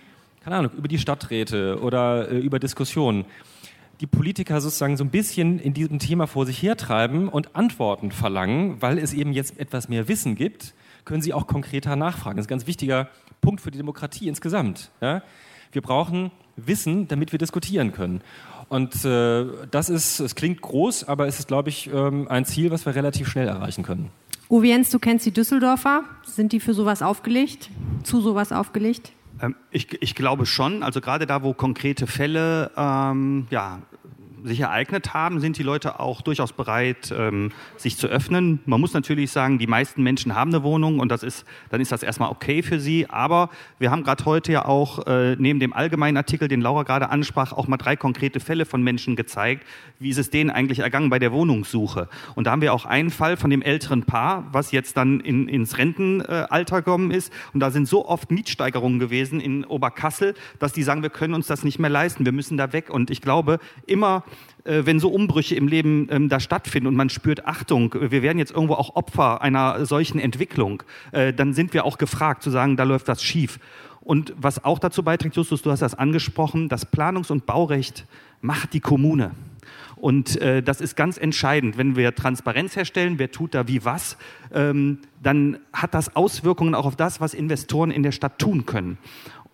keine 0.44 0.58
Ahnung, 0.58 0.72
über 0.78 0.90
die 0.90 1.00
Stadträte 1.00 1.80
oder 1.82 2.30
äh, 2.30 2.38
über 2.38 2.60
Diskussionen, 2.60 3.24
die 4.02 4.08
Politiker 4.08 4.60
sozusagen 4.60 4.98
so 4.98 5.06
ein 5.06 5.12
bisschen 5.12 5.58
in 5.58 5.74
diesem 5.74 6.00
Thema 6.00 6.28
vor 6.28 6.46
sich 6.46 6.62
hertreiben 6.62 7.30
und 7.30 7.56
Antworten 7.56 8.12
verlangen, 8.12 8.82
weil 8.82 8.98
es 8.98 9.14
eben 9.14 9.32
jetzt 9.32 9.58
etwas 9.58 9.88
mehr 9.88 10.10
Wissen 10.10 10.36
gibt, 10.36 10.74
können 11.06 11.22
sie 11.22 11.34
auch 11.34 11.48
konkreter 11.48 11.96
nachfragen. 11.96 12.36
Das 12.36 12.44
ist 12.44 12.50
ein 12.50 12.58
ganz 12.58 12.68
wichtiger 12.68 13.08
Punkt 13.42 13.62
für 13.62 13.72
die 13.72 13.78
Demokratie 13.78 14.28
insgesamt. 14.28 14.92
Ja? 15.02 15.22
Wir 15.72 15.82
brauchen 15.82 16.32
Wissen, 16.56 17.08
damit 17.08 17.32
wir 17.32 17.40
diskutieren 17.40 17.92
können. 17.92 18.22
Und 18.70 19.04
äh, 19.04 19.46
das 19.72 19.90
ist, 19.90 20.20
es 20.20 20.36
klingt 20.36 20.62
groß, 20.62 21.06
aber 21.06 21.28
es 21.28 21.40
ist, 21.40 21.48
glaube 21.48 21.70
ich, 21.70 21.92
ähm, 21.92 22.28
ein 22.28 22.46
Ziel, 22.46 22.70
was 22.72 22.86
wir 22.86 22.94
relativ 22.96 23.28
schnell 23.28 23.48
erreichen 23.48 23.84
können. 23.84 24.12
Uwe 24.50 24.68
Jens, 24.68 24.90
du 24.90 25.00
kennst 25.00 25.26
die 25.26 25.32
Düsseldorfer. 25.32 26.04
Sind 26.26 26.54
die 26.54 26.60
für 26.60 26.74
sowas 26.74 27.02
aufgelegt? 27.02 27.70
Zu 28.04 28.22
sowas 28.22 28.52
aufgelegt? 28.52 29.12
Ähm, 29.42 29.56
ich, 29.72 30.02
ich, 30.02 30.16
glaube 30.16 30.46
schon. 30.46 30.84
Also 30.84 31.02
gerade 31.02 31.26
da, 31.26 31.44
wo 31.44 31.54
konkrete 31.54 32.08
Fälle 32.08 32.72
ähm, 32.76 33.48
ja, 33.50 33.80
sich 34.44 34.60
ereignet 34.62 35.14
haben, 35.14 35.40
sind 35.40 35.58
die 35.58 35.64
Leute 35.64 36.00
auch 36.00 36.22
durchaus 36.22 36.54
bereit, 36.54 37.14
ähm, 37.16 37.52
sich 37.78 37.98
zu 37.98 38.08
öffnen. 38.08 38.60
Man 38.66 38.80
muss 38.80 38.94
natürlich 38.94 39.32
sagen, 39.32 39.60
die 39.60 39.68
meisten 39.68 40.04
Menschen 40.04 40.36
haben 40.36 40.54
eine 40.54 40.64
Wohnung 40.64 41.00
und 41.00 41.10
das 41.10 41.24
ist, 41.24 41.46
dann 41.70 41.82
ist 41.82 41.92
das 41.92 42.04
erstmal 42.04 42.30
okay 42.30 42.62
für 42.62 42.80
sie. 42.80 43.10
Aber 43.10 43.50
wir 43.80 43.92
haben 43.92 44.04
gerade 44.04 44.26
heute 44.26 44.52
ja 44.52 44.66
auch 44.66 45.06
äh, 45.08 45.36
neben 45.38 45.60
dem 45.60 45.74
allgemeinen 45.74 46.18
Artikel, 46.18 46.48
den 46.48 46.62
Laura 46.62 46.84
gerade 46.84 47.10
ansprach, 47.10 47.54
auch 47.54 47.68
mal 47.68 47.78
drei 47.78 47.96
konkrete 47.96 48.40
Fälle 48.40 48.66
von 48.66 48.82
Menschen 48.82 49.16
gezeigt. 49.16 49.66
Wie 50.00 50.10
ist 50.10 50.18
es 50.18 50.30
denen 50.30 50.50
eigentlich 50.50 50.80
ergangen 50.80 51.10
bei 51.10 51.20
der 51.20 51.32
Wohnungssuche? 51.32 52.08
Und 52.36 52.48
da 52.48 52.52
haben 52.52 52.62
wir 52.62 52.74
auch 52.74 52.86
einen 52.86 53.10
Fall 53.10 53.38
von 53.38 53.50
dem 53.50 53.62
älteren 53.62 54.04
Paar, 54.04 54.48
was 54.52 54.72
jetzt 54.72 54.98
dann 54.98 55.20
in, 55.20 55.48
ins 55.48 55.78
Rentenalter 55.78 56.78
gekommen 56.78 57.12
ist. 57.12 57.34
Und 57.54 57.60
da 57.60 57.72
sind 57.72 57.88
so 57.88 58.08
oft 58.08 58.32
Mietsteigerungen 58.32 59.00
gewesen 59.00 59.40
in 59.40 59.66
Oberkassel, 59.66 60.36
dass 60.60 60.74
die 60.74 60.84
sagen, 60.84 61.02
wir 61.02 61.10
können 61.10 61.34
uns 61.34 61.48
das 61.48 61.64
nicht 61.64 61.80
mehr 61.80 61.90
leisten, 61.90 62.26
wir 62.26 62.32
müssen 62.32 62.58
da 62.58 62.74
weg. 62.74 62.90
Und 62.90 63.10
ich 63.10 63.22
glaube, 63.22 63.60
immer 63.86 64.24
äh, 64.28 64.29
wenn 64.64 65.00
so 65.00 65.10
Umbrüche 65.10 65.56
im 65.56 65.68
Leben 65.68 66.08
ähm, 66.12 66.30
da 66.30 66.40
stattfinden 66.40 66.88
und 66.88 66.96
man 66.96 67.10
spürt, 67.10 67.46
Achtung, 67.46 67.96
wir 68.00 68.22
werden 68.22 68.38
jetzt 68.38 68.52
irgendwo 68.52 68.76
auch 68.76 68.96
Opfer 68.96 69.42
einer 69.42 69.86
solchen 69.86 70.20
Entwicklung, 70.20 70.84
äh, 71.12 71.34
dann 71.34 71.54
sind 71.54 71.74
wir 71.74 71.86
auch 71.86 71.98
gefragt 71.98 72.44
zu 72.44 72.50
sagen, 72.50 72.78
da 72.78 72.84
läuft 72.84 73.08
das 73.08 73.24
schief. 73.24 73.60
Und 74.02 74.34
was 74.38 74.64
auch 74.64 74.80
dazu 74.80 75.04
beiträgt, 75.04 75.36
Justus, 75.36 75.62
du 75.62 75.72
hast 75.72 75.82
das 75.82 75.96
angesprochen, 75.96 76.70
das 76.70 76.86
Planungs- 76.92 77.32
und 77.32 77.46
Baurecht 77.46 78.06
macht 78.42 78.74
die 78.74 78.80
Kommune. 78.80 79.32
Und 79.96 80.42
äh, 80.42 80.64
das 80.64 80.80
ist 80.80 80.96
ganz 80.96 81.18
entscheidend. 81.18 81.78
Wenn 81.78 81.96
wir 81.96 82.16
Transparenz 82.16 82.76
herstellen, 82.76 83.20
wer 83.20 83.32
tut 83.32 83.54
da 83.54 83.68
wie 83.68 83.84
was, 83.84 84.18
ähm, 84.54 85.00
dann 85.22 85.60
hat 85.74 85.94
das 85.94 86.16
Auswirkungen 86.16 86.74
auch 86.74 86.86
auf 86.86 86.96
das, 86.96 87.20
was 87.20 87.34
Investoren 87.34 87.92
in 87.92 88.04
der 88.04 88.14
Stadt 88.14 88.40
tun 88.40 88.66
können. 88.66 88.98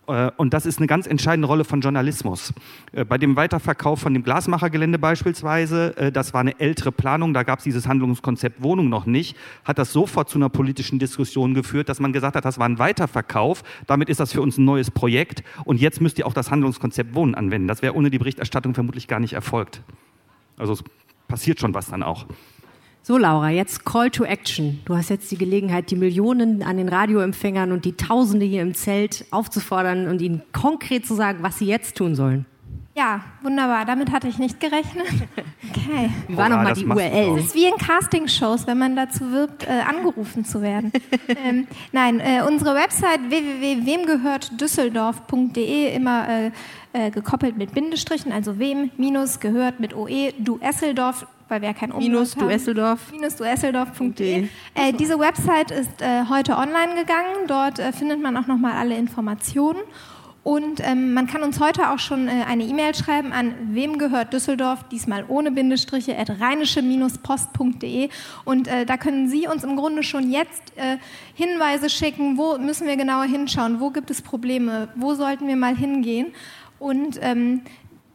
Äh, 0.07 0.31
und 0.37 0.53
das 0.53 0.65
ist 0.65 0.79
eine 0.79 0.87
ganz 0.87 1.07
entscheidende 1.07 1.47
Rolle 1.47 1.63
von 1.63 1.81
Journalismus. 1.81 2.53
Äh, 2.91 3.05
bei 3.05 3.17
dem 3.17 3.35
Weiterverkauf 3.35 3.99
von 3.99 4.13
dem 4.13 4.23
Glasmachergelände 4.23 4.99
beispielsweise, 4.99 5.95
äh, 5.97 6.11
das 6.11 6.33
war 6.33 6.41
eine 6.41 6.59
ältere 6.59 6.91
Planung, 6.91 7.33
da 7.33 7.43
gab 7.43 7.59
es 7.59 7.63
dieses 7.63 7.87
Handlungskonzept 7.87 8.61
Wohnung 8.61 8.89
noch 8.89 9.05
nicht, 9.05 9.37
hat 9.63 9.77
das 9.77 9.91
sofort 9.91 10.29
zu 10.29 10.37
einer 10.37 10.49
politischen 10.49 10.99
Diskussion 10.99 11.53
geführt, 11.53 11.89
dass 11.89 11.99
man 11.99 12.13
gesagt 12.13 12.35
hat, 12.35 12.45
das 12.45 12.59
war 12.59 12.67
ein 12.67 12.79
Weiterverkauf, 12.79 13.63
damit 13.87 14.09
ist 14.09 14.19
das 14.19 14.31
für 14.31 14.41
uns 14.41 14.57
ein 14.57 14.65
neues 14.65 14.91
Projekt 14.91 15.43
und 15.65 15.79
jetzt 15.79 16.01
müsst 16.01 16.19
ihr 16.19 16.27
auch 16.27 16.33
das 16.33 16.51
Handlungskonzept 16.51 17.13
Wohnen 17.15 17.35
anwenden. 17.35 17.67
Das 17.67 17.81
wäre 17.81 17.95
ohne 17.95 18.09
die 18.09 18.19
Berichterstattung 18.19 18.73
vermutlich 18.73 19.07
gar 19.07 19.19
nicht 19.19 19.33
erfolgt. 19.33 19.81
Also 20.57 20.73
es 20.73 20.83
passiert 21.27 21.59
schon 21.59 21.73
was 21.73 21.87
dann 21.87 22.03
auch. 22.03 22.25
So, 23.07 23.19
Laura, 23.19 23.51
jetzt 23.51 23.85
Call 23.85 24.09
to 24.09 24.23
Action. 24.23 24.79
Du 24.85 24.95
hast 24.95 25.11
jetzt 25.11 25.29
die 25.29 25.37
Gelegenheit, 25.37 25.91
die 25.91 25.95
Millionen 25.95 26.63
an 26.63 26.77
den 26.77 26.89
Radioempfängern 26.89 27.71
und 27.71 27.85
die 27.85 27.93
Tausende 27.93 28.47
hier 28.47 28.63
im 28.63 28.73
Zelt 28.73 29.25
aufzufordern 29.29 30.07
und 30.07 30.23
ihnen 30.23 30.41
konkret 30.53 31.05
zu 31.05 31.13
sagen, 31.13 31.43
was 31.43 31.59
sie 31.59 31.67
jetzt 31.67 31.97
tun 31.97 32.15
sollen. 32.15 32.47
Ja, 32.95 33.19
wunderbar. 33.41 33.83
Damit 33.83 34.13
hatte 34.13 34.29
ich 34.29 34.39
nicht 34.39 34.59
gerechnet. 34.59 35.07
Okay. 35.77 36.09
Wie 36.27 36.37
war 36.37 36.49
nochmal 36.49 36.73
die 36.73 36.85
URL? 36.85 37.37
Es 37.37 37.47
ist 37.47 37.55
wie 37.55 37.65
in 37.65 37.75
Castingshows, 37.75 38.65
wenn 38.65 38.77
man 38.77 38.95
dazu 38.95 39.29
wirbt, 39.31 39.67
äh, 39.67 39.81
angerufen 39.87 40.45
zu 40.45 40.61
werden. 40.61 40.91
ähm, 41.27 41.67
nein, 41.91 42.19
äh, 42.19 42.41
unsere 42.47 42.75
Website 42.75 43.29
www.wemgehörtdüsseldorf.de 43.29 45.93
immer 45.93 46.29
äh, 46.29 46.51
äh, 46.93 47.11
gekoppelt 47.11 47.57
mit 47.57 47.73
Bindestrichen, 47.73 48.31
also 48.31 48.57
wem 48.57 48.89
minus 48.97 49.39
gehört 49.39 49.79
mit 49.79 49.95
OE, 49.95 50.33
du 50.39 50.57
Esseldorf 50.59 51.27
weil 51.47 51.61
wir 51.61 51.69
ja 51.69 51.73
kein 51.73 51.91
Umlaut 51.91 52.09
Minus 52.09 52.33
du 52.33 52.47
Esseldorf. 52.47 53.11
Minus 53.11 53.35
du 53.35 53.43
Esseldorf.de. 53.43 54.47
Äh, 54.73 54.93
diese 54.93 55.19
Website 55.19 55.69
ist 55.69 56.01
äh, 56.01 56.23
heute 56.27 56.57
online 56.57 56.95
gegangen. 56.95 57.45
Dort 57.47 57.77
äh, 57.77 57.91
findet 57.91 58.19
man 58.19 58.35
auch 58.35 58.47
nochmal 58.47 58.71
alle 58.73 58.97
Informationen. 58.97 59.77
Und 60.45 60.79
ähm, 60.83 61.13
man 61.13 61.25
kann 61.25 61.41
uns 61.41 61.59
heute 61.59 61.89
auch 61.89 61.97
schon 61.97 62.27
äh, 62.27 62.43
eine 62.47 62.65
E-Mail 62.65 62.93
schreiben 62.93 63.33
an 63.33 63.55
wem 63.71 63.97
gehört 63.97 64.31
Düsseldorf, 64.31 64.87
diesmal 64.89 65.25
ohne 65.27 65.49
Bindestriche, 65.49 66.15
at 66.15 66.29
rheinische-post.de. 66.39 68.09
Und 68.43 68.67
äh, 68.67 68.85
da 68.85 68.97
können 68.97 69.27
Sie 69.27 69.47
uns 69.47 69.63
im 69.63 69.75
Grunde 69.75 70.03
schon 70.03 70.29
jetzt 70.29 70.61
äh, 70.75 70.97
Hinweise 71.33 71.89
schicken, 71.89 72.37
wo 72.37 72.59
müssen 72.59 72.85
wir 72.85 72.95
genauer 72.95 73.23
hinschauen, 73.23 73.79
wo 73.79 73.89
gibt 73.89 74.11
es 74.11 74.21
Probleme, 74.21 74.89
wo 74.95 75.15
sollten 75.15 75.47
wir 75.47 75.55
mal 75.55 75.75
hingehen. 75.75 76.27
Und 76.77 77.17
ähm, 77.23 77.61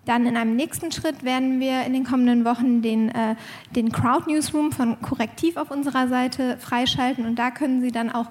dann 0.04 0.24
in 0.24 0.36
einem 0.36 0.56
nächsten 0.56 0.92
Schritt 0.92 1.24
werden 1.24 1.60
wir 1.60 1.82
in 1.84 1.92
den 1.92 2.04
kommenden 2.04 2.44
Wochen 2.44 2.80
den, 2.80 3.10
äh, 3.10 3.34
den 3.74 3.92
Crowd 3.92 4.30
Newsroom 4.30 4.72
von 4.72 5.00
Korrektiv 5.02 5.56
auf 5.56 5.70
unserer 5.70 6.08
Seite 6.08 6.58
freischalten 6.58 7.26
und 7.26 7.38
da 7.38 7.50
können 7.50 7.80
Sie 7.80 7.92
dann 7.92 8.10
auch 8.10 8.26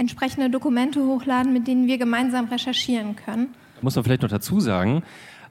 entsprechende 0.00 0.48
Dokumente 0.48 1.04
hochladen, 1.04 1.52
mit 1.52 1.68
denen 1.68 1.86
wir 1.86 1.98
gemeinsam 1.98 2.46
recherchieren 2.46 3.16
können. 3.16 3.54
Muss 3.82 3.94
man 3.94 4.04
vielleicht 4.04 4.22
noch 4.22 4.30
dazu 4.30 4.58
sagen, 4.58 5.02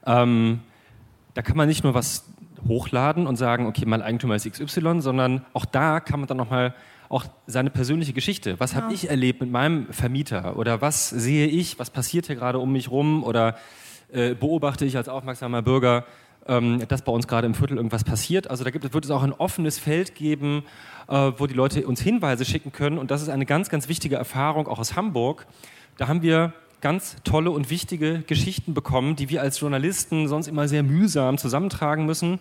ähm, 0.04 0.60
da 1.34 1.42
kann 1.42 1.56
man 1.56 1.68
nicht 1.68 1.84
nur 1.84 1.94
was 1.94 2.24
hochladen 2.66 3.26
und 3.28 3.36
sagen, 3.36 3.66
okay, 3.66 3.84
mein 3.86 4.02
Eigentümer 4.02 4.34
ist 4.34 4.50
XY, 4.50 5.00
sondern 5.00 5.46
auch 5.52 5.64
da 5.64 6.00
kann 6.00 6.20
man 6.20 6.26
dann 6.26 6.36
nochmal 6.36 6.74
auch 7.08 7.24
seine 7.46 7.70
persönliche 7.70 8.12
Geschichte. 8.12 8.58
Was 8.58 8.72
genau. 8.72 8.84
habe 8.84 8.94
ich 8.94 9.08
erlebt 9.08 9.40
mit 9.40 9.50
meinem 9.50 9.86
Vermieter 9.92 10.56
oder 10.56 10.80
was 10.80 11.10
sehe 11.10 11.46
ich, 11.46 11.78
was 11.78 11.90
passiert 11.90 12.26
hier 12.26 12.36
gerade 12.36 12.58
um 12.58 12.72
mich 12.72 12.90
rum 12.90 13.22
oder 13.22 13.56
äh, 14.12 14.34
beobachte 14.34 14.84
ich 14.84 14.96
als 14.96 15.08
aufmerksamer 15.08 15.62
Bürger, 15.62 16.04
ähm, 16.46 16.82
dass 16.88 17.02
bei 17.02 17.12
uns 17.12 17.28
gerade 17.28 17.46
im 17.46 17.54
Viertel 17.54 17.76
irgendwas 17.76 18.04
passiert. 18.04 18.50
Also 18.50 18.64
da 18.64 18.70
gibt, 18.70 18.92
wird 18.92 19.04
es 19.04 19.10
auch 19.10 19.22
ein 19.22 19.32
offenes 19.32 19.78
Feld 19.78 20.14
geben, 20.14 20.64
äh, 21.10 21.32
wo 21.36 21.46
die 21.46 21.54
Leute 21.54 21.86
uns 21.86 22.00
Hinweise 22.00 22.44
schicken 22.44 22.72
können. 22.72 22.96
Und 22.96 23.10
das 23.10 23.20
ist 23.20 23.28
eine 23.28 23.44
ganz, 23.44 23.68
ganz 23.68 23.88
wichtige 23.88 24.16
Erfahrung 24.16 24.66
auch 24.68 24.78
aus 24.78 24.96
Hamburg. 24.96 25.46
Da 25.98 26.08
haben 26.08 26.22
wir 26.22 26.54
ganz 26.80 27.16
tolle 27.24 27.50
und 27.50 27.68
wichtige 27.68 28.22
Geschichten 28.26 28.72
bekommen, 28.72 29.16
die 29.16 29.28
wir 29.28 29.42
als 29.42 29.60
Journalisten 29.60 30.28
sonst 30.28 30.46
immer 30.46 30.66
sehr 30.68 30.82
mühsam 30.82 31.36
zusammentragen 31.36 32.06
müssen 32.06 32.40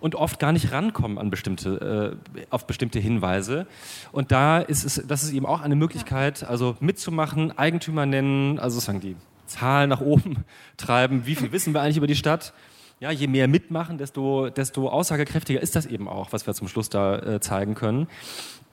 und 0.00 0.14
oft 0.14 0.38
gar 0.38 0.52
nicht 0.52 0.72
rankommen 0.72 1.16
an 1.16 1.30
bestimmte, 1.30 2.18
äh, 2.34 2.44
auf 2.50 2.66
bestimmte 2.66 2.98
Hinweise. 2.98 3.66
Und 4.12 4.30
da 4.30 4.58
ist 4.58 4.84
es, 4.84 5.02
das 5.06 5.22
ist 5.22 5.32
eben 5.32 5.46
auch 5.46 5.62
eine 5.62 5.76
Möglichkeit, 5.76 6.44
also 6.44 6.76
mitzumachen, 6.80 7.56
Eigentümer 7.56 8.04
nennen, 8.04 8.58
also 8.58 8.74
sozusagen 8.74 9.00
die 9.00 9.16
Zahlen 9.46 9.88
nach 9.88 10.00
oben 10.00 10.44
treiben. 10.76 11.24
Wie 11.24 11.34
viel 11.34 11.52
wissen 11.52 11.72
wir 11.72 11.80
eigentlich 11.80 11.96
über 11.96 12.06
die 12.06 12.16
Stadt? 12.16 12.52
Ja, 13.00 13.10
je 13.10 13.26
mehr 13.26 13.48
mitmachen, 13.48 13.98
desto, 13.98 14.48
desto 14.48 14.88
aussagekräftiger 14.88 15.60
ist 15.60 15.76
das 15.76 15.86
eben 15.86 16.08
auch, 16.08 16.32
was 16.32 16.46
wir 16.46 16.54
zum 16.54 16.68
Schluss 16.68 16.88
da 16.88 17.18
äh, 17.18 17.40
zeigen 17.40 17.74
können. 17.74 18.06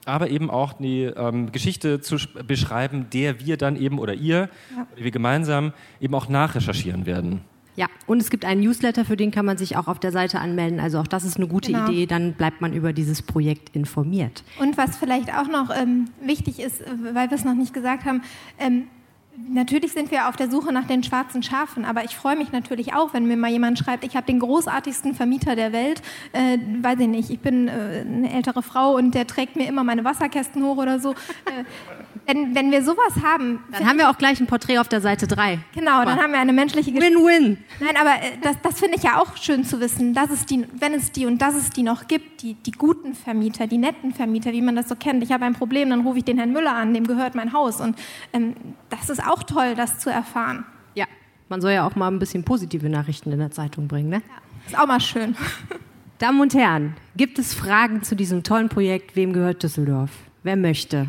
Aber 0.06 0.28
eben 0.28 0.50
auch 0.50 0.74
die 0.74 1.02
ähm, 1.02 1.50
Geschichte 1.52 2.00
zu 2.00 2.16
beschreiben, 2.46 3.06
der 3.12 3.40
wir 3.40 3.56
dann 3.56 3.76
eben 3.76 3.98
oder 3.98 4.14
ihr, 4.14 4.50
ja. 4.76 4.86
wir 4.96 5.10
gemeinsam 5.10 5.72
eben 6.00 6.14
auch 6.14 6.28
nachrecherchieren 6.28 7.06
werden. 7.06 7.40
Ja, 7.76 7.86
und 8.06 8.20
es 8.20 8.30
gibt 8.30 8.44
einen 8.44 8.60
Newsletter, 8.60 9.04
für 9.04 9.16
den 9.16 9.30
kann 9.30 9.44
man 9.44 9.58
sich 9.58 9.76
auch 9.76 9.88
auf 9.88 9.98
der 9.98 10.12
Seite 10.12 10.40
anmelden. 10.40 10.78
Also 10.78 11.00
auch 11.00 11.08
das 11.08 11.24
ist 11.24 11.36
eine 11.36 11.48
gute 11.48 11.72
genau. 11.72 11.88
Idee, 11.88 12.06
dann 12.06 12.34
bleibt 12.34 12.60
man 12.60 12.72
über 12.72 12.92
dieses 12.92 13.20
Projekt 13.22 13.74
informiert. 13.74 14.44
Und 14.60 14.76
was 14.76 14.96
vielleicht 14.96 15.34
auch 15.34 15.48
noch 15.48 15.70
ähm, 15.74 16.10
wichtig 16.22 16.60
ist, 16.60 16.82
äh, 16.82 16.86
weil 17.12 17.30
wir 17.30 17.36
es 17.36 17.44
noch 17.44 17.54
nicht 17.54 17.74
gesagt 17.74 18.04
haben, 18.04 18.22
ähm, 18.58 18.84
Natürlich 19.36 19.92
sind 19.92 20.12
wir 20.12 20.28
auf 20.28 20.36
der 20.36 20.48
Suche 20.48 20.72
nach 20.72 20.86
den 20.86 21.02
schwarzen 21.02 21.42
Schafen, 21.42 21.84
aber 21.84 22.04
ich 22.04 22.14
freue 22.14 22.36
mich 22.36 22.52
natürlich 22.52 22.94
auch, 22.94 23.14
wenn 23.14 23.26
mir 23.26 23.36
mal 23.36 23.50
jemand 23.50 23.78
schreibt, 23.78 24.04
ich 24.04 24.14
habe 24.14 24.26
den 24.26 24.38
großartigsten 24.38 25.14
Vermieter 25.14 25.56
der 25.56 25.72
Welt, 25.72 26.02
äh, 26.32 26.58
weiß 26.80 27.00
ich 27.00 27.08
nicht, 27.08 27.30
ich 27.30 27.40
bin 27.40 27.66
äh, 27.66 28.04
eine 28.06 28.32
ältere 28.32 28.62
Frau 28.62 28.94
und 28.94 29.12
der 29.12 29.26
trägt 29.26 29.56
mir 29.56 29.66
immer 29.66 29.82
meine 29.82 30.04
Wasserkästen 30.04 30.62
hoch 30.62 30.76
oder 30.76 31.00
so. 31.00 31.12
Äh, 31.46 31.64
wenn, 32.26 32.54
wenn 32.54 32.70
wir 32.70 32.82
sowas 32.82 33.22
haben. 33.22 33.60
Dann 33.72 33.86
haben 33.86 33.98
wir 33.98 34.10
auch 34.10 34.18
gleich 34.18 34.40
ein 34.40 34.46
Porträt 34.46 34.78
auf 34.78 34.88
der 34.88 35.00
Seite 35.00 35.26
3. 35.26 35.58
Genau, 35.74 35.92
aber 35.92 36.06
dann 36.06 36.18
haben 36.18 36.32
wir 36.32 36.38
eine 36.38 36.52
menschliche 36.52 36.92
Geschichte. 36.92 37.18
Win-win. 37.18 37.58
Nein, 37.80 37.96
aber 38.00 38.10
äh, 38.10 38.38
das, 38.42 38.56
das 38.62 38.78
finde 38.78 38.96
ich 38.96 39.02
ja 39.02 39.20
auch 39.20 39.36
schön 39.36 39.64
zu 39.64 39.80
wissen, 39.80 40.14
dass 40.14 40.30
es 40.30 40.46
die, 40.46 40.66
wenn 40.78 40.94
es 40.94 41.12
die 41.12 41.26
und 41.26 41.38
dass 41.38 41.54
es 41.54 41.70
die 41.70 41.82
noch 41.82 42.08
gibt, 42.08 42.42
die, 42.42 42.54
die 42.54 42.72
guten 42.72 43.14
Vermieter, 43.14 43.66
die 43.66 43.78
netten 43.78 44.12
Vermieter, 44.12 44.52
wie 44.52 44.62
man 44.62 44.76
das 44.76 44.88
so 44.88 44.96
kennt. 44.96 45.22
Ich 45.22 45.32
habe 45.32 45.44
ein 45.44 45.54
Problem, 45.54 45.90
dann 45.90 46.00
rufe 46.00 46.18
ich 46.18 46.24
den 46.24 46.38
Herrn 46.38 46.52
Müller 46.52 46.74
an, 46.74 46.94
dem 46.94 47.06
gehört 47.06 47.34
mein 47.34 47.52
Haus. 47.52 47.80
Und 47.80 47.96
ähm, 48.32 48.54
das 48.90 49.10
ist 49.10 49.24
auch 49.24 49.42
toll, 49.42 49.74
das 49.74 49.98
zu 49.98 50.10
erfahren. 50.10 50.64
Ja, 50.94 51.06
man 51.48 51.60
soll 51.60 51.72
ja 51.72 51.86
auch 51.86 51.96
mal 51.96 52.08
ein 52.08 52.18
bisschen 52.18 52.44
positive 52.44 52.88
Nachrichten 52.88 53.32
in 53.32 53.38
der 53.38 53.50
Zeitung 53.50 53.88
bringen, 53.88 54.08
ne? 54.08 54.22
Ja, 54.26 54.68
ist 54.68 54.78
auch 54.78 54.86
mal 54.86 55.00
schön. 55.00 55.36
Damen 56.18 56.40
und 56.40 56.54
Herren, 56.54 56.94
gibt 57.16 57.38
es 57.38 57.54
Fragen 57.54 58.02
zu 58.02 58.14
diesem 58.14 58.44
tollen 58.44 58.68
Projekt 58.68 59.16
Wem 59.16 59.32
gehört 59.32 59.62
Düsseldorf? 59.62 60.10
Wer 60.42 60.56
möchte? 60.56 61.08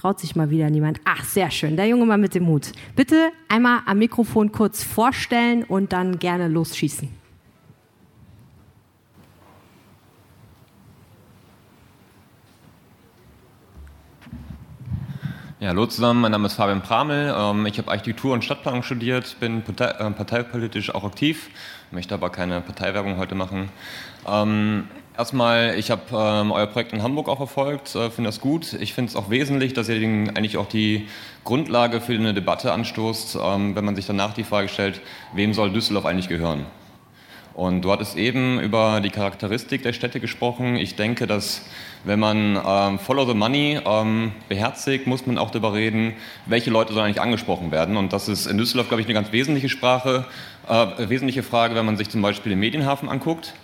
Traut 0.00 0.20
sich 0.20 0.36
mal 0.36 0.48
wieder 0.48 0.70
niemand. 0.70 1.00
Ach, 1.04 1.24
sehr 1.24 1.50
schön. 1.50 1.76
Der 1.76 1.88
junge 1.88 2.06
Mann 2.06 2.20
mit 2.20 2.32
dem 2.36 2.46
Hut. 2.46 2.70
Bitte 2.94 3.32
einmal 3.48 3.80
am 3.84 3.98
Mikrofon 3.98 4.52
kurz 4.52 4.84
vorstellen 4.84 5.64
und 5.64 5.92
dann 5.92 6.20
gerne 6.20 6.46
losschießen. 6.46 7.08
Ja, 15.58 15.70
hallo 15.70 15.86
zusammen, 15.86 16.20
mein 16.20 16.30
Name 16.30 16.46
ist 16.46 16.54
Fabian 16.54 16.80
Pramel. 16.80 17.34
Ähm, 17.36 17.66
ich 17.66 17.78
habe 17.78 17.90
Architektur 17.90 18.32
und 18.34 18.44
Stadtplanung 18.44 18.84
studiert, 18.84 19.40
bin 19.40 19.64
äh, 19.66 20.10
parteipolitisch 20.12 20.94
auch 20.94 21.02
aktiv, 21.02 21.50
möchte 21.90 22.14
aber 22.14 22.30
keine 22.30 22.60
Parteiwerbung 22.60 23.16
heute 23.16 23.34
machen. 23.34 23.68
Ähm, 25.18 25.20
erstmal, 25.20 25.74
ich 25.76 25.90
habe 25.90 26.02
ähm, 26.12 26.52
euer 26.52 26.66
Projekt 26.66 26.92
in 26.92 27.02
Hamburg 27.02 27.28
auch 27.28 27.38
verfolgt, 27.38 27.94
äh, 27.94 28.10
finde 28.10 28.28
das 28.28 28.40
gut. 28.40 28.72
Ich 28.74 28.94
finde 28.94 29.10
es 29.10 29.16
auch 29.16 29.30
wesentlich, 29.30 29.74
dass 29.74 29.88
ihr 29.88 29.96
eigentlich 29.96 30.56
auch 30.56 30.68
die 30.68 31.08
Grundlage 31.44 32.00
für 32.00 32.14
eine 32.14 32.34
Debatte 32.34 32.72
anstoßt, 32.72 33.36
wenn 33.36 33.84
man 33.84 33.96
sich 33.96 34.06
danach 34.06 34.34
die 34.34 34.44
Frage 34.44 34.68
stellt, 34.68 35.00
wem 35.32 35.54
soll 35.54 35.72
Düsseldorf 35.72 36.04
eigentlich 36.04 36.28
gehören? 36.28 36.66
Und 37.54 37.82
du 37.82 37.90
hattest 37.90 38.16
eben 38.16 38.60
über 38.60 39.00
die 39.00 39.08
Charakteristik 39.10 39.82
der 39.82 39.92
Städte 39.92 40.20
gesprochen. 40.20 40.76
Ich 40.76 40.94
denke, 40.94 41.26
dass 41.26 41.66
wenn 42.04 42.20
man 42.20 42.60
ähm, 42.64 42.98
Follow 42.98 43.26
the 43.26 43.34
Money 43.34 43.80
ähm, 43.84 44.32
beherzigt, 44.48 45.06
muss 45.06 45.26
man 45.26 45.38
auch 45.38 45.50
darüber 45.50 45.72
reden, 45.72 46.12
welche 46.46 46.70
Leute 46.70 46.92
sollen 46.92 47.06
eigentlich 47.06 47.22
angesprochen 47.22 47.72
werden. 47.72 47.96
Und 47.96 48.12
das 48.12 48.28
ist 48.28 48.46
in 48.46 48.58
Düsseldorf, 48.58 48.88
glaube 48.88 49.00
ich, 49.00 49.06
eine 49.06 49.14
ganz 49.14 49.32
wesentliche 49.32 49.70
Sprache, 49.70 50.26
äh, 50.68 50.86
wesentliche 51.08 51.42
Frage, 51.42 51.74
wenn 51.74 51.86
man 51.86 51.96
sich 51.96 52.10
zum 52.10 52.22
Beispiel 52.22 52.50
den 52.50 52.60
Medienhafen 52.60 53.08
anguckt. 53.08 53.54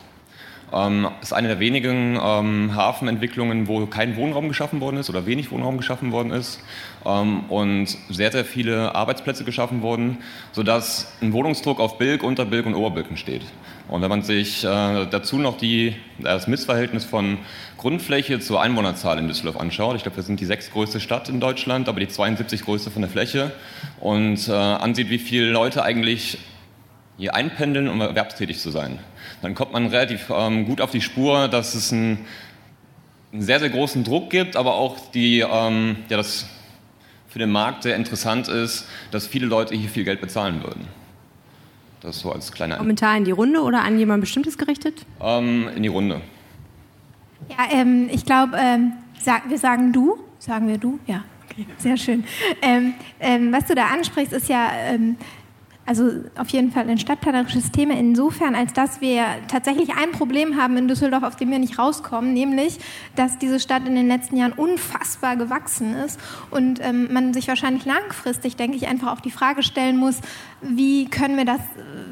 Ähm, 0.75 1.09
ist 1.23 1.33
eine 1.33 1.49
der 1.49 1.61
wenigen 1.61 2.19
ähm, 2.21 2.75
Hafenentwicklungen, 2.75 3.69
wo 3.69 3.87
kein 3.87 4.17
Wohnraum 4.17 4.49
geschaffen 4.49 4.81
worden 4.81 4.97
ist 4.97 5.09
oder 5.09 5.25
wenig 5.25 5.53
Wohnraum 5.53 5.77
geschaffen 5.77 6.11
worden 6.11 6.33
ist 6.33 6.61
ähm, 7.07 7.45
und 7.49 7.97
sehr, 8.09 8.33
sehr 8.33 8.45
viele 8.45 8.95
Arbeitsplätze 8.95 9.45
geschaffen 9.45 9.83
wurden, 9.83 10.19
sodass 10.53 11.17
ein 11.23 11.33
Wohnungsdruck 11.33 11.79
auf 11.79 11.99
Bilk, 11.99 12.25
Unterbilk 12.25 12.67
und 12.67 12.75
Oberbilk 12.75 13.09
entsteht. 13.09 13.43
Und 13.87 14.03
wenn 14.03 14.09
man 14.09 14.23
sich 14.23 14.65
äh, 14.65 15.07
dazu 15.07 15.39
noch 15.39 15.59
die, 15.59 15.95
das 16.19 16.49
Missverhältnis 16.49 17.05
von 17.05 17.39
Grundfläche 17.79 18.41
zur 18.41 18.61
Einwohnerzahl 18.61 19.19
in 19.19 19.29
Düsseldorf 19.29 19.61
anschaut, 19.61 19.95
ich 19.95 20.03
glaube, 20.03 20.17
wir 20.17 20.25
sind 20.25 20.41
die 20.41 20.47
sechstgrößte 20.47 20.99
Stadt 20.99 21.29
in 21.29 21.39
Deutschland, 21.39 21.89
aber 21.89 22.01
die 22.01 22.09
72 22.09 22.65
größte 22.65 22.91
von 22.91 23.03
der 23.03 23.11
Fläche, 23.11 23.53
und 24.01 24.49
äh, 24.49 24.53
ansieht, 24.53 25.11
wie 25.11 25.19
viele 25.19 25.51
Leute 25.51 25.85
eigentlich 25.85 26.39
hier 27.19 27.35
einpendeln, 27.35 27.89
um 27.89 28.01
erwerbstätig 28.01 28.59
zu 28.59 28.71
sein, 28.71 28.99
dann 29.45 29.55
kommt 29.55 29.73
man 29.73 29.87
relativ 29.87 30.31
ähm, 30.35 30.65
gut 30.65 30.81
auf 30.81 30.91
die 30.91 31.03
Spur, 31.03 31.49
dass 31.49 31.75
es 31.75 31.93
einen, 31.93 32.25
einen, 33.33 33.43
sehr, 33.43 33.61
sehr 33.61 33.69
großen 33.69 34.03
Druck 34.03 34.31
gibt, 34.31 34.57
aber 34.57 34.75
auch 34.75 35.11
die, 35.13 35.41
ähm, 35.41 35.97
ja, 36.09 36.17
das 36.17 36.47
für 37.29 37.39
den 37.39 37.51
Markt 37.51 37.83
sehr 37.83 37.97
interessant 37.97 38.49
ist, 38.49 38.89
dass 39.11 39.27
viele 39.27 39.47
Leute 39.47 39.75
hier 39.75 39.91
viel 39.91 40.05
Geld 40.05 40.21
bezahlen 40.21 40.63
würden. 40.63 40.87
Das 42.01 42.21
so 42.21 42.33
als 42.33 42.53
kleiner 42.53 42.77
Kommentar 42.77 43.17
in 43.17 43.25
die 43.25 43.33
Runde 43.33 43.61
oder 43.61 43.83
an 43.83 43.99
jemand 43.99 44.21
Bestimmtes 44.21 44.57
gerichtet? 44.57 45.05
Ähm, 45.21 45.69
in 45.75 45.83
die 45.83 45.89
Runde. 45.89 46.21
Ja, 47.51 47.67
ähm, 47.71 48.09
ich 48.11 48.25
glaube, 48.25 48.57
ähm, 48.59 48.93
sag, 49.21 49.51
wir 49.51 49.59
sagen 49.59 49.93
du. 49.93 50.19
Sagen 50.39 50.69
wir 50.69 50.79
du? 50.79 50.99
Ja, 51.07 51.25
okay, 51.51 51.67
sehr 51.79 51.97
schön. 51.97 52.25
Ähm, 52.63 52.95
ähm, 53.21 53.53
was 53.53 53.67
du 53.67 53.75
da 53.75 53.87
ansprichst, 53.87 54.33
ist 54.33 54.49
ja 54.49 54.71
ähm, 54.87 55.17
also 55.87 56.11
auf 56.37 56.49
jeden 56.49 56.73
Fall 56.73 56.88
ein 56.88 56.99
stadtplanerisches 56.99 57.70
Thema 57.70 57.94
insofern, 57.99 58.55
als 58.55 58.73
dass 58.73 59.01
wir 59.01 59.25
tatsächlich 59.49 59.90
ein 59.94 60.12
Problem 60.12 60.57
haben 60.57 60.77
in 60.77 60.88
Düsseldorf, 60.88 61.23
auf 61.23 61.37
dem 61.37 61.51
wir 61.51 61.59
nicht 61.59 61.79
rauskommen, 61.79 62.33
nämlich, 62.33 62.79
dass 63.16 63.38
diese 63.38 63.61
Stadt 63.61 63.87
in 63.87 63.94
den 63.94 64.09
letzten 64.09 64.37
Jahren 64.37 64.53
unfassbar 64.53 65.37
gewachsen 65.37 65.94
ist 65.94 66.18
und 66.51 66.81
ähm, 66.83 67.12
man 67.12 67.35
sich 67.35 67.49
wahrscheinlich 67.49 67.85
langfristig, 67.85 68.57
denke 68.57 68.77
ich, 68.77 68.88
einfach 68.88 69.12
auch 69.12 69.20
die 69.20 69.31
Frage 69.31 69.62
stellen 69.62 69.97
muss, 69.97 70.20
wie 70.62 71.07
können 71.07 71.37
wir 71.37 71.44
das 71.44 71.61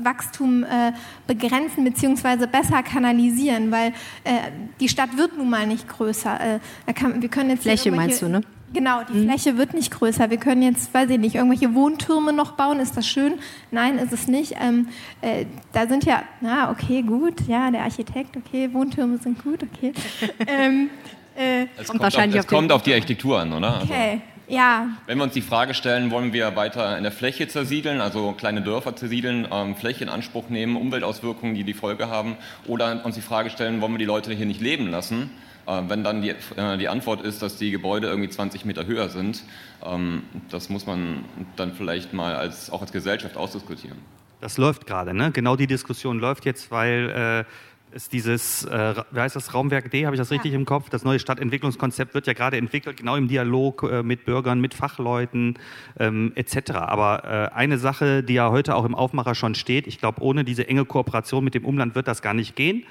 Wachstum 0.02 0.64
äh, 0.64 0.92
begrenzen 1.26 1.84
bzw. 1.84 2.46
besser 2.46 2.82
kanalisieren, 2.82 3.70
weil 3.70 3.88
äh, 4.24 4.50
die 4.80 4.88
Stadt 4.88 5.16
wird 5.16 5.38
nun 5.38 5.48
mal 5.48 5.66
nicht 5.66 5.88
größer. 5.88 6.60
Äh, 6.86 6.92
kann, 6.92 7.22
wir 7.22 7.28
können 7.28 7.50
jetzt 7.50 7.62
Fläche 7.62 7.90
meinst 7.90 8.20
du, 8.20 8.28
ne? 8.28 8.42
Genau, 8.72 9.02
die 9.04 9.12
mhm. 9.14 9.28
Fläche 9.28 9.58
wird 9.58 9.74
nicht 9.74 9.90
größer. 9.90 10.30
Wir 10.30 10.38
können 10.38 10.62
jetzt, 10.62 10.92
weiß 10.92 11.10
ich 11.10 11.18
nicht, 11.18 11.34
irgendwelche 11.34 11.74
Wohntürme 11.74 12.32
noch 12.32 12.52
bauen. 12.52 12.80
Ist 12.80 12.96
das 12.96 13.06
schön? 13.06 13.34
Nein, 13.70 13.98
ist 13.98 14.12
es 14.12 14.28
nicht. 14.28 14.54
Ähm, 14.60 14.88
äh, 15.20 15.46
da 15.72 15.86
sind 15.86 16.04
ja, 16.04 16.22
na, 16.40 16.70
okay, 16.70 17.02
gut, 17.02 17.46
ja, 17.46 17.70
der 17.70 17.82
Architekt, 17.82 18.36
okay, 18.36 18.72
Wohntürme 18.72 19.18
sind 19.18 19.42
gut, 19.42 19.62
okay. 19.62 19.92
ähm, 20.46 20.90
äh, 21.36 21.66
es 21.76 21.88
kommt, 21.88 22.02
wahrscheinlich 22.02 22.38
auf, 22.38 22.46
es 22.46 22.52
auf, 22.52 22.58
kommt 22.58 22.72
auf 22.72 22.82
die 22.82 22.92
Architektur 22.92 23.40
an, 23.40 23.52
oder? 23.52 23.80
Okay. 23.82 24.10
Also. 24.10 24.22
Ja. 24.48 24.88
Wenn 25.06 25.18
wir 25.18 25.24
uns 25.24 25.32
die 25.32 25.40
Frage 25.40 25.72
stellen, 25.72 26.10
wollen 26.10 26.32
wir 26.32 26.56
weiter 26.56 26.98
in 26.98 27.04
der 27.04 27.12
Fläche 27.12 27.48
zersiedeln, 27.48 28.00
also 28.00 28.32
kleine 28.32 28.60
Dörfer 28.60 28.94
zersiedeln, 28.94 29.48
ähm, 29.50 29.76
Fläche 29.76 30.04
in 30.04 30.10
Anspruch 30.10 30.50
nehmen, 30.50 30.76
Umweltauswirkungen, 30.76 31.54
die 31.54 31.64
die 31.64 31.72
Folge 31.74 32.08
haben, 32.08 32.36
oder 32.66 33.02
uns 33.04 33.14
die 33.14 33.22
Frage 33.22 33.48
stellen, 33.48 33.80
wollen 33.80 33.92
wir 33.92 33.98
die 33.98 34.04
Leute 34.04 34.32
hier 34.34 34.44
nicht 34.46 34.60
leben 34.60 34.90
lassen, 34.90 35.30
wenn 35.66 36.04
dann 36.04 36.22
die, 36.22 36.30
äh, 36.30 36.78
die 36.78 36.88
Antwort 36.88 37.22
ist, 37.22 37.42
dass 37.42 37.56
die 37.56 37.70
Gebäude 37.70 38.08
irgendwie 38.08 38.28
20 38.28 38.64
Meter 38.64 38.86
höher 38.86 39.08
sind, 39.08 39.44
ähm, 39.84 40.22
das 40.50 40.68
muss 40.68 40.86
man 40.86 41.24
dann 41.56 41.72
vielleicht 41.72 42.12
mal 42.12 42.34
als, 42.34 42.70
auch 42.70 42.80
als 42.80 42.92
Gesellschaft 42.92 43.36
ausdiskutieren. 43.36 43.98
Das 44.40 44.58
läuft 44.58 44.86
gerade, 44.86 45.14
ne? 45.14 45.30
Genau 45.30 45.54
die 45.54 45.68
Diskussion 45.68 46.18
läuft 46.18 46.44
jetzt, 46.44 46.70
weil 46.72 47.44
äh, 47.44 47.44
es 47.94 48.08
dieses, 48.08 48.64
äh, 48.64 48.94
wie 49.10 49.20
heißt 49.20 49.36
das, 49.36 49.54
Raumwerk 49.54 49.90
D, 49.90 50.06
habe 50.06 50.16
ich 50.16 50.20
das 50.20 50.30
richtig 50.30 50.52
ja. 50.52 50.58
im 50.58 50.64
Kopf? 50.64 50.90
Das 50.90 51.04
neue 51.04 51.18
Stadtentwicklungskonzept 51.18 52.14
wird 52.14 52.26
ja 52.26 52.32
gerade 52.32 52.56
entwickelt, 52.56 52.96
genau 52.96 53.16
im 53.16 53.28
Dialog 53.28 53.82
äh, 53.82 54.02
mit 54.02 54.24
Bürgern, 54.24 54.60
mit 54.60 54.74
Fachleuten 54.74 55.58
ähm, 55.98 56.32
etc. 56.34 56.72
Aber 56.72 57.24
äh, 57.24 57.54
eine 57.54 57.78
Sache, 57.78 58.22
die 58.22 58.34
ja 58.34 58.50
heute 58.50 58.74
auch 58.74 58.84
im 58.84 58.94
Aufmacher 58.94 59.34
schon 59.34 59.54
steht, 59.54 59.86
ich 59.86 59.98
glaube, 59.98 60.22
ohne 60.22 60.44
diese 60.44 60.66
enge 60.66 60.84
Kooperation 60.84 61.44
mit 61.44 61.54
dem 61.54 61.64
Umland 61.64 61.94
wird 61.94 62.08
das 62.08 62.22
gar 62.22 62.34
nicht 62.34 62.56
gehen. 62.56 62.84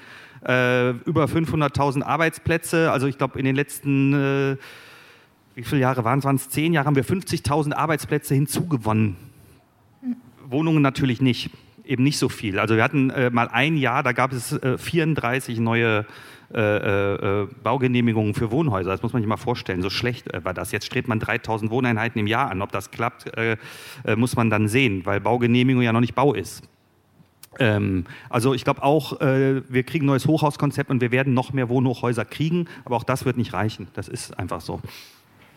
Äh, 0.46 0.90
über 0.90 1.26
500.000 1.26 2.02
Arbeitsplätze, 2.02 2.90
also 2.90 3.06
ich 3.06 3.18
glaube, 3.18 3.38
in 3.38 3.44
den 3.44 3.54
letzten 3.54 4.12
äh, 4.12 4.56
wie 5.54 5.64
viele 5.64 5.82
Jahre 5.82 6.04
waren 6.04 6.18
es? 6.18 6.24
Waren 6.24 6.36
es 6.36 6.48
zehn 6.48 6.72
Jahre? 6.72 6.86
Haben 6.86 6.96
wir 6.96 7.04
50.000 7.04 7.74
Arbeitsplätze 7.74 8.34
hinzugewonnen 8.34 9.16
Wohnungen 10.52 10.82
natürlich 10.82 11.20
nicht, 11.20 11.50
eben 11.84 12.04
nicht 12.04 12.18
so 12.18 12.28
viel. 12.28 12.58
Also 12.58 12.76
wir 12.76 12.84
hatten 12.84 13.10
äh, 13.10 13.30
mal 13.30 13.48
ein 13.48 13.76
Jahr, 13.76 14.02
da 14.02 14.12
gab 14.12 14.32
es 14.32 14.52
äh, 14.52 14.78
34 14.78 15.58
neue 15.58 16.06
äh, 16.54 16.60
äh, 17.42 17.48
Baugenehmigungen 17.62 18.34
für 18.34 18.50
Wohnhäuser. 18.50 18.90
Das 18.90 19.02
muss 19.02 19.12
man 19.12 19.22
sich 19.22 19.28
mal 19.28 19.38
vorstellen. 19.38 19.82
So 19.82 19.90
schlecht 19.90 20.32
äh, 20.32 20.44
war 20.44 20.52
das. 20.52 20.70
Jetzt 20.70 20.86
strebt 20.86 21.08
man 21.08 21.18
3000 21.18 21.70
Wohneinheiten 21.70 22.20
im 22.20 22.26
Jahr 22.26 22.50
an. 22.50 22.60
Ob 22.60 22.70
das 22.70 22.90
klappt, 22.90 23.36
äh, 23.36 23.56
muss 24.16 24.36
man 24.36 24.50
dann 24.50 24.68
sehen, 24.68 25.06
weil 25.06 25.20
Baugenehmigung 25.20 25.82
ja 25.82 25.92
noch 25.92 26.00
nicht 26.00 26.14
Bau 26.14 26.34
ist. 26.34 26.62
Ähm, 27.58 28.04
also 28.30 28.54
ich 28.54 28.64
glaube 28.64 28.82
auch, 28.82 29.20
wir 29.20 29.82
kriegen 29.82 30.04
ein 30.04 30.06
neues 30.06 30.26
Hochhauskonzept 30.26 30.90
und 30.90 31.00
wir 31.00 31.10
werden 31.10 31.34
noch 31.34 31.52
mehr 31.52 31.68
Wohnhochhäuser 31.68 32.24
kriegen, 32.24 32.66
aber 32.84 32.96
auch 32.96 33.04
das 33.04 33.24
wird 33.24 33.36
nicht 33.36 33.52
reichen. 33.52 33.88
Das 33.94 34.08
ist 34.08 34.38
einfach 34.38 34.60
so. 34.60 34.80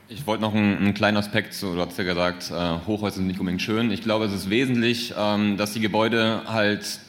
Ich 0.07 0.27
wollte 0.27 0.43
noch 0.43 0.53
einen, 0.53 0.77
einen, 0.77 0.93
kleinen 0.93 1.17
Aspekt, 1.17 1.55
so, 1.55 1.73
du 1.73 1.81
hast 1.81 1.97
ja 1.97 2.03
gesagt, 2.03 2.51
äh, 2.51 2.85
Hochhäuser 2.85 3.15
sind 3.15 3.27
nicht 3.27 3.39
unbedingt 3.39 3.63
schön. 3.63 3.89
Ich 3.89 4.03
glaube, 4.03 4.25
es 4.25 4.33
ist 4.33 4.51
wesentlich, 4.51 5.15
ähm, 5.17 5.57
dass 5.57 5.73
die 5.73 5.79
Gebäude 5.79 6.43
halt 6.45 6.99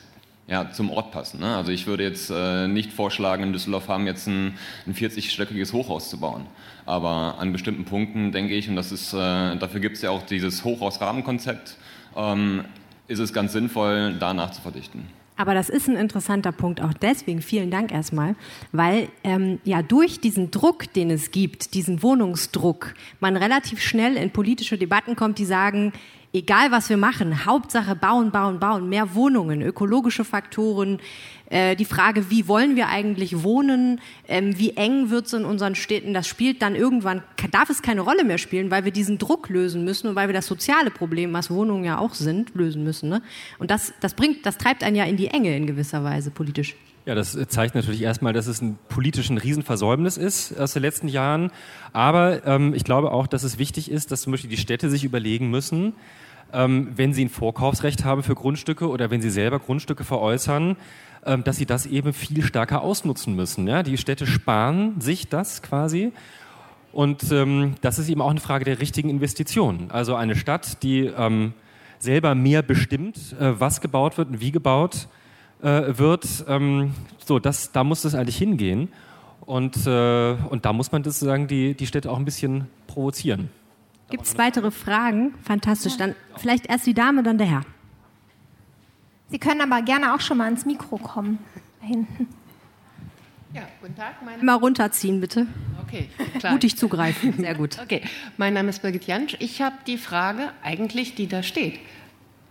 ja, 0.47 0.71
zum 0.71 0.91
Ort 0.91 1.13
passen. 1.13 1.41
Ne? 1.41 1.57
Also 1.57 1.73
ich 1.73 1.87
würde 1.87 2.05
jetzt 2.05 2.31
äh, 2.31 2.69
nicht 2.69 2.93
vorschlagen, 2.93 3.43
in 3.43 3.53
Düsseldorf 3.53 3.89
haben 3.89 4.07
jetzt 4.07 4.27
ein, 4.29 4.55
ein 4.87 4.95
40-stöckiges 4.95 5.75
Hochhaus 5.75 6.09
zu 6.09 6.19
bauen. 6.19 6.47
Aber 6.87 7.37
an 7.39 7.53
bestimmten 7.53 7.85
Punkten 7.85 8.33
denke 8.33 8.55
ich, 8.55 8.69
und 8.69 8.77
das 8.77 8.93
ist, 8.93 9.13
äh, 9.13 9.57
dafür 9.57 9.81
gibt 9.81 9.97
es 9.97 10.03
ja 10.03 10.11
auch 10.11 10.23
dieses 10.23 10.65
Hochhausrahmenkonzept, 10.65 11.77
ähm, 12.17 12.65
ist 13.09 13.19
es 13.19 13.33
ganz 13.33 13.53
sinnvoll, 13.53 14.17
danach 14.19 14.51
zu 14.51 14.61
verdichten. 14.61 15.09
Aber 15.37 15.53
das 15.53 15.69
ist 15.69 15.87
ein 15.89 15.97
interessanter 15.97 16.51
Punkt, 16.51 16.81
auch 16.81 16.95
deswegen 16.95 17.43
vielen 17.43 17.71
Dank 17.71 17.93
erstmal, 17.93 18.37
weil 18.73 19.09
ähm, 19.23 19.61
ja 19.65 19.83
durch 19.83 20.19
diesen 20.19 20.51
Druck, 20.51 20.93
den 20.95 21.11
es 21.11 21.31
gibt, 21.31 21.75
diesen 21.75 22.03
Wohnungsdruck, 22.03 22.95
man 23.21 23.37
relativ 23.37 23.83
schnell 23.83 24.17
in 24.17 24.31
politische 24.31 24.79
Debatten 24.79 25.15
kommt, 25.15 25.39
die 25.39 25.45
sagen, 25.45 25.93
egal 26.37 26.71
was 26.71 26.89
wir 26.89 26.97
machen, 26.97 27.47
Hauptsache 27.47 27.97
bauen, 27.97 28.31
bauen, 28.31 28.59
bauen, 28.61 28.89
mehr 28.89 29.15
Wohnungen, 29.15 29.63
ökologische 29.63 30.25
Faktoren, 30.25 31.01
äh, 31.49 31.77
die 31.77 31.85
Frage, 31.85 32.31
wie 32.31 32.49
wollen 32.49 32.77
wir 32.77 32.89
eigentlich 32.89 33.43
wohnen, 33.43 34.01
ähm, 34.29 34.59
wie 34.59 34.77
eng 34.77 35.11
wird 35.11 35.27
es 35.27 35.33
in 35.33 35.45
unseren 35.45 35.75
Städten, 35.75 36.13
das 36.13 36.27
spielt 36.27 36.63
dann 36.63 36.75
irgendwann, 36.75 37.23
darf 37.51 37.71
es 37.71 37.83
keine 37.83 38.03
Rolle 38.03 38.25
mehr 38.25 38.39
spielen, 38.39 38.71
weil 38.71 38.85
wir 38.85 38.93
diesen 38.93 39.19
Druck 39.19 39.49
lösen 39.49 39.85
müssen 39.85 40.09
und 40.09 40.15
weil 40.15 40.29
wir 40.29 40.35
das 40.35 40.47
soziale 40.47 40.91
Problem, 40.91 41.33
was 41.33 41.51
Wohnungen 41.51 41.85
ja 41.85 41.99
auch 41.99 42.15
sind, 42.15 42.55
lösen 42.55 42.85
müssen. 42.85 43.09
Ne? 43.09 43.23
Und 43.59 43.71
das, 43.71 43.95
das 44.01 44.15
bringt, 44.15 44.45
das 44.45 44.59
treibt 44.59 44.85
einen 44.85 44.97
ja 44.97 45.05
in 45.05 45.17
die 45.17 45.29
Enge 45.29 45.57
in 45.57 45.67
gewisser 45.67 46.05
Weise 46.05 46.31
politisch. 46.31 46.77
Ja, 47.07 47.15
das 47.15 47.39
zeigt 47.49 47.77
natürlich 47.77 48.03
erstmal, 48.03 48.33
dass 48.33 48.49
es 48.49 48.61
ein 48.61 48.81
politischen 48.89 49.39
Riesenversäumnis 49.39 50.17
ist 50.17 50.59
aus 50.59 50.73
den 50.73 50.83
letzten 50.83 51.07
Jahren. 51.07 51.53
Aber 51.93 52.45
ähm, 52.45 52.75
ich 52.75 52.83
glaube 52.83 53.13
auch, 53.13 53.29
dass 53.29 53.45
es 53.45 53.59
wichtig 53.59 53.93
ist, 53.93 54.11
dass 54.11 54.23
zum 54.23 54.33
Beispiel 54.33 54.51
die 54.51 54.57
Städte 54.57 54.91
sich 54.91 55.05
überlegen 55.05 55.49
müssen, 55.49 55.93
ähm, 56.53 56.93
wenn 56.97 57.13
sie 57.13 57.25
ein 57.25 57.29
Vorkaufsrecht 57.29 58.05
haben 58.05 58.23
für 58.23 58.35
Grundstücke 58.35 58.89
oder 58.89 59.11
wenn 59.11 59.21
sie 59.21 59.31
selber 59.31 59.59
Grundstücke 59.59 60.05
veräußern, 60.05 60.77
ähm, 61.25 61.45
dass 61.45 61.57
sie 61.57 61.67
das 61.67 61.87
eben 61.87 62.13
viel 62.13 62.43
stärker 62.43 62.83
ausnutzen 62.83 63.35
müssen. 63.35 63.67
Ja? 63.67 63.83
Die 63.83 63.99
Städte 63.99 64.27
sparen 64.27 65.01
sich 65.01 65.29
das 65.29 65.63
quasi. 65.63 66.13
Und 66.93 67.31
ähm, 67.31 67.75
das 67.83 67.99
ist 67.99 68.09
eben 68.09 68.23
auch 68.23 68.31
eine 68.31 68.41
Frage 68.41 68.65
der 68.65 68.81
richtigen 68.81 69.11
Investitionen. 69.11 69.91
Also 69.91 70.15
eine 70.15 70.35
Stadt, 70.35 70.83
die 70.83 71.07
ähm, 71.07 71.53
selber 71.99 72.35
mehr 72.35 72.63
bestimmt, 72.63 73.35
äh, 73.39 73.61
was 73.61 73.81
gebaut 73.81 74.17
wird 74.17 74.29
und 74.31 74.41
wie 74.41 74.53
gebaut 74.53 75.09
äh, 75.63 75.83
wird, 75.99 76.27
ähm, 76.49 76.95
so, 77.25 77.39
das, 77.39 77.73
da 77.73 77.85
muss 77.85 78.05
es 78.05 78.15
eigentlich 78.15 78.39
hingehen. 78.39 78.89
Und, 79.41 79.87
äh, 79.87 80.37
und 80.49 80.65
da 80.65 80.73
muss 80.73 80.91
man 80.91 81.05
sozusagen 81.05 81.47
die, 81.47 81.75
die 81.75 81.87
Städte 81.87 82.11
auch 82.11 82.19
ein 82.19 82.25
bisschen 82.25 82.67
provozieren. 82.87 83.51
Gibt 84.11 84.25
es 84.25 84.39
weitere 84.39 84.71
Fragen? 84.71 85.35
Fantastisch. 85.43 85.97
Dann 85.97 86.15
vielleicht 86.37 86.67
erst 86.67 86.87
die 86.87 86.95
Dame, 86.95 87.23
dann 87.23 87.39
der 87.39 87.47
Herr. 87.47 87.63
Sie 89.29 89.39
können 89.39 89.61
aber 89.61 89.83
gerne 89.83 90.15
auch 90.15 90.21
schon 90.21 90.39
mal 90.39 90.49
ins 90.49 90.65
Mikro 90.65 90.99
kommen. 90.99 91.39
Da 91.81 91.87
hinten. 91.87 92.29
Ja, 93.53 93.63
guten 93.81 93.97
Tag. 93.97 94.15
Mal 94.43 94.55
runterziehen, 94.55 95.21
bitte. 95.21 95.47
Okay, 95.83 96.09
klar. 96.39 96.53
Mutig 96.53 96.77
zugreifen, 96.77 97.33
sehr 97.39 97.55
gut. 97.55 97.79
Okay, 97.81 98.03
mein 98.37 98.55
Name 98.55 98.69
ist 98.69 98.83
Birgit 98.83 99.07
Jansch. 99.07 99.37
Ich 99.41 99.63
habe 99.63 99.77
die 99.87 99.99
Frage 99.99 100.53
eigentlich, 100.63 101.15
die 101.15 101.27
da 101.27 101.43
steht. 101.43 101.79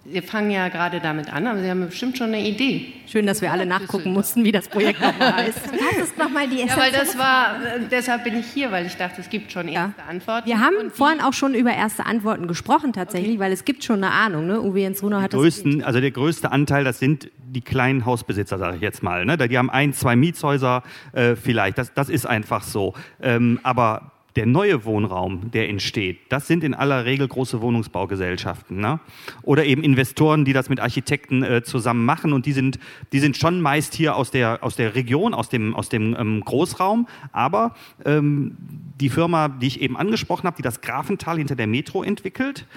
Sie 0.08 0.22
fangen 0.22 0.52
ja 0.52 0.70
gerade 0.70 1.00
damit 1.00 1.34
an, 1.34 1.48
aber 1.48 1.60
Sie 1.62 1.70
haben 1.70 1.84
bestimmt 1.88 2.16
schon 2.16 2.28
eine 2.28 2.48
Idee. 2.48 2.94
Schön, 3.08 3.26
dass 3.26 3.42
wir 3.42 3.52
alle 3.52 3.66
nachgucken 3.66 4.14
mussten, 4.14 4.44
wie 4.44 4.52
das 4.52 4.68
Projekt 4.68 5.02
nochmal 5.02 5.36
heißt. 5.36 5.60
Das 5.72 6.10
ist 6.10 6.18
nochmal 6.18 6.48
die 6.48 6.58
Ja, 6.58 6.78
weil 6.78 6.92
das 6.92 7.18
war, 7.18 7.56
deshalb 7.90 8.24
bin 8.24 8.38
ich 8.38 8.46
hier, 8.46 8.72
weil 8.72 8.86
ich 8.86 8.96
dachte, 8.98 9.22
es 9.22 9.30
gibt 9.30 9.52
schon 9.52 9.68
erste 9.68 10.02
ja. 10.02 10.08
Antworten. 10.08 10.48
Wir 10.48 10.60
haben 10.60 10.92
vorhin 10.92 11.22
auch 11.22 11.34
schon 11.34 11.56
über 11.56 11.74
erste 11.74 12.06
Antworten 12.06 12.48
gesprochen 12.48 12.94
tatsächlich, 12.94 13.34
okay. 13.34 13.40
weil 13.40 13.52
es 13.52 13.66
gibt 13.66 13.84
schon 13.84 14.04
eine 14.04 14.12
Ahnung. 14.12 14.46
Ne? 14.46 14.62
Uwe 14.62 14.82
Jens 14.82 15.02
Runer 15.02 15.22
hat 15.22 15.34
die 15.34 15.38
größten, 15.38 15.80
das. 15.80 15.88
Also 15.88 16.02
der 16.02 16.12
größte 16.12 16.52
Anteil, 16.52 16.84
das 16.84 17.00
sind 17.00 17.32
die 17.38 17.62
kleinen 17.62 18.06
Hausbesitzer, 18.06 18.58
sage 18.58 18.76
ich 18.76 18.82
jetzt 18.82 19.02
mal. 19.02 19.26
Ne? 19.26 19.38
Die 19.38 19.58
haben 19.58 19.70
ein, 19.70 19.94
zwei 19.94 20.16
Mietshäuser 20.16 20.84
äh, 21.14 21.36
vielleicht. 21.36 21.78
Das, 21.78 21.94
das 21.94 22.10
ist 22.10 22.26
einfach 22.26 22.64
so. 22.64 22.94
Ähm, 23.22 23.60
aber 23.64 24.12
der 24.36 24.46
neue 24.46 24.84
Wohnraum, 24.84 25.52
der 25.52 25.70
entsteht, 25.70 26.20
das 26.30 26.48
sind 26.48 26.64
in 26.64 26.74
aller 26.74 27.06
Regel 27.06 27.28
große 27.28 27.62
Wohnungsbaugesellschaften. 27.62 28.78
Ne? 28.78 29.00
Oder 29.44 29.66
eben 29.66 29.82
Investoren, 29.82 30.44
die 30.44 30.52
das 30.52 30.68
mit 30.68 30.80
Architekten 30.80 31.44
äh, 31.44 31.64
zusammen 31.64 32.04
machen. 32.04 32.34
Und 32.34 32.46
die 32.46 32.52
sind, 32.52 32.78
die 33.14 33.20
sind 33.20 33.38
schon 33.38 33.62
meist 33.62 33.94
hier 33.94 34.16
aus 34.16 34.32
der, 34.32 34.64
aus 34.64 34.76
der 34.76 34.96
Region, 34.96 35.34
aus 35.34 35.48
dem, 35.50 35.74
aus 35.74 35.88
dem 35.88 36.16
ähm, 36.20 36.42
Großraum. 36.42 37.08
Aber 37.32 37.76
ähm, 38.04 38.58
die 39.00 39.10
Firma, 39.10 39.48
die 39.48 39.68
ich 39.68 39.82
eben 39.82 39.96
angesprochen 39.96 40.48
habe, 40.48 40.58
die 40.58 40.64
das 40.64 40.82
Grafental 40.82 41.38
hinter 41.38 41.56
der 41.56 41.68
Metro 41.68 42.04
entwickelt, 42.04 42.68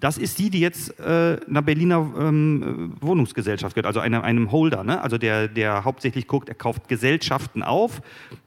das 0.00 0.18
ist 0.18 0.38
die, 0.38 0.50
die 0.50 0.60
jetzt 0.60 0.98
äh, 1.00 1.38
einer 1.48 1.62
Berliner 1.62 2.12
ähm, 2.18 2.94
Wohnungsgesellschaft 3.00 3.74
gehört, 3.74 3.86
also 3.86 4.00
einem, 4.00 4.22
einem 4.22 4.52
Holder, 4.52 4.84
ne? 4.84 5.00
also 5.00 5.16
der, 5.16 5.48
der 5.48 5.84
hauptsächlich 5.84 6.26
guckt, 6.26 6.48
er 6.48 6.54
kauft 6.54 6.88
Gesellschaften 6.88 7.62
auf, 7.62 8.02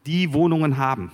die 0.05 0.33
Wohnungen 0.33 0.77
haben. 0.77 1.11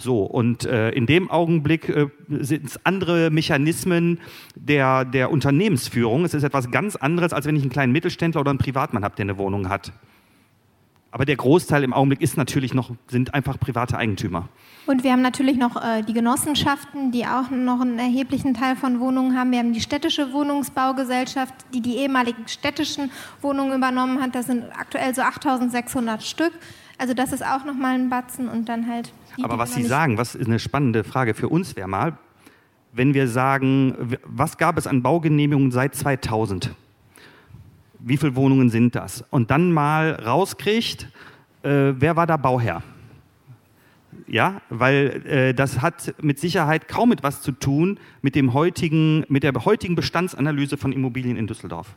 So, 0.00 0.22
und 0.22 0.64
äh, 0.64 0.90
in 0.90 1.04
dem 1.04 1.30
Augenblick 1.30 1.88
äh, 1.90 2.06
sind 2.28 2.64
es 2.64 2.86
andere 2.86 3.30
Mechanismen 3.30 4.18
der, 4.56 5.04
der 5.04 5.30
Unternehmensführung. 5.30 6.24
Es 6.24 6.32
ist 6.32 6.42
etwas 6.42 6.70
ganz 6.70 6.96
anderes, 6.96 7.34
als 7.34 7.46
wenn 7.46 7.54
ich 7.54 7.62
einen 7.62 7.70
kleinen 7.70 7.92
Mittelständler 7.92 8.40
oder 8.40 8.50
einen 8.50 8.58
Privatmann 8.58 9.04
habe, 9.04 9.14
der 9.16 9.24
eine 9.24 9.36
Wohnung 9.36 9.68
hat. 9.68 9.92
Aber 11.12 11.24
der 11.24 11.36
Großteil 11.36 11.82
im 11.82 11.92
Augenblick 11.92 12.22
ist 12.22 12.36
natürlich 12.36 12.72
noch, 12.72 12.92
sind 13.08 13.34
einfach 13.34 13.58
private 13.58 13.98
Eigentümer. 13.98 14.48
Und 14.86 15.04
wir 15.04 15.12
haben 15.12 15.22
natürlich 15.22 15.58
noch 15.58 15.76
äh, 15.76 16.02
die 16.02 16.14
Genossenschaften, 16.14 17.10
die 17.10 17.26
auch 17.26 17.50
noch 17.50 17.80
einen 17.80 17.98
erheblichen 17.98 18.54
Teil 18.54 18.76
von 18.76 19.00
Wohnungen 19.00 19.36
haben. 19.36 19.50
Wir 19.50 19.58
haben 19.58 19.72
die 19.72 19.80
städtische 19.80 20.32
Wohnungsbaugesellschaft, 20.32 21.54
die 21.74 21.82
die 21.82 21.96
ehemaligen 21.96 22.48
städtischen 22.48 23.10
Wohnungen 23.42 23.76
übernommen 23.76 24.22
hat. 24.22 24.34
Das 24.34 24.46
sind 24.46 24.64
aktuell 24.72 25.14
so 25.14 25.22
8600 25.22 26.22
Stück. 26.22 26.52
Also 26.96 27.12
das 27.12 27.32
ist 27.32 27.44
auch 27.44 27.64
nochmal 27.64 27.94
ein 27.94 28.08
Batzen 28.08 28.48
und 28.48 28.68
dann 28.68 28.86
halt 28.86 29.12
die, 29.40 29.44
Aber 29.44 29.58
was 29.58 29.74
Sie 29.74 29.82
sagen, 29.82 30.18
was 30.18 30.34
ist 30.34 30.46
eine 30.46 30.58
spannende 30.58 31.04
Frage 31.04 31.34
für 31.34 31.48
uns 31.48 31.76
wäre 31.76 31.88
mal, 31.88 32.18
wenn 32.92 33.14
wir 33.14 33.28
sagen, 33.28 34.16
was 34.24 34.58
gab 34.58 34.76
es 34.76 34.86
an 34.86 35.02
Baugenehmigungen 35.02 35.70
seit 35.70 35.94
2000? 35.94 36.74
Wie 38.00 38.16
viele 38.16 38.34
Wohnungen 38.36 38.70
sind 38.70 38.94
das? 38.94 39.24
Und 39.30 39.50
dann 39.50 39.72
mal 39.72 40.12
rauskriegt, 40.12 41.08
äh, 41.62 41.92
wer 41.96 42.16
war 42.16 42.26
da 42.26 42.36
Bauherr? 42.36 42.82
Ja, 44.26 44.60
weil 44.70 45.26
äh, 45.26 45.54
das 45.54 45.82
hat 45.82 46.14
mit 46.22 46.38
Sicherheit 46.38 46.88
kaum 46.88 47.12
etwas 47.12 47.42
zu 47.42 47.52
tun 47.52 47.98
mit, 48.22 48.34
dem 48.34 48.54
heutigen, 48.54 49.24
mit 49.28 49.42
der 49.42 49.52
heutigen 49.64 49.94
Bestandsanalyse 49.94 50.76
von 50.76 50.92
Immobilien 50.92 51.36
in 51.36 51.46
Düsseldorf. 51.46 51.94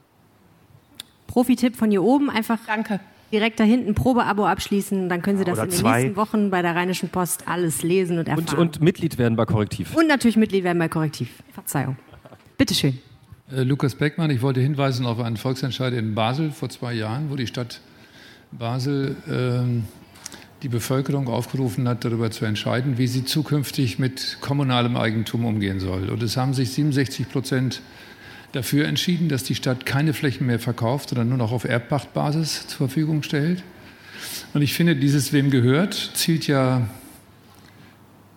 Profi-Tipp 1.28 1.76
von 1.76 1.90
hier 1.90 2.04
oben, 2.04 2.30
einfach 2.30 2.60
Danke. 2.68 3.00
Direkt 3.34 3.60
da 3.60 3.64
hinten 3.64 3.96
Probeabo 3.96 4.46
abschließen, 4.46 5.10
dann 5.10 5.22
können 5.22 5.38
Sie 5.38 5.44
das 5.44 5.56
Oder 5.58 5.64
in 5.66 5.70
den 5.72 5.80
zwei. 5.80 6.02
nächsten 6.04 6.16
Wochen 6.16 6.50
bei 6.52 6.62
der 6.62 6.76
Rheinischen 6.76 7.10
Post 7.10 7.48
alles 7.48 7.84
lesen 7.84 8.20
und 8.20 8.28
erfahren. 8.30 8.58
Und, 8.58 8.78
und 8.78 8.82
Mitglied 8.82 9.18
werden 9.18 9.36
bei 9.36 9.46
Korrektiv. 9.46 9.96
Und 9.96 10.08
natürlich 10.08 10.38
Mitglied 10.38 10.64
werden 10.64 10.80
bei 10.80 10.88
Korrektiv. 10.88 11.44
Verzeihung. 11.52 11.98
Bitteschön. 12.58 13.00
Äh, 13.52 13.64
Lukas 13.64 13.96
Beckmann, 13.96 14.30
ich 14.30 14.42
wollte 14.42 14.62
hinweisen 14.62 15.06
auf 15.06 15.20
einen 15.20 15.38
Volksentscheid 15.38 15.94
in 15.94 16.16
Basel 16.16 16.52
vor 16.52 16.70
zwei 16.70 16.94
Jahren, 16.94 17.30
wo 17.30 17.36
die 17.36 17.48
Stadt 17.48 17.82
Basel 18.52 19.16
ähm, 19.30 19.86
die 20.62 20.70
Bevölkerung 20.70 21.28
aufgerufen 21.28 21.88
hat, 21.88 22.06
darüber 22.06 22.32
zu 22.32 22.46
entscheiden, 22.46 22.98
wie 22.98 23.08
sie 23.08 23.26
zukünftig 23.26 24.00
mit 24.00 24.38
kommunalem 24.40 24.96
Eigentum 24.96 25.46
umgehen 25.46 25.80
soll. 25.80 26.10
Und 26.10 26.24
es 26.24 26.38
haben 26.38 26.54
sich 26.54 26.72
67 26.72 27.30
Prozent 27.30 27.82
dafür 28.54 28.88
entschieden, 28.88 29.30
dass 29.30 29.44
die 29.44 29.56
Stadt 29.56 29.86
keine 29.86 30.14
Flächen 30.14 30.48
mehr 30.48 30.60
verkauft, 30.60 31.10
sondern 31.10 31.28
nur 31.30 31.38
noch 31.38 31.52
auf 31.52 31.66
Erbpachtbasis 31.66 32.68
zur 32.68 32.78
Verfügung 32.78 33.24
stellt. 33.24 33.64
Und 34.54 34.62
ich 34.62 34.74
finde, 34.74 34.96
dieses 34.96 35.34
Wem 35.34 35.50
gehört 35.50 36.12
zielt 36.14 36.48
ja 36.48 36.88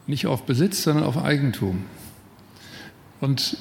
nicht 0.06 0.26
auf 0.26 0.44
Besitz, 0.44 0.82
sondern 0.82 1.04
auf 1.04 1.22
Eigentum. 1.22 1.84
Und 3.20 3.58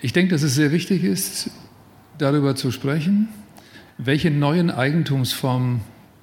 ich 0.00 0.12
denke, 0.12 0.32
dass 0.32 0.42
es 0.42 0.54
sehr 0.54 0.72
wichtig 0.72 1.04
ist, 1.04 1.50
darüber 2.18 2.54
zu 2.54 2.70
sprechen, 2.70 3.28
welche 3.98 4.30
neuen 4.30 4.70
Eigentumsformen 4.70 5.80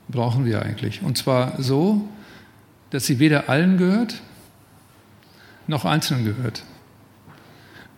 brauchen 0.08 0.45
wir 0.45 0.62
eigentlich. 0.62 1.02
Und 1.02 1.18
zwar 1.18 1.62
so, 1.62 2.08
dass 2.89 3.06
sie 3.06 3.20
weder 3.20 3.49
allen 3.49 3.78
gehört, 3.78 4.22
noch 5.68 5.86
Einzelnen 5.86 6.26
gehört. 6.26 6.64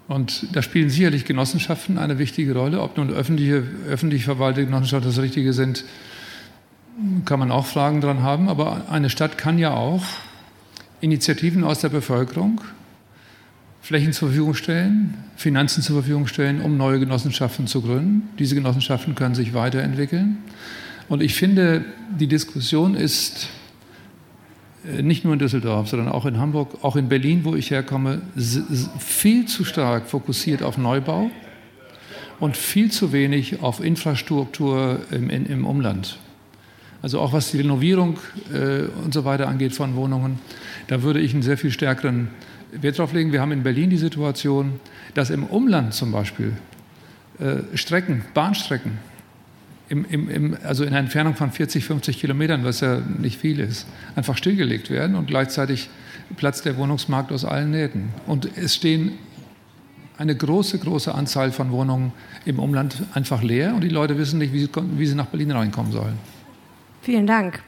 Und 0.07 0.55
da 0.55 0.61
spielen 0.61 0.89
sicherlich 0.89 1.25
Genossenschaften 1.25 1.97
eine 1.97 2.19
wichtige 2.19 2.53
Rolle. 2.53 2.81
Ob 2.81 2.97
nun 2.97 3.09
öffentliche, 3.09 3.63
öffentlich 3.87 4.25
verwaltete 4.25 4.65
Genossenschaften 4.65 5.09
das 5.09 5.21
Richtige 5.21 5.53
sind, 5.53 5.85
kann 7.25 7.39
man 7.39 7.51
auch 7.51 7.65
Fragen 7.65 8.01
dran 8.01 8.21
haben. 8.21 8.49
Aber 8.49 8.89
eine 8.89 9.09
Stadt 9.09 9.37
kann 9.37 9.57
ja 9.57 9.73
auch 9.73 10.03
Initiativen 11.01 11.63
aus 11.63 11.79
der 11.79 11.89
Bevölkerung 11.89 12.61
Flächen 13.81 14.13
zur 14.13 14.29
Verfügung 14.29 14.53
stellen, 14.53 15.13
Finanzen 15.35 15.83
zur 15.83 15.97
Verfügung 15.97 16.27
stellen, 16.27 16.61
um 16.61 16.77
neue 16.77 17.01
Genossenschaften 17.01 17.67
zu 17.67 17.81
gründen. 17.81 18.29
Diese 18.39 18.55
Genossenschaften 18.55 19.13
können 19.13 19.35
sich 19.35 19.53
weiterentwickeln. 19.53 20.37
Und 21.09 21.21
ich 21.21 21.35
finde, 21.35 21.83
die 22.17 22.27
Diskussion 22.27 22.95
ist 22.95 23.49
nicht 25.01 25.23
nur 25.23 25.33
in 25.33 25.39
Düsseldorf, 25.39 25.89
sondern 25.89 26.09
auch 26.09 26.25
in 26.25 26.37
Hamburg, 26.37 26.77
auch 26.81 26.95
in 26.95 27.09
Berlin, 27.09 27.41
wo 27.43 27.55
ich 27.55 27.71
herkomme, 27.71 28.21
viel 28.99 29.45
zu 29.45 29.63
stark 29.63 30.07
fokussiert 30.07 30.61
auf 30.61 30.77
Neubau 30.77 31.31
und 32.39 32.57
viel 32.57 32.91
zu 32.91 33.13
wenig 33.13 33.61
auf 33.61 33.83
Infrastruktur 33.83 34.99
im, 35.11 35.29
in, 35.29 35.45
im 35.45 35.65
Umland. 35.65 36.17
Also 37.01 37.19
auch 37.19 37.33
was 37.33 37.51
die 37.51 37.57
Renovierung 37.57 38.17
äh, 38.53 38.83
und 39.03 39.13
so 39.13 39.25
weiter 39.25 39.47
angeht 39.47 39.73
von 39.73 39.95
Wohnungen, 39.95 40.39
da 40.87 41.03
würde 41.03 41.19
ich 41.19 41.33
einen 41.33 41.43
sehr 41.43 41.57
viel 41.57 41.71
stärkeren 41.71 42.29
Wert 42.71 42.97
drauf 42.97 43.13
legen. 43.13 43.31
Wir 43.31 43.41
haben 43.41 43.51
in 43.51 43.63
Berlin 43.63 43.89
die 43.89 43.97
Situation, 43.97 44.79
dass 45.13 45.29
im 45.29 45.43
Umland 45.43 45.93
zum 45.93 46.11
Beispiel 46.11 46.53
äh, 47.39 47.77
Strecken, 47.77 48.23
Bahnstrecken, 48.33 48.97
im, 49.93 50.05
im, 50.09 50.29
im, 50.29 50.57
also 50.63 50.83
in 50.83 50.89
einer 50.89 50.99
Entfernung 50.99 51.35
von 51.35 51.51
40, 51.51 51.85
50 51.85 52.19
Kilometern, 52.19 52.63
was 52.63 52.81
ja 52.81 52.99
nicht 53.19 53.39
viel 53.39 53.59
ist, 53.59 53.85
einfach 54.15 54.35
stillgelegt 54.35 54.89
werden 54.89 55.15
und 55.15 55.27
gleichzeitig 55.27 55.89
platzt 56.35 56.65
der 56.65 56.77
Wohnungsmarkt 56.77 57.31
aus 57.31 57.45
allen 57.45 57.69
Nähten. 57.69 58.09
Und 58.25 58.49
es 58.57 58.73
stehen 58.73 59.11
eine 60.17 60.35
große, 60.35 60.79
große 60.79 61.13
Anzahl 61.13 61.51
von 61.51 61.71
Wohnungen 61.71 62.11
im 62.45 62.57
Umland 62.57 63.03
einfach 63.13 63.43
leer 63.43 63.75
und 63.75 63.83
die 63.83 63.89
Leute 63.89 64.17
wissen 64.17 64.39
nicht, 64.39 64.51
wie 64.51 64.61
sie, 64.61 64.69
wie 64.97 65.05
sie 65.05 65.15
nach 65.15 65.27
Berlin 65.27 65.51
reinkommen 65.51 65.91
sollen. 65.91 66.17
Vielen 67.01 67.27
Dank. 67.27 67.61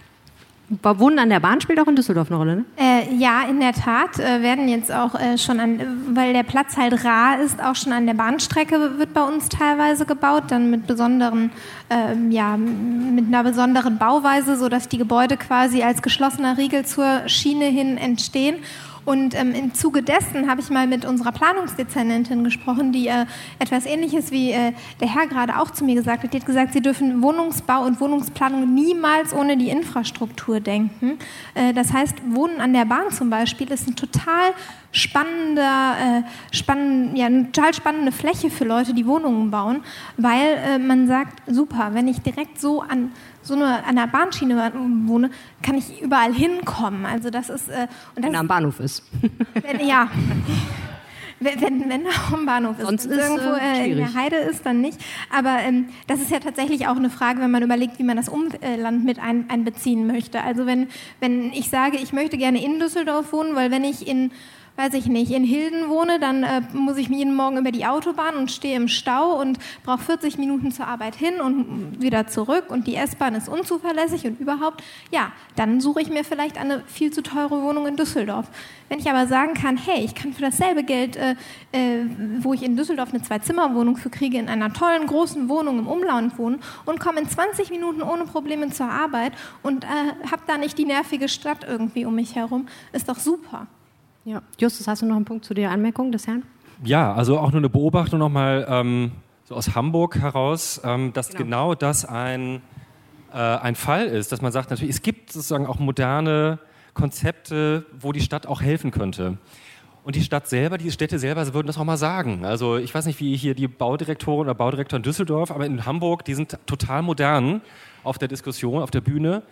Wohnen 0.81 1.19
an 1.19 1.29
der 1.29 1.39
Bahn 1.39 1.61
spielt 1.61 1.79
auch 1.79 1.87
in 1.87 1.95
Düsseldorf 1.95 2.29
eine 2.29 2.37
Rolle, 2.37 2.55
ne? 2.55 2.65
Äh, 2.77 3.13
ja, 3.15 3.43
in 3.47 3.59
der 3.59 3.73
Tat 3.73 4.19
äh, 4.19 4.41
werden 4.41 4.67
jetzt 4.67 4.91
auch 4.91 5.13
äh, 5.13 5.37
schon 5.37 5.59
an, 5.59 5.79
weil 6.13 6.33
der 6.33 6.43
Platz 6.43 6.75
halt 6.75 7.05
rar 7.05 7.39
ist, 7.39 7.61
auch 7.61 7.75
schon 7.75 7.93
an 7.93 8.07
der 8.07 8.15
Bahnstrecke 8.15 8.97
wird 8.97 9.13
bei 9.13 9.21
uns 9.21 9.49
teilweise 9.49 10.05
gebaut, 10.05 10.45
dann 10.49 10.71
mit 10.71 10.87
besonderen, 10.87 11.51
ähm, 11.89 12.31
ja, 12.31 12.57
mit 12.57 13.27
einer 13.27 13.43
besonderen 13.43 13.99
Bauweise, 13.99 14.57
so 14.57 14.67
dass 14.67 14.89
die 14.89 14.97
Gebäude 14.97 15.37
quasi 15.37 15.83
als 15.83 16.01
geschlossener 16.01 16.57
Riegel 16.57 16.85
zur 16.85 17.27
Schiene 17.27 17.65
hin 17.65 17.97
entstehen. 17.97 18.55
Und 19.05 19.35
ähm, 19.35 19.53
im 19.53 19.73
Zuge 19.73 20.01
dessen 20.01 20.49
habe 20.49 20.61
ich 20.61 20.69
mal 20.69 20.87
mit 20.87 21.05
unserer 21.05 21.31
Planungsdezernentin 21.31 22.43
gesprochen, 22.43 22.91
die 22.91 23.07
äh, 23.07 23.25
etwas 23.59 23.85
Ähnliches 23.85 24.31
wie 24.31 24.51
äh, 24.51 24.73
der 24.99 25.13
Herr 25.13 25.27
gerade 25.27 25.59
auch 25.59 25.69
zu 25.71 25.85
mir 25.85 25.95
gesagt 25.95 26.23
hat. 26.23 26.33
Die 26.33 26.39
hat 26.39 26.45
gesagt, 26.45 26.73
sie 26.73 26.81
dürfen 26.81 27.21
Wohnungsbau 27.21 27.83
und 27.83 27.99
Wohnungsplanung 27.99 28.73
niemals 28.73 29.33
ohne 29.33 29.57
die 29.57 29.69
Infrastruktur 29.69 30.59
denken. 30.59 31.19
Äh, 31.53 31.73
das 31.73 31.93
heißt, 31.93 32.15
Wohnen 32.29 32.59
an 32.59 32.73
der 32.73 32.85
Bahn 32.85 33.11
zum 33.11 33.29
Beispiel 33.29 33.71
ist 33.71 33.87
ein 33.87 33.95
total 33.95 34.53
spannender, 34.91 35.95
äh, 35.99 36.55
spann, 36.55 37.15
ja, 37.15 37.25
eine 37.25 37.51
total 37.51 37.73
spannende 37.73 38.11
Fläche 38.11 38.49
für 38.49 38.63
Leute, 38.63 38.93
die 38.93 39.05
Wohnungen 39.05 39.51
bauen, 39.51 39.81
weil 40.17 40.57
äh, 40.65 40.79
man 40.79 41.07
sagt, 41.07 41.43
super, 41.47 41.89
wenn 41.93 42.07
ich 42.07 42.21
direkt 42.21 42.59
so 42.59 42.81
an 42.81 43.11
so 43.45 43.53
eine, 43.53 43.85
an 43.85 43.95
der 43.95 44.07
Bahnschiene 44.07 44.71
wohne, 45.05 45.29
kann 45.61 45.75
ich 45.75 46.01
überall 46.01 46.33
hinkommen. 46.33 47.05
Also 47.05 47.29
das 47.29 47.49
ist 47.49 47.69
äh, 47.69 47.87
und 48.15 48.17
das 48.17 48.25
Wenn 48.25 48.33
er 48.33 48.39
am 48.39 48.47
Bahnhof 48.47 48.79
ist. 48.79 49.03
wenn, 49.53 49.87
ja. 49.87 50.09
Wenn, 51.39 51.61
wenn, 51.61 51.89
wenn 51.89 52.05
er 52.05 52.33
am 52.33 52.45
Bahnhof 52.45 52.79
ist. 52.79 52.85
Sonst 52.85 53.09
Wenn 53.09 53.19
es 53.19 53.25
ist, 53.25 53.29
irgendwo 53.29 53.53
äh, 53.55 53.83
äh, 53.83 53.91
in 53.91 53.97
der. 53.97 54.13
Heide 54.13 54.37
ist, 54.37 54.65
dann 54.65 54.81
nicht. 54.81 54.99
Aber 55.29 55.59
ähm, 55.59 55.89
das 56.07 56.21
ist 56.21 56.31
ja 56.31 56.39
tatsächlich 56.39 56.87
auch 56.87 56.95
eine 56.95 57.09
Frage, 57.09 57.41
wenn 57.41 57.51
man 57.51 57.61
überlegt, 57.61 57.99
wie 57.99 58.03
man 58.03 58.17
das 58.17 58.29
Umland 58.29 59.03
mit 59.05 59.19
ein, 59.19 59.49
einbeziehen 59.49 60.07
möchte. 60.07 60.41
Also 60.41 60.65
wenn, 60.65 60.87
wenn 61.19 61.51
ich 61.53 61.69
sage, 61.69 61.97
ich 61.97 62.13
möchte 62.13 62.37
gerne 62.37 62.63
in 62.63 62.79
Düsseldorf 62.79 63.31
wohnen, 63.31 63.55
weil 63.55 63.69
wenn 63.69 63.83
ich 63.83 64.07
in 64.07 64.31
weiß 64.77 64.93
ich 64.93 65.07
nicht, 65.07 65.31
in 65.31 65.43
Hilden 65.43 65.89
wohne, 65.89 66.19
dann 66.19 66.43
äh, 66.43 66.61
muss 66.73 66.97
ich 66.97 67.07
jeden 67.07 67.33
Morgen 67.33 67.57
über 67.57 67.71
die 67.71 67.85
Autobahn 67.85 68.35
und 68.35 68.51
stehe 68.51 68.75
im 68.75 68.87
Stau 68.87 69.39
und 69.39 69.57
brauche 69.83 69.99
40 69.99 70.37
Minuten 70.37 70.71
zur 70.71 70.87
Arbeit 70.87 71.15
hin 71.15 71.39
und 71.39 72.01
wieder 72.01 72.27
zurück 72.27 72.65
und 72.69 72.85
die 72.87 72.95
S-Bahn 72.95 73.35
ist 73.35 73.47
unzuverlässig 73.47 74.25
und 74.25 74.39
überhaupt, 74.39 74.83
ja, 75.11 75.31
dann 75.55 75.79
suche 75.79 76.01
ich 76.01 76.09
mir 76.09 76.23
vielleicht 76.23 76.57
eine 76.57 76.83
viel 76.87 77.11
zu 77.11 77.23
teure 77.23 77.61
Wohnung 77.61 77.87
in 77.87 77.95
Düsseldorf. 77.95 78.47
Wenn 78.89 78.99
ich 78.99 79.09
aber 79.09 79.27
sagen 79.27 79.53
kann, 79.53 79.77
hey, 79.77 80.03
ich 80.03 80.13
kann 80.13 80.33
für 80.33 80.41
dasselbe 80.41 80.83
Geld, 80.83 81.15
äh, 81.15 81.35
äh, 81.71 82.05
wo 82.39 82.53
ich 82.53 82.61
in 82.61 82.75
Düsseldorf 82.75 83.13
eine 83.13 83.23
Zwei-Zimmer-Wohnung 83.23 83.97
für 83.97 84.09
kriege, 84.09 84.37
in 84.37 84.49
einer 84.49 84.73
tollen 84.73 85.07
großen 85.07 85.49
Wohnung 85.49 85.79
im 85.79 85.87
Umland 85.87 86.37
wohnen 86.37 86.59
und 86.85 86.99
komme 86.99 87.21
in 87.21 87.29
20 87.29 87.71
Minuten 87.71 88.01
ohne 88.01 88.25
Probleme 88.25 88.69
zur 88.69 88.87
Arbeit 88.87 89.33
und 89.63 89.85
äh, 89.85 89.87
habe 90.29 90.41
da 90.47 90.57
nicht 90.57 90.77
die 90.77 90.85
nervige 90.85 91.29
Stadt 91.29 91.65
irgendwie 91.67 92.05
um 92.05 92.15
mich 92.15 92.35
herum, 92.35 92.67
ist 92.91 93.09
doch 93.09 93.19
super. 93.19 93.67
Ja. 94.25 94.41
Justus, 94.57 94.87
hast 94.87 95.03
du 95.03 95.05
noch 95.05 95.15
einen 95.15 95.25
Punkt 95.25 95.45
zu 95.45 95.53
der 95.53 95.69
Anmerkung 95.69 96.11
des 96.11 96.25
Herrn? 96.25 96.41
Ja, 96.83 97.13
also 97.13 97.37
auch 97.37 97.51
nur 97.51 97.59
eine 97.59 97.69
Beobachtung 97.69 98.17
nochmal 98.17 98.65
ähm, 98.67 99.11
so 99.43 99.53
aus 99.53 99.75
Hamburg 99.75 100.17
heraus, 100.17 100.81
ähm, 100.83 101.13
dass 101.13 101.29
genau. 101.29 101.43
genau, 101.43 101.75
das 101.75 102.05
ein, 102.05 102.63
äh, 103.31 103.37
ein 103.37 103.75
Fall 103.75 104.07
ist, 104.07 104.31
dass 104.31 104.41
man 104.41 104.51
sagt, 104.51 104.71
natürlich, 104.71 104.95
es 104.95 105.03
gibt 105.03 105.31
sozusagen 105.31 105.67
auch 105.67 105.77
moderne 105.77 106.57
Konzepte, 106.95 107.85
wo 107.99 108.11
die 108.11 108.19
Stadt 108.19 108.47
auch 108.47 108.61
helfen 108.61 108.89
könnte. 108.89 109.37
Und 110.03 110.15
die 110.15 110.23
Stadt 110.23 110.47
selber, 110.47 110.79
die 110.79 110.91
Städte 110.91 111.19
selber 111.19 111.53
würden 111.53 111.67
das 111.67 111.77
auch 111.77 111.83
mal 111.83 111.97
sagen. 111.97 112.45
Also 112.45 112.77
ich 112.77 112.93
weiß 112.93 113.05
nicht, 113.05 113.19
wie 113.19 113.35
hier 113.35 113.53
die 113.53 113.67
Baudirektorin 113.67 114.41
oder 114.41 114.55
Baudirektor 114.55 114.97
in 114.97 115.03
Düsseldorf, 115.03 115.51
aber 115.51 115.67
in 115.67 115.85
Hamburg, 115.85 116.25
die 116.25 116.33
sind 116.33 116.57
total 116.65 117.03
modern 117.03 117.61
auf 118.03 118.17
der 118.17 118.27
Diskussion, 118.27 118.81
auf 118.81 118.91
der 118.91 119.01
Bühne 119.01 119.43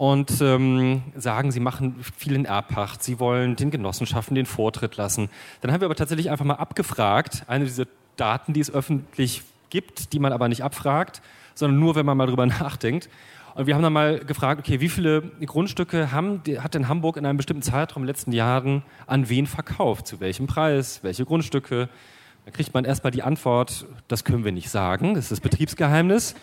und 0.00 0.40
ähm, 0.40 1.02
sagen, 1.14 1.52
sie 1.52 1.60
machen 1.60 1.96
viel 2.16 2.34
in 2.34 2.46
Erbpacht, 2.46 3.02
sie 3.02 3.20
wollen 3.20 3.54
den 3.54 3.70
Genossenschaften 3.70 4.34
den 4.34 4.46
Vortritt 4.46 4.96
lassen. 4.96 5.28
Dann 5.60 5.70
haben 5.70 5.82
wir 5.82 5.84
aber 5.84 5.94
tatsächlich 5.94 6.30
einfach 6.30 6.46
mal 6.46 6.54
abgefragt, 6.54 7.44
eine 7.48 7.66
dieser 7.66 7.84
Daten, 8.16 8.54
die 8.54 8.60
es 8.60 8.72
öffentlich 8.72 9.42
gibt, 9.68 10.14
die 10.14 10.18
man 10.18 10.32
aber 10.32 10.48
nicht 10.48 10.64
abfragt, 10.64 11.20
sondern 11.54 11.78
nur, 11.78 11.96
wenn 11.96 12.06
man 12.06 12.16
mal 12.16 12.26
drüber 12.26 12.46
nachdenkt. 12.46 13.10
Und 13.54 13.66
wir 13.66 13.74
haben 13.74 13.82
dann 13.82 13.92
mal 13.92 14.20
gefragt, 14.20 14.60
okay, 14.60 14.80
wie 14.80 14.88
viele 14.88 15.20
Grundstücke 15.44 16.10
haben, 16.12 16.40
hat 16.60 16.72
denn 16.72 16.88
Hamburg 16.88 17.18
in 17.18 17.26
einem 17.26 17.36
bestimmten 17.36 17.62
Zeitraum 17.62 18.02
in 18.02 18.06
den 18.06 18.14
letzten 18.14 18.32
Jahren 18.32 18.82
an 19.06 19.28
wen 19.28 19.46
verkauft? 19.46 20.06
Zu 20.06 20.18
welchem 20.18 20.46
Preis? 20.46 21.00
Welche 21.02 21.26
Grundstücke? 21.26 21.90
Da 22.46 22.50
kriegt 22.52 22.72
man 22.72 22.86
erstmal 22.86 23.10
die 23.10 23.22
Antwort, 23.22 23.84
das 24.08 24.24
können 24.24 24.46
wir 24.46 24.52
nicht 24.52 24.70
sagen, 24.70 25.12
das 25.12 25.24
ist 25.24 25.32
das 25.32 25.40
Betriebsgeheimnis. 25.40 26.36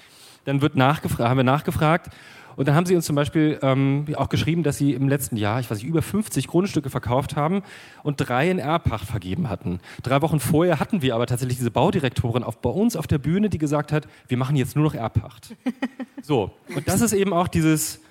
Dann 0.46 0.62
wird 0.62 0.76
nachgefragt, 0.76 1.28
haben 1.28 1.38
wir 1.38 1.44
nachgefragt 1.44 2.12
und 2.58 2.68
dann 2.68 2.76
haben 2.76 2.88
sie 2.88 2.96
uns 2.96 3.06
zum 3.06 3.16
Beispiel 3.16 3.60
ähm, 3.62 4.06
auch 4.16 4.30
geschrieben, 4.30 4.64
dass 4.64 4.78
sie 4.78 4.94
im 4.94 5.08
letzten 5.08 5.38
Jahr, 5.38 5.60
ich 5.60 5.70
weiß 5.70 5.78
nicht, 5.78 5.88
über 5.88 6.02
50 6.02 6.48
Grundstücke 6.48 6.90
verkauft 6.90 7.36
haben 7.36 7.62
und 8.02 8.18
drei 8.18 8.50
in 8.50 8.58
Erbpacht 8.58 9.06
vergeben 9.06 9.48
hatten. 9.48 9.80
Drei 10.02 10.24
Wochen 10.24 10.40
vorher 10.40 10.80
hatten 10.80 11.04
wir 11.04 11.14
aber 11.14 11.28
tatsächlich 11.28 11.60
diese 11.60 11.70
Baudirektorin 11.70 12.44
auf, 12.44 12.58
bei 12.58 12.72
uns 12.72 12.96
auf 12.96 13.06
der 13.06 13.20
Bühne, 13.20 13.50
die 13.50 13.60
gesagt 13.60 13.92
hat, 13.92 14.08
wir 14.28 14.38
machen 14.38 14.56
jetzt 14.56 14.76
nur 14.76 14.86
noch 14.86 14.96
Erbpacht. 14.96 15.56
so, 16.24 16.52
und 16.76 16.88
das 16.88 17.02
ist 17.02 17.14
eben 17.14 17.32
auch 17.32 17.48
dieses, 17.48 18.02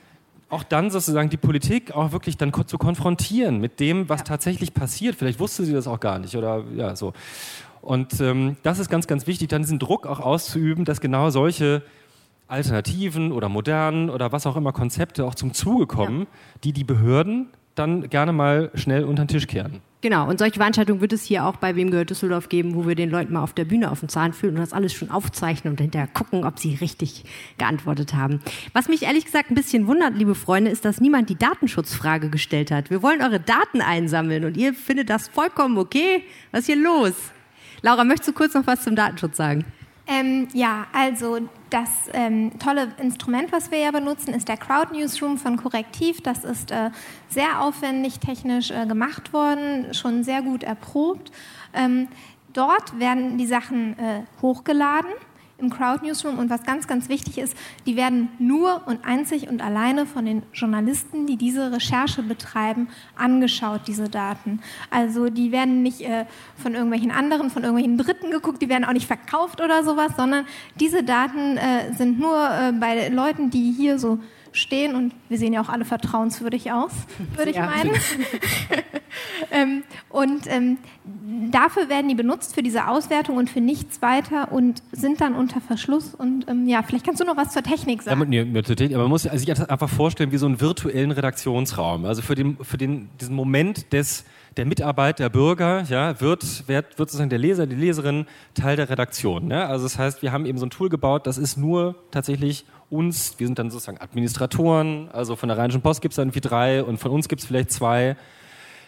auch 0.48 0.62
dann 0.62 0.90
sozusagen 0.90 1.28
die 1.28 1.36
Politik 1.36 1.90
auch 1.90 2.12
wirklich 2.12 2.36
dann 2.36 2.52
zu 2.66 2.78
konfrontieren 2.78 3.60
mit 3.60 3.80
dem, 3.80 4.08
was 4.08 4.20
ja. 4.20 4.26
tatsächlich 4.26 4.72
passiert. 4.72 5.16
Vielleicht 5.16 5.40
wusste 5.40 5.64
sie 5.64 5.72
das 5.72 5.88
auch 5.88 5.98
gar 5.98 6.20
nicht 6.20 6.36
oder 6.36 6.62
ja, 6.76 6.94
so. 6.94 7.14
Und 7.82 8.20
ähm, 8.20 8.56
das 8.62 8.78
ist 8.78 8.90
ganz, 8.90 9.08
ganz 9.08 9.26
wichtig, 9.26 9.48
dann 9.48 9.62
diesen 9.62 9.80
Druck 9.80 10.06
auch 10.06 10.20
auszuüben, 10.20 10.84
dass 10.84 11.00
genau 11.00 11.30
solche 11.30 11.82
alternativen 12.48 13.32
oder 13.32 13.48
modernen 13.48 14.10
oder 14.10 14.32
was 14.32 14.46
auch 14.46 14.56
immer 14.56 14.72
Konzepte 14.72 15.24
auch 15.24 15.34
zum 15.34 15.52
Zuge 15.52 15.86
kommen, 15.86 16.20
ja. 16.20 16.26
die 16.64 16.72
die 16.72 16.84
Behörden 16.84 17.48
dann 17.74 18.08
gerne 18.08 18.32
mal 18.32 18.70
schnell 18.74 19.04
unter 19.04 19.24
den 19.24 19.28
Tisch 19.28 19.46
kehren. 19.46 19.80
Genau, 20.02 20.28
und 20.28 20.38
solche 20.38 20.56
Veranstaltungen 20.56 21.00
wird 21.00 21.12
es 21.12 21.24
hier 21.24 21.46
auch 21.46 21.56
bei 21.56 21.74
Wem 21.74 21.90
gehört 21.90 22.10
Düsseldorf 22.10 22.48
geben, 22.48 22.74
wo 22.74 22.86
wir 22.86 22.94
den 22.94 23.10
Leuten 23.10 23.32
mal 23.32 23.42
auf 23.42 23.54
der 23.54 23.64
Bühne 23.64 23.90
auf 23.90 24.00
den 24.00 24.08
Zahn 24.08 24.32
fühlen 24.32 24.54
und 24.54 24.60
das 24.60 24.72
alles 24.72 24.92
schon 24.92 25.10
aufzeichnen 25.10 25.72
und 25.72 25.80
hinterher 25.80 26.06
gucken, 26.06 26.44
ob 26.44 26.58
sie 26.58 26.74
richtig 26.76 27.24
geantwortet 27.58 28.14
haben. 28.14 28.40
Was 28.72 28.88
mich 28.88 29.02
ehrlich 29.02 29.24
gesagt 29.24 29.50
ein 29.50 29.54
bisschen 29.54 29.86
wundert, 29.86 30.14
liebe 30.14 30.34
Freunde, 30.34 30.70
ist, 30.70 30.84
dass 30.84 31.00
niemand 31.00 31.28
die 31.28 31.36
Datenschutzfrage 31.36 32.30
gestellt 32.30 32.70
hat. 32.70 32.90
Wir 32.90 33.02
wollen 33.02 33.20
eure 33.22 33.40
Daten 33.40 33.80
einsammeln 33.80 34.44
und 34.44 34.56
ihr 34.56 34.74
findet 34.74 35.10
das 35.10 35.28
vollkommen 35.28 35.76
okay. 35.76 36.22
Was 36.52 36.60
ist 36.60 36.66
hier 36.66 36.76
los? 36.76 37.14
Laura, 37.82 38.04
möchtest 38.04 38.28
du 38.28 38.32
kurz 38.32 38.54
noch 38.54 38.66
was 38.66 38.82
zum 38.82 38.96
Datenschutz 38.96 39.36
sagen? 39.36 39.64
Ähm, 40.06 40.46
ja, 40.52 40.86
also 40.92 41.40
das 41.70 41.88
ähm, 42.12 42.58
tolle 42.58 42.92
Instrument, 42.98 43.52
was 43.52 43.70
wir 43.70 43.78
ja 43.78 43.90
benutzen, 43.90 44.34
ist 44.34 44.48
der 44.48 44.56
Crowd 44.56 44.92
Newsroom 44.92 45.36
von 45.38 45.56
Korrektiv. 45.56 46.20
Das 46.20 46.44
ist 46.44 46.70
äh, 46.70 46.90
sehr 47.28 47.60
aufwendig 47.62 48.20
technisch 48.20 48.70
äh, 48.70 48.86
gemacht 48.86 49.32
worden, 49.32 49.92
schon 49.92 50.22
sehr 50.22 50.42
gut 50.42 50.62
erprobt. 50.62 51.32
Ähm, 51.74 52.08
dort 52.52 52.98
werden 52.98 53.38
die 53.38 53.46
Sachen 53.46 53.98
äh, 53.98 54.22
hochgeladen 54.42 55.10
im 55.58 55.70
Crowd 55.70 56.04
Newsroom. 56.04 56.38
Und 56.38 56.50
was 56.50 56.64
ganz, 56.64 56.86
ganz 56.86 57.08
wichtig 57.08 57.38
ist, 57.38 57.56
die 57.86 57.96
werden 57.96 58.28
nur 58.38 58.86
und 58.86 59.04
einzig 59.04 59.48
und 59.48 59.62
alleine 59.62 60.06
von 60.06 60.24
den 60.24 60.42
Journalisten, 60.52 61.26
die 61.26 61.36
diese 61.36 61.72
Recherche 61.72 62.22
betreiben, 62.22 62.88
angeschaut, 63.16 63.82
diese 63.86 64.08
Daten. 64.08 64.60
Also 64.90 65.28
die 65.28 65.52
werden 65.52 65.82
nicht 65.82 66.02
äh, 66.02 66.26
von 66.56 66.74
irgendwelchen 66.74 67.10
anderen, 67.10 67.50
von 67.50 67.62
irgendwelchen 67.62 67.98
Dritten 67.98 68.30
geguckt, 68.30 68.60
die 68.62 68.68
werden 68.68 68.84
auch 68.84 68.92
nicht 68.92 69.06
verkauft 69.06 69.60
oder 69.60 69.84
sowas, 69.84 70.12
sondern 70.16 70.46
diese 70.78 71.02
Daten 71.02 71.56
äh, 71.56 71.92
sind 71.94 72.18
nur 72.18 72.36
äh, 72.36 72.72
bei 72.72 73.08
Leuten, 73.08 73.50
die 73.50 73.72
hier 73.72 73.98
so 73.98 74.18
stehen 74.56 74.94
und 74.94 75.12
wir 75.28 75.38
sehen 75.38 75.52
ja 75.52 75.60
auch 75.60 75.68
alle 75.68 75.84
vertrauenswürdig 75.84 76.72
aus, 76.72 76.92
würde 77.36 77.50
ich 77.50 77.56
meinen. 77.56 77.92
ähm, 79.50 79.82
und 80.08 80.46
ähm, 80.48 80.78
dafür 81.50 81.88
werden 81.88 82.08
die 82.08 82.14
benutzt 82.14 82.54
für 82.54 82.62
diese 82.62 82.88
Auswertung 82.88 83.36
und 83.36 83.50
für 83.50 83.60
nichts 83.60 84.02
weiter 84.02 84.52
und 84.52 84.82
sind 84.92 85.20
dann 85.20 85.34
unter 85.34 85.60
Verschluss. 85.60 86.14
Und 86.14 86.48
ähm, 86.48 86.68
ja, 86.68 86.82
vielleicht 86.82 87.04
kannst 87.04 87.20
du 87.20 87.24
noch 87.24 87.36
was 87.36 87.52
zur 87.52 87.62
Technik 87.62 88.02
sagen. 88.02 88.32
Ja, 88.32 88.44
man, 88.44 88.94
aber 88.94 89.02
man 89.02 89.10
muss 89.10 89.22
sich 89.22 89.70
einfach 89.70 89.88
vorstellen 89.88 90.32
wie 90.32 90.38
so 90.38 90.46
einen 90.46 90.60
virtuellen 90.60 91.10
Redaktionsraum. 91.10 92.04
Also 92.04 92.22
für, 92.22 92.34
den, 92.34 92.56
für 92.62 92.78
den, 92.78 93.08
diesen 93.20 93.34
Moment 93.34 93.92
des 93.92 94.24
der 94.56 94.64
Mitarbeit 94.64 95.18
der 95.18 95.28
Bürger 95.28 95.82
ja, 95.82 96.18
wird, 96.20 96.66
wird, 96.68 96.98
wird 96.98 97.10
sozusagen 97.10 97.28
der 97.28 97.38
Leser, 97.38 97.66
die 97.66 97.76
Leserin 97.76 98.26
Teil 98.54 98.76
der 98.76 98.88
Redaktion. 98.88 99.48
Ne? 99.48 99.66
Also 99.66 99.84
das 99.84 99.98
heißt, 99.98 100.22
wir 100.22 100.32
haben 100.32 100.46
eben 100.46 100.58
so 100.58 100.66
ein 100.66 100.70
Tool 100.70 100.88
gebaut, 100.88 101.26
das 101.26 101.38
ist 101.38 101.56
nur 101.56 101.96
tatsächlich 102.10 102.64
uns, 102.90 103.34
wir 103.38 103.46
sind 103.46 103.58
dann 103.58 103.70
sozusagen 103.70 104.00
Administratoren, 104.00 105.08
also 105.12 105.36
von 105.36 105.48
der 105.48 105.58
Rheinischen 105.58 105.82
Post 105.82 106.00
gibt 106.00 106.12
es 106.12 106.16
dann 106.16 106.28
irgendwie 106.28 106.40
drei 106.40 106.84
und 106.84 106.98
von 106.98 107.10
uns 107.10 107.28
gibt 107.28 107.40
es 107.40 107.46
vielleicht 107.46 107.70
zwei, 107.70 108.16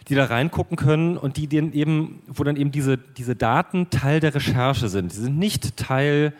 die 0.08 0.14
da 0.14 0.24
reingucken 0.24 0.76
können 0.76 1.16
und 1.16 1.36
die 1.36 1.54
eben, 1.54 2.22
wo 2.26 2.44
dann 2.44 2.56
eben 2.56 2.70
diese, 2.70 2.96
diese 2.96 3.36
Daten 3.36 3.90
Teil 3.90 4.20
der 4.20 4.34
Recherche 4.34 4.88
sind. 4.88 5.12
Sie 5.12 5.22
sind 5.22 5.38
nicht 5.38 5.76
Teil 5.76 6.32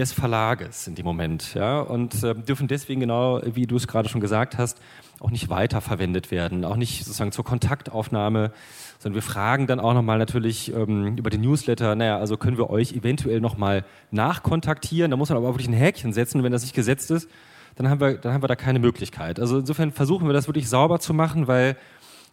des 0.00 0.12
Verlages 0.12 0.86
in 0.86 0.94
dem 0.94 1.04
Moment, 1.04 1.54
ja, 1.54 1.80
und 1.80 2.22
äh, 2.22 2.34
dürfen 2.34 2.68
deswegen 2.68 3.00
genau, 3.00 3.40
wie 3.44 3.66
du 3.66 3.76
es 3.76 3.86
gerade 3.86 4.08
schon 4.08 4.20
gesagt 4.20 4.58
hast, 4.58 4.80
auch 5.20 5.30
nicht 5.30 5.48
weiterverwendet 5.48 6.30
werden, 6.30 6.64
auch 6.64 6.76
nicht 6.76 7.04
sozusagen 7.04 7.32
zur 7.32 7.44
Kontaktaufnahme 7.44 8.52
sondern 9.00 9.14
wir 9.14 9.22
fragen 9.22 9.66
dann 9.66 9.80
auch 9.80 9.94
nochmal 9.94 10.18
natürlich 10.18 10.74
ähm, 10.74 11.16
über 11.16 11.30
den 11.30 11.40
Newsletter, 11.40 11.96
naja, 11.96 12.18
also 12.18 12.36
können 12.36 12.58
wir 12.58 12.68
euch 12.68 12.92
eventuell 12.92 13.40
nochmal 13.40 13.84
nachkontaktieren, 14.10 15.10
da 15.10 15.16
muss 15.16 15.30
man 15.30 15.38
aber 15.38 15.48
auch 15.48 15.54
wirklich 15.54 15.68
ein 15.68 15.74
Häkchen 15.74 16.12
setzen 16.12 16.44
wenn 16.44 16.52
das 16.52 16.62
nicht 16.62 16.74
gesetzt 16.74 17.10
ist, 17.10 17.28
dann 17.76 17.88
haben 17.88 17.98
wir, 17.98 18.18
dann 18.18 18.34
haben 18.34 18.42
wir 18.42 18.48
da 18.48 18.56
keine 18.56 18.78
Möglichkeit. 18.78 19.40
Also 19.40 19.60
insofern 19.60 19.90
versuchen 19.90 20.28
wir 20.28 20.34
das 20.34 20.48
wirklich 20.48 20.68
sauber 20.68 21.00
zu 21.00 21.14
machen, 21.14 21.48
weil 21.48 21.76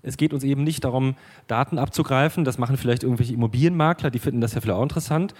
es 0.03 0.18
geht 0.18 0.34
uns 0.34 0.43
eben 0.43 0.65
nicht 0.65 0.84
darum, 0.84 1.15
Daten 1.47 1.80
abzugreifen, 1.80 2.43
das 2.43 2.57
machen 2.57 2.76
vielleicht 2.76 3.03
irgendwelche 3.03 3.34
Immobilienmakler, 3.34 4.11
die 4.11 4.20
finden 4.20 4.41
das 4.41 4.53
ja 4.53 4.59
vielleicht 4.59 4.78
auch 4.78 4.84
interessant, 4.84 5.34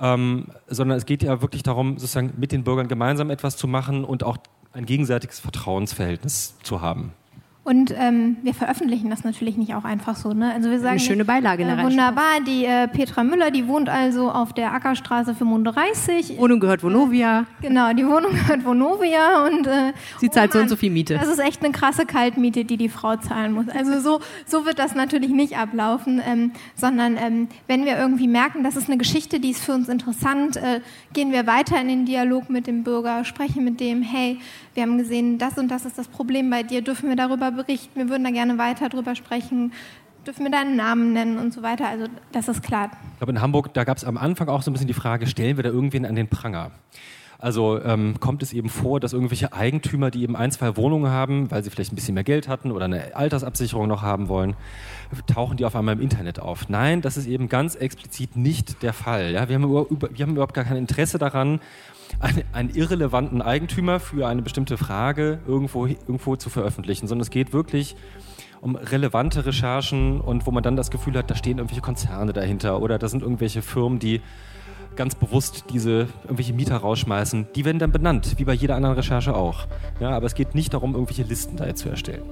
ähm, 0.00 0.46
sondern 0.68 0.98
es 0.98 1.06
geht 1.06 1.22
ja 1.22 1.40
wirklich 1.42 1.62
darum, 1.62 1.98
sozusagen 1.98 2.34
mit 2.36 2.52
den 2.52 2.64
Bürgern 2.64 2.88
gemeinsam 2.88 3.30
etwas 3.30 3.56
zu 3.56 3.66
machen 3.66 4.04
und 4.04 4.24
auch 4.24 4.38
ein 4.72 4.86
gegenseitiges 4.86 5.40
Vertrauensverhältnis 5.40 6.56
zu 6.62 6.80
haben. 6.80 7.12
Und 7.66 7.92
ähm, 7.98 8.36
wir 8.42 8.54
veröffentlichen 8.54 9.10
das 9.10 9.24
natürlich 9.24 9.56
nicht 9.56 9.74
auch 9.74 9.82
einfach 9.82 10.14
so. 10.14 10.32
Ne? 10.32 10.52
Also 10.54 10.70
wir 10.70 10.78
sagen, 10.78 10.90
Eine 10.90 11.00
schöne 11.00 11.24
Beilage 11.24 11.62
in 11.62 11.68
der 11.68 11.78
äh, 11.78 11.82
Wunderbar, 11.82 12.40
die 12.46 12.64
äh, 12.64 12.86
Petra 12.86 13.24
Müller, 13.24 13.50
die 13.50 13.66
wohnt 13.66 13.88
also 13.88 14.30
auf 14.30 14.52
der 14.52 14.72
Ackerstraße 14.72 15.34
35. 15.34 16.38
Wohnung 16.38 16.60
gehört 16.60 16.84
Vonovia. 16.84 17.46
Genau, 17.60 17.92
die 17.92 18.06
Wohnung 18.06 18.30
gehört 18.34 18.64
Vonovia. 18.64 19.46
Und, 19.46 19.66
äh, 19.66 19.94
Sie 20.18 20.30
zahlt 20.30 20.50
oh 20.50 20.58
so 20.58 20.58
und 20.60 20.68
so 20.68 20.76
viel 20.76 20.92
Miete. 20.92 21.14
Das 21.14 21.26
ist 21.26 21.40
echt 21.40 21.64
eine 21.64 21.72
krasse 21.72 22.06
Kaltmiete, 22.06 22.64
die 22.64 22.76
die 22.76 22.88
Frau 22.88 23.16
zahlen 23.16 23.52
muss. 23.52 23.68
Also 23.68 23.98
so, 23.98 24.20
so 24.46 24.64
wird 24.64 24.78
das 24.78 24.94
natürlich 24.94 25.30
nicht 25.30 25.58
ablaufen, 25.58 26.22
ähm, 26.24 26.52
sondern 26.76 27.16
ähm, 27.16 27.48
wenn 27.66 27.84
wir 27.84 27.98
irgendwie 27.98 28.28
merken, 28.28 28.62
das 28.62 28.76
ist 28.76 28.88
eine 28.88 28.96
Geschichte, 28.96 29.40
die 29.40 29.50
ist 29.50 29.64
für 29.64 29.72
uns 29.72 29.88
interessant, 29.88 30.56
äh, 30.56 30.82
gehen 31.14 31.32
wir 31.32 31.48
weiter 31.48 31.80
in 31.80 31.88
den 31.88 32.04
Dialog 32.06 32.48
mit 32.48 32.68
dem 32.68 32.84
Bürger, 32.84 33.24
sprechen 33.24 33.64
mit 33.64 33.80
dem, 33.80 34.02
hey, 34.02 34.38
wir 34.74 34.84
haben 34.84 34.98
gesehen, 34.98 35.38
das 35.38 35.58
und 35.58 35.68
das 35.68 35.84
ist 35.84 35.98
das 35.98 36.06
Problem 36.06 36.48
bei 36.50 36.62
dir, 36.62 36.82
dürfen 36.82 37.08
wir 37.08 37.16
darüber 37.16 37.55
berichten, 37.56 37.98
wir 37.98 38.08
würden 38.08 38.24
da 38.24 38.30
gerne 38.30 38.58
weiter 38.58 38.88
drüber 38.88 39.14
sprechen, 39.14 39.72
dürfen 40.26 40.44
wir 40.44 40.50
deinen 40.50 40.76
Namen 40.76 41.12
nennen 41.12 41.38
und 41.38 41.52
so 41.52 41.62
weiter. 41.62 41.88
Also 41.88 42.06
das 42.32 42.48
ist 42.48 42.62
klar. 42.62 42.90
Ich 43.12 43.18
glaube, 43.18 43.32
in 43.32 43.40
Hamburg, 43.40 43.72
da 43.74 43.84
gab 43.84 43.96
es 43.96 44.04
am 44.04 44.16
Anfang 44.16 44.48
auch 44.48 44.62
so 44.62 44.70
ein 44.70 44.74
bisschen 44.74 44.88
die 44.88 44.94
Frage, 44.94 45.26
stellen 45.26 45.56
wir 45.56 45.64
da 45.64 45.70
irgendwen 45.70 46.04
an 46.04 46.14
den 46.14 46.28
Pranger? 46.28 46.72
Also 47.38 47.82
ähm, 47.82 48.18
kommt 48.18 48.42
es 48.42 48.52
eben 48.52 48.68
vor, 48.68 48.98
dass 48.98 49.12
irgendwelche 49.12 49.52
Eigentümer, 49.52 50.10
die 50.10 50.22
eben 50.22 50.36
ein, 50.36 50.50
zwei 50.50 50.76
Wohnungen 50.76 51.10
haben, 51.10 51.50
weil 51.50 51.62
sie 51.62 51.70
vielleicht 51.70 51.92
ein 51.92 51.96
bisschen 51.96 52.14
mehr 52.14 52.24
Geld 52.24 52.48
hatten 52.48 52.72
oder 52.72 52.86
eine 52.86 53.14
Altersabsicherung 53.14 53.86
noch 53.88 54.02
haben 54.02 54.28
wollen, 54.28 54.56
tauchen 55.26 55.56
die 55.56 55.64
auf 55.64 55.76
einmal 55.76 55.94
im 55.96 56.00
Internet 56.00 56.40
auf. 56.40 56.68
Nein, 56.68 57.02
das 57.02 57.16
ist 57.16 57.26
eben 57.26 57.48
ganz 57.48 57.74
explizit 57.74 58.36
nicht 58.36 58.82
der 58.82 58.92
Fall. 58.92 59.32
Ja? 59.32 59.48
Wir, 59.48 59.56
haben 59.56 59.64
über, 59.64 60.08
wir 60.10 60.22
haben 60.24 60.32
überhaupt 60.32 60.54
gar 60.54 60.64
kein 60.64 60.76
Interesse 60.76 61.18
daran, 61.18 61.60
einen, 62.20 62.44
einen, 62.52 62.70
irrelevanten 62.74 63.42
Eigentümer 63.42 64.00
für 64.00 64.26
eine 64.26 64.40
bestimmte 64.40 64.78
Frage 64.78 65.40
irgendwo, 65.46 65.86
irgendwo 65.86 66.36
zu 66.36 66.50
veröffentlichen, 66.50 67.08
sondern 67.08 67.22
es 67.22 67.30
geht 67.30 67.52
wirklich 67.52 67.96
um 68.60 68.76
relevante 68.76 69.44
Recherchen 69.44 70.20
und 70.20 70.46
wo 70.46 70.50
man 70.50 70.62
dann 70.62 70.76
das 70.76 70.90
Gefühl 70.90 71.16
hat, 71.18 71.30
da 71.30 71.34
stehen 71.34 71.58
irgendwelche 71.58 71.82
Konzerne 71.82 72.32
dahinter 72.32 72.80
oder 72.80 72.98
da 72.98 73.08
sind 73.08 73.22
irgendwelche 73.22 73.60
Firmen, 73.60 73.98
die 73.98 74.22
ganz 74.96 75.14
bewusst 75.14 75.64
diese 75.72 76.08
irgendwelche 76.24 76.52
Mieter 76.52 76.76
rausschmeißen. 76.76 77.48
Die 77.54 77.64
werden 77.64 77.78
dann 77.78 77.92
benannt, 77.92 78.34
wie 78.38 78.44
bei 78.44 78.54
jeder 78.54 78.76
anderen 78.76 78.96
Recherche 78.96 79.34
auch. 79.34 79.66
Ja, 80.00 80.10
aber 80.10 80.26
es 80.26 80.34
geht 80.34 80.54
nicht 80.54 80.74
darum, 80.74 80.94
irgendwelche 80.94 81.22
Listen 81.22 81.56
da 81.56 81.74
zu 81.74 81.88
erstellen. 81.88 82.22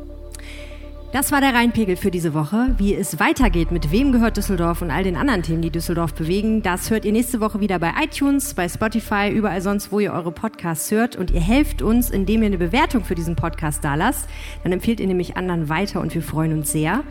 Das 1.15 1.31
war 1.31 1.41
der 1.41 1.55
Rheinpegel 1.55 1.95
für 1.95 2.11
diese 2.11 2.35
Woche. 2.35 2.75
Wie 2.77 2.93
es 2.93 3.21
weitergeht, 3.21 3.71
mit 3.71 3.93
wem 3.93 4.11
gehört 4.11 4.37
Düsseldorf 4.37 4.83
und 4.83 4.91
all 4.91 5.05
den 5.05 5.15
anderen 5.15 5.45
Themen, 5.45 5.63
die 5.63 5.71
Düsseldorf 5.71 6.13
bewegen, 6.13 6.65
das 6.65 6.91
hört 6.91 7.05
ihr 7.05 7.13
nächste 7.13 7.39
Woche 7.39 7.61
wieder 7.61 7.79
bei 7.79 7.93
iTunes, 8.03 8.55
bei 8.55 8.69
Spotify, 8.69 9.31
überall 9.31 9.61
sonst, 9.61 9.93
wo 9.93 10.01
ihr 10.01 10.13
eure 10.13 10.33
Podcasts 10.33 10.91
hört. 10.91 11.15
Und 11.15 11.31
ihr 11.31 11.41
helft 11.41 11.83
uns, 11.83 12.11
indem 12.11 12.43
ihr 12.43 12.47
eine 12.47 12.59
Bewertung 12.59 13.05
für 13.05 13.15
diesen 13.15 13.37
Podcast 13.37 13.85
da 13.85 13.95
lasst. 13.95 14.29
Dann 14.65 14.73
empfiehlt 14.73 14.99
ihr 14.99 15.07
nämlich 15.07 15.37
anderen 15.37 15.69
weiter 15.69 16.01
und 16.01 16.13
wir 16.13 16.23
freuen 16.23 16.53
uns 16.53 16.73
sehr. 16.73 17.05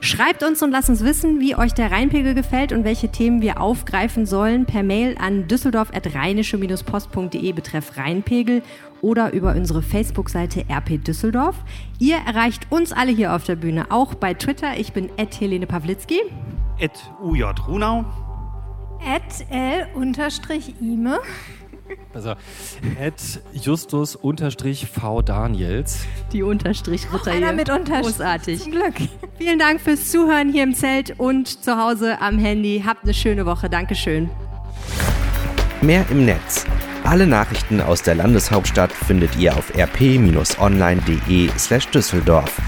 Schreibt 0.00 0.42
uns 0.42 0.62
und 0.62 0.70
lasst 0.70 0.88
uns 0.88 1.04
wissen, 1.04 1.40
wie 1.40 1.56
euch 1.56 1.72
der 1.72 1.90
Rheinpegel 1.90 2.34
gefällt 2.34 2.72
und 2.72 2.84
welche 2.84 3.08
Themen 3.08 3.42
wir 3.42 3.60
aufgreifen 3.60 4.26
sollen 4.26 4.66
per 4.66 4.82
Mail 4.82 5.16
an 5.18 5.48
düsseldorf.rheinische-post.de 5.48 7.52
betreff 7.52 7.96
Rheinpegel 7.96 8.62
oder 9.00 9.32
über 9.32 9.54
unsere 9.54 9.82
Facebook-Seite 9.82 10.66
RP 10.70 11.02
Düsseldorf. 11.02 11.56
Ihr 11.98 12.18
erreicht 12.26 12.66
uns 12.70 12.92
alle 12.92 13.12
hier 13.12 13.34
auf 13.34 13.44
der 13.44 13.56
Bühne, 13.56 13.86
auch 13.90 14.14
bei 14.14 14.34
Twitter. 14.34 14.78
Ich 14.78 14.92
bin 14.92 15.10
Ed 15.16 15.40
Helene 15.40 15.66
Pawlitzki. 15.66 16.20
Ed 16.78 16.92
UJ 17.22 17.44
Runau. 17.66 18.04
Ed 19.00 19.46
L-Ime. 19.50 21.18
Also, 22.14 22.34
Ed 22.98 23.14
Justus 23.52 24.16
unterstrich 24.16 24.86
V 24.86 25.22
Daniels. 25.22 26.00
Die 26.32 26.42
Unterstrich 26.42 27.12
Ritter 27.12 27.32
hier. 27.32 27.52
mit 27.52 27.70
Unterstrich. 27.70 28.16
Großartig. 28.16 28.62
Zum 28.62 28.72
Glück. 28.72 28.94
Vielen 29.38 29.58
Dank 29.58 29.80
fürs 29.80 30.10
Zuhören 30.10 30.50
hier 30.50 30.62
im 30.62 30.74
Zelt 30.74 31.18
und 31.18 31.62
zu 31.62 31.76
Hause 31.76 32.20
am 32.20 32.38
Handy. 32.38 32.82
Habt 32.86 33.04
eine 33.04 33.14
schöne 33.14 33.46
Woche. 33.46 33.68
Dankeschön. 33.68 34.30
Mehr 35.82 36.04
im 36.10 36.24
Netz 36.24 36.64
alle 37.06 37.26
Nachrichten 37.26 37.80
aus 37.80 38.02
der 38.02 38.16
Landeshauptstadt 38.16 38.92
findet 38.92 39.36
ihr 39.36 39.56
auf 39.56 39.72
rp-online.de/düsseldorf. 39.76 42.60